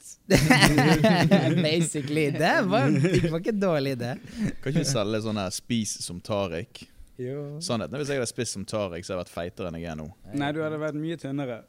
[1.69, 2.31] basically.
[2.37, 4.15] Det var, det var ikke en dårlig idé.
[4.63, 6.87] Kan ikke vi selge sånn her 'spis som Tariq'?
[7.21, 7.61] Jo.
[7.61, 9.93] Sannheten er hvis jeg hadde spist som Tariq, så hadde jeg vært feitere enn jeg
[9.93, 10.09] er nå.
[10.33, 11.63] Nei, du hadde vært mye tynnere.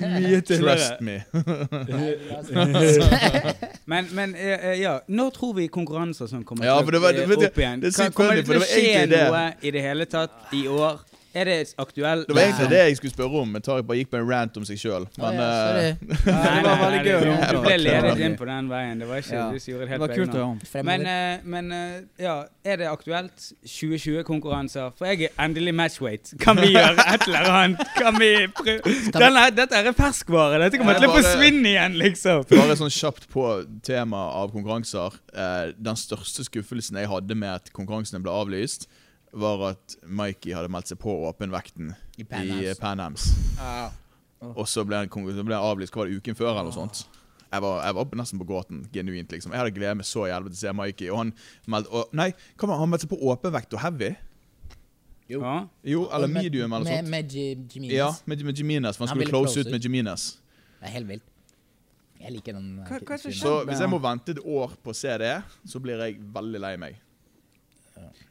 [0.00, 0.76] Mye tynnere.
[0.76, 1.24] Trust me.
[3.86, 7.12] Men, men eh, eh, ja, når tror vi konkurranser som kommer Ja, til det var-
[7.14, 7.80] eh, vet du, opp igjen?
[7.80, 11.00] det det, Kan- Kommer det til å skje noe i det hele tatt i år?
[11.34, 12.28] Er det aktuelt?
[12.28, 14.56] Det var egentlig det jeg skulle spørre om, men Tariq bare gikk på en rant
[14.60, 15.06] om seg sjøl.
[15.18, 16.18] Men ah, ja, eh, sorry.
[16.28, 18.98] Nei, Det var veldig gøy du- Du ble ledet inn på den veien.
[19.02, 19.46] Det var ikke Ja.
[19.50, 20.60] du som gjorde det Det var kult å gjøre om.
[20.90, 24.92] Men, eh, men eh, ja, er det aktuelt 2020-konkurranser?
[24.98, 26.34] For jeg er endelig matchweight.
[26.42, 27.84] Kan vi gjøre et eller annet?
[27.98, 28.94] Kan vi prøve?
[29.14, 30.60] Denne, dette er ferskvare.
[30.62, 32.44] Dette kommer til å forsvinne igjen, liksom.
[32.54, 33.46] Bare sånn kjapt på
[33.86, 35.18] tema av konkurranser.
[35.34, 38.86] Eh, den største skuffelsen jeg hadde med at konkurransene ble avlyst,
[39.34, 42.74] var at Mikey hadde meldt seg på åpenvekten I i Pan eh.
[42.80, 43.28] Pan Ams.
[44.44, 47.04] Og så ble han, avlyst hva var det, uken før eller noe sånt.
[47.54, 48.84] Jeg var, jeg var nesten på gåten.
[48.92, 49.30] genuint.
[49.30, 51.10] liksom Jeg hadde gledet meg så jævlig til å se Mikey.
[51.10, 51.32] Og han
[51.70, 54.14] meldte og, Nei, hva var, han meldte seg på åpenvekt og heavy?
[55.30, 55.40] Jo.
[55.42, 55.62] Ah.
[55.82, 57.10] Jo, eller med- medium eller noe med, sånt.
[57.10, 57.94] Med Ji- Jimenez.
[57.96, 58.96] Ja, med, med Jimenez.
[58.98, 60.26] For han Han skulle close close ut med Jimenez.
[60.80, 61.22] Det er helt vilt.
[62.20, 62.78] Jeg liker den.
[62.80, 63.16] eh, Hva- hva.
[63.18, 66.60] Så hvis jeg må vente et år på å se det, så blir jeg veldig
[66.60, 66.96] lei meg.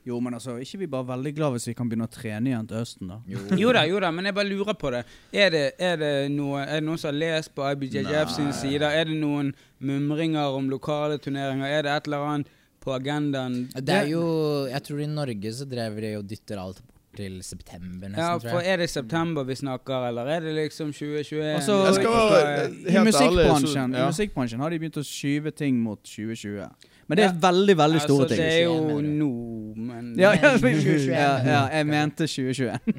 [0.06, 2.68] Jo, men altså, ikke vi bare veldig glad hvis vi kan begynne å trene igjen
[2.68, 3.22] til høsten, da?
[3.56, 5.04] Jo da, jo da, men jeg bare lurer på det.
[5.32, 8.84] Er det, er det, noe, er det noen som har lest på IBJJF sin side?
[8.84, 11.68] Er det noen mumringer om lokale turneringer?
[11.68, 12.52] Er det et eller annet
[12.84, 13.70] på agendaen?
[13.80, 14.24] Det er jo
[14.68, 18.18] Jeg tror i Norge så drev de og dytter alt bort til september, nesten.
[18.18, 18.74] Ja, tror for jeg.
[18.74, 21.44] er det september vi snakker, eller er det liksom 2021?
[21.60, 24.04] Altså, Jeg skal være- Helt I ærlig, musikkbransjen, så- ja.
[24.04, 26.68] I musikkbransjen har de begynt å skyve ting mot 2020.
[27.08, 28.44] Men det er veldig, veldig store altså, ting.
[28.44, 29.30] Det er jo nå,
[29.76, 31.10] men Ja, ja, 2021.
[31.12, 32.80] ja, ja, jeg mente 2021.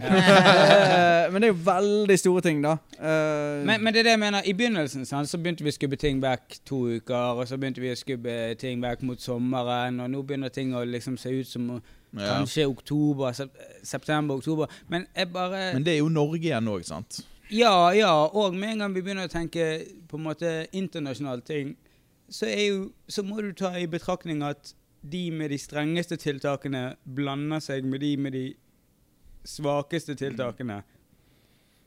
[1.24, 2.76] Eh, Men det er jo veldig store ting, da.
[3.00, 4.42] Eh, men, men det er det jeg mener.
[4.44, 7.80] I begynnelsen sant, så begynte vi å skubbe ting back to uker, og så begynte
[7.80, 11.48] vi å skubbe ting back mot sommeren, og nå begynner ting å liksom se ut
[11.48, 11.70] som
[12.14, 13.32] kanskje oktober,
[13.82, 14.66] september, oktober.
[14.88, 17.24] Men jeg bare Men det er jo Norge igjen òg, sant?
[17.50, 18.12] Ja, ja.
[18.32, 19.66] Og med en gang vi begynner å tenke
[20.08, 21.74] på en måte internasjonale ting,
[22.34, 22.78] så, jo,
[23.08, 24.72] så må du ta i betraktning at
[25.04, 28.44] de med de strengeste tiltakene blander seg med de med de
[29.46, 30.78] svakeste tiltakene.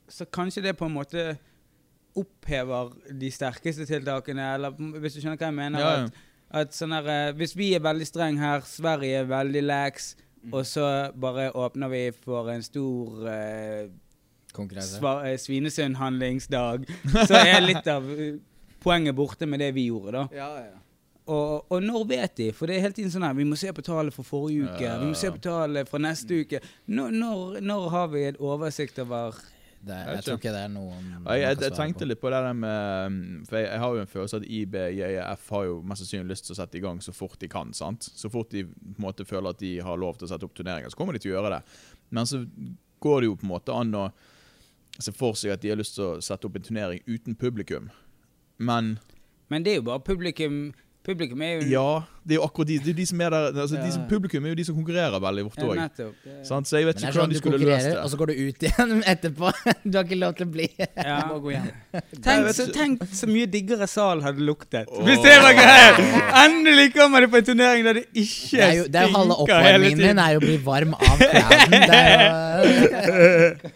[0.08, 1.24] Så kanskje det på en måte
[2.18, 4.72] opphever de sterkeste tiltakene, eller
[5.02, 5.82] hvis du skjønner hva jeg mener.
[5.82, 6.06] Ja, ja.
[6.48, 10.14] At, at sånn her, eh, Hvis vi er veldig streng her, Sverige er veldig lax,
[10.54, 10.86] og så
[11.18, 13.90] bare åpner vi for en stor eh,
[14.88, 16.86] sva- eh, Svinesund-handlingsdag,
[17.28, 18.38] så er litt av eh,
[18.82, 20.28] poenget borte med det vi gjorde, da.
[20.32, 20.76] ja, ja.
[21.28, 22.44] Og, og når vet de?
[22.56, 24.80] For det er hele tiden sånn her, vi må se på tallet for forrige uke,
[24.86, 24.94] Ja.
[25.02, 26.60] vi må se på tallet fra neste uke.
[26.88, 29.36] Når, når, når har vi en oversikt over
[29.84, 32.08] Det, Jeg jeg tror ikke det er noen jeg, man jeg, tenkte på.
[32.08, 35.44] litt på det der med mm, For jeg, jeg har jo en følelse at IBJF
[35.54, 37.70] har jo mest sannsynlig lyst til å sette i gang så fort de kan.
[37.76, 38.08] sant?
[38.08, 40.56] Så fort de på en måte føler at de har lov til å sette opp
[40.58, 41.62] turneringer, så kommer de til å gjøre det.
[42.10, 42.40] Men så
[43.04, 44.08] går det jo på en måte an å
[44.98, 47.92] se for seg at de har lyst til å sette opp en turnering uten publikum.
[48.58, 48.98] Men
[49.50, 50.72] Men det er jo bare publikum
[51.08, 53.46] Publikum er jo Ja, det er jo akkurat de, det er de som er der
[53.62, 53.84] altså, Ja.
[53.86, 55.76] de som, Publikum er jo de som konkurrerer veldig ofte òg.
[55.78, 56.12] Ja, Det-
[56.44, 58.26] Så jeg vet det ikke hvordan sånn de du skulle løst konkurrerer, og så går
[58.26, 59.52] du ut igjen etterpå.
[59.88, 60.68] Du har ikke lov til å bli.
[60.98, 61.22] Ja.
[61.30, 61.70] må gå hjem.
[62.20, 64.84] Tenk, så, tenk så mye diggere sal hadde luktet.
[64.92, 65.00] Oh.
[65.06, 65.96] Hvis det var greit!
[66.44, 69.12] Endelig kommer du på en turnering der det ikke Det er jo, det er jo
[69.16, 71.82] halve stinker oppvarmingen min er jo å bli varm av crowden.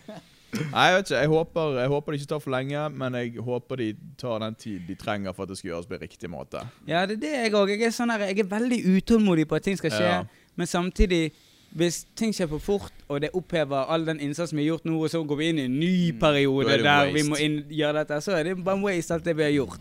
[0.52, 1.20] Nei, jeg vet ikke.
[1.20, 3.86] Jeg håper, jeg håper det ikke tar for lenge, men jeg håper de
[4.20, 6.60] tar den tid de trenger for at det skal gjøres på riktig måte.
[6.86, 7.72] Ja, det er det jeg òg.
[7.80, 10.24] Jeg, sånn jeg er veldig utålmodig på at ting skal skje, Ja.
[10.56, 11.32] men samtidig
[11.74, 14.98] hvis ting skjer for fort, og det opphever all den innsatsen vi har gjort nå,
[15.02, 16.72] og så går vi inn i en ny periode Mm.
[16.72, 17.14] Er det der waste.
[17.14, 19.80] vi må inn, gjøre dette, så er det bare waste alt det vi har gjort.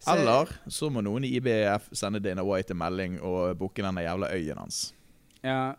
[0.00, 3.94] Så- Eller så må noen i IBF sende Dana White en melding og booke den
[3.94, 4.92] jævla øyen hans.
[5.44, 5.74] Ja.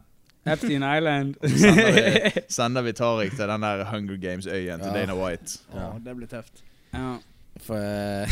[0.45, 1.36] Epstein Island.
[1.64, 4.94] Sender vi, sender vi Tariq til den der Hunger Games-øyen til Ja.
[4.98, 5.60] Dana White.
[5.72, 6.64] Å, det blir tøft.
[6.94, 7.14] ja.
[7.64, 8.28] For uh,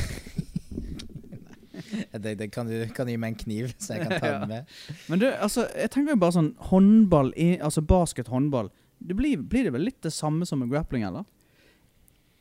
[2.11, 4.49] Jeg tenkte, kan du, kan du gi meg en kniv, så jeg kan ta den
[4.49, 4.73] med?
[5.09, 8.69] Men du, altså, jeg tenker jo bare sånn håndball, i, altså basket-håndball.
[9.01, 11.23] Blir, blir det vel litt det samme som med grappling, eller?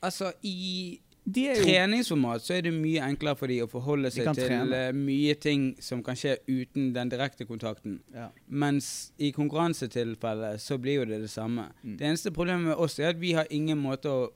[0.04, 0.98] Altså, i
[1.28, 4.72] treningsformat så er det mye enklere for de å forholde seg til trene.
[4.88, 8.00] eh, mye ting som kan skje uten den direkte kontakten.
[8.14, 8.28] ja.
[8.48, 11.68] Mens i konkurransetilfellet så blir jo det det samme.
[11.84, 11.96] Mm.
[11.98, 14.30] Det eneste problemet med oss er at vi har ingen måte å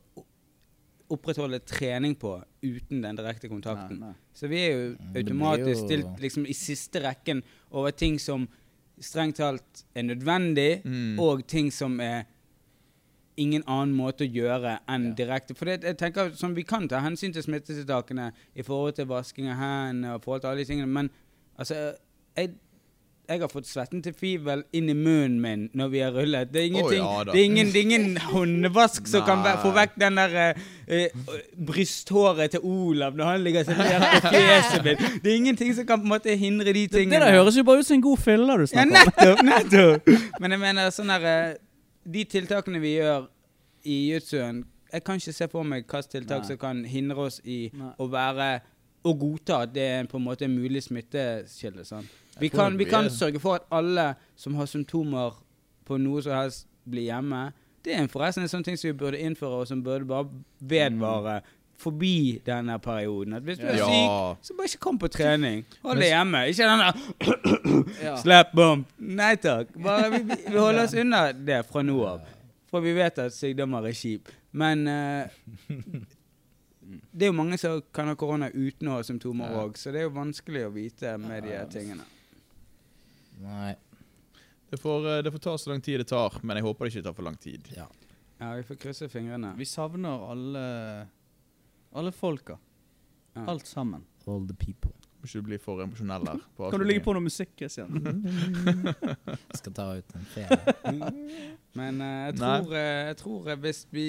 [1.11, 3.99] opprettholde trening på uten den direkte kontakten.
[4.01, 4.15] Nei, nei.
[4.35, 7.43] Så vi er jo Mm, automatisk jo- stilt liksom i siste rekken
[7.73, 8.49] over ting som
[9.01, 11.19] strengt talt er nødvendig, Mm.
[11.19, 12.25] og ting som er
[13.37, 15.15] ingen annen måte å gjøre enn Ja.
[15.15, 15.55] direkte.
[15.55, 19.49] For det, jeg tenker som Vi kan ta hensyn til smittetiltakene i forhold til vasking
[19.51, 21.11] av hendene og forhold til alle de tingene, men
[21.59, 21.75] altså
[22.37, 22.51] jeg,
[23.29, 26.51] jeg har fått svetten til fivel inn i munnen min når vi har rullet.
[26.53, 29.95] Det er ingenting, ja det er ingen, det er ingen håndvask som kan få vekk
[30.03, 31.09] den der eh, eh,
[31.67, 35.05] brysthåret til Olav når han ligger ned på fjeset mitt.
[35.25, 37.17] Det er ingenting som kan på en måte hindre de tingene.
[37.17, 38.93] det der høres jo bare ut som en god fyller du snakker om.
[38.93, 39.45] nettopp!
[39.49, 40.41] nettopp.
[40.41, 41.55] Men jeg mener sånn der eh,
[42.05, 43.27] De tiltakene vi gjør
[43.89, 46.49] i jutsuen Jeg kan ikke se for meg hvilke tiltak Nei.
[46.49, 47.91] som kan hindre oss i Nei.
[47.99, 48.49] å være
[49.05, 51.85] Å godta at det er på en måte en mulig smittekilde.
[51.85, 52.07] Sånn.
[52.41, 55.35] Vi, kan, vi kan sørge for at alle som har symptomer
[55.85, 57.43] på noe som helst, blir hjemme.
[57.85, 60.25] Det er forresten en sånn ting som vi burde innføre, og som burde bare
[60.61, 61.43] vedvare
[61.85, 63.37] forbi denne perioden.
[63.39, 63.89] At hvis du er Ja.
[63.89, 65.65] syk, så bare ikke kom på trening.
[65.83, 66.41] Hold deg hjemme.
[66.49, 68.17] Ikke den der Ja.
[68.23, 68.89] Slap bump.
[68.99, 69.75] Nei takk.
[69.85, 72.27] Bare vi, vi, holder oss unna det fra nå av.
[72.71, 74.33] For vi vet at sykdommer er kjip.
[74.53, 75.29] Men uh,
[77.13, 80.03] det er jo mange som kan ha korona uten å ha symptomer òg, så det
[80.03, 82.07] er jo vanskelig å vite med de tingene.
[83.43, 83.75] Nei.
[84.71, 86.95] Det får, eh, det får ta så lang tid det tar, men jeg håper det
[86.95, 87.69] ikke tar for lang tid.
[87.77, 87.87] Ja.
[88.41, 89.53] Ja, vi får krysse fingrene.
[89.57, 90.65] Vi savner alle
[91.95, 92.59] Alle folka.
[93.35, 93.47] Ja.
[93.47, 94.05] Alt sammen.
[94.27, 94.91] All the people.
[95.25, 96.41] Må ikke bli for emosjonell her.
[96.57, 97.95] på Kan du legge på noe musikk, Christian?
[97.97, 100.75] Jeg skal ta ut en ferie.
[101.79, 104.09] Men uh, jeg, tror, uh, jeg tror eh, hvis vi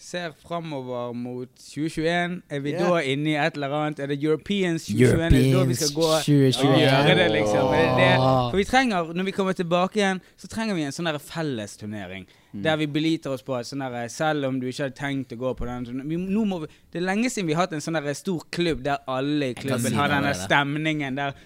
[0.00, 2.88] ser framover mot 2021, er vi yeah.
[2.88, 4.00] da inne i et eller annet?
[4.00, 5.24] Er det Europeans 2021?
[5.26, 7.72] Er det da vi skal gå og gjøre det, liksom?
[7.74, 8.12] Det det?
[8.18, 12.26] For vi trenger, når vi kommer tilbake igjen, så trenger vi en sånn fellesturnering.
[12.50, 12.62] Mm.
[12.64, 15.38] Der vi beliter oss på at sånn der, selv om du ikke hadde tenkt å
[15.38, 17.84] gå på den vi, nå må vi, Det er lenge siden vi har hatt en
[17.84, 21.36] sånn stor klubb der alle i klubben si har denne stemningen der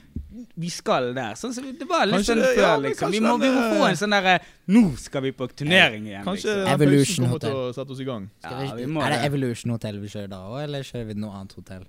[0.57, 1.35] vi skal der.
[1.41, 3.11] Sånn som det var litt Kanskje sånn før, ja, liksom.
[3.15, 4.37] Vi må, vi må få en sånn derre
[4.75, 6.73] Nå skal vi på turnering igjen, Kanskje liksom.
[6.77, 7.59] Evolution Hotel.
[7.59, 8.31] å sette oss i gang.
[8.45, 9.25] Ja, vi, vi må er det.
[9.31, 11.85] Evolution Hotel vi kjører da òg, eller kjører vi noe annet hotell?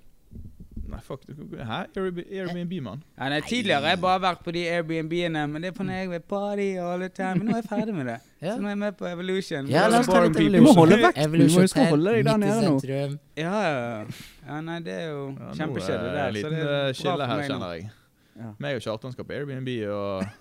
[0.86, 1.22] Nei, fuck.
[1.26, 1.78] du- Hæ?
[1.96, 3.00] Airbnb, Airbnb mann?
[3.18, 5.96] Ja, nei, tidligere har jeg bare vært på de Airbnb-ene, men det er på når
[5.98, 7.40] jeg vil party all the time.
[7.40, 8.18] Men nå er jeg ferdig med det.
[8.46, 8.52] Ja.
[8.54, 9.66] Så nå er jeg med på Evolution.
[9.72, 10.62] Ja, la oss ta litt Evolution.
[10.62, 13.18] Du må holde holde Evolution du må huske å holde deg der nede nå.
[13.34, 14.60] Ja, ja.
[14.60, 16.32] Nei, det er jo Ja, kjempekjedelig der.
[16.36, 17.56] det så det er eh, bra her, meg nå.
[17.56, 17.90] kjenner jeg.
[18.38, 18.50] Ja.
[18.58, 20.24] Meg og Kjartan skal på Airbnb og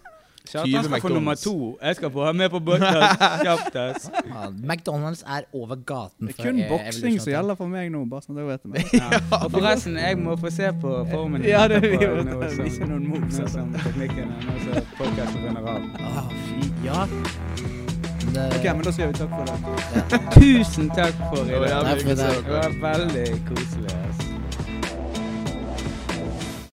[0.45, 1.53] Kjartan skal få nummer to.
[1.81, 4.03] Jeg skal få være med på ass.
[4.29, 6.27] Ja, McDonald's er over gaten.
[6.27, 8.83] Det er kun boksing som gjelder for meg nå, bare sånn at vet det.
[9.01, 9.21] Ja.
[9.39, 12.85] Og forresten, jeg må få se på formen Ja, det må nå ta- som- vise
[12.91, 13.65] noen moves, og altså.
[13.87, 14.43] teknikken er.
[16.03, 17.07] Ah, fy, ja.
[18.35, 20.21] Det- Ok, men da sier vi takk for det.
[20.35, 21.95] Tusen takk for i dag.
[22.05, 22.17] det.
[22.17, 23.93] Det var veldig koselig.
[24.09, 24.34] ass.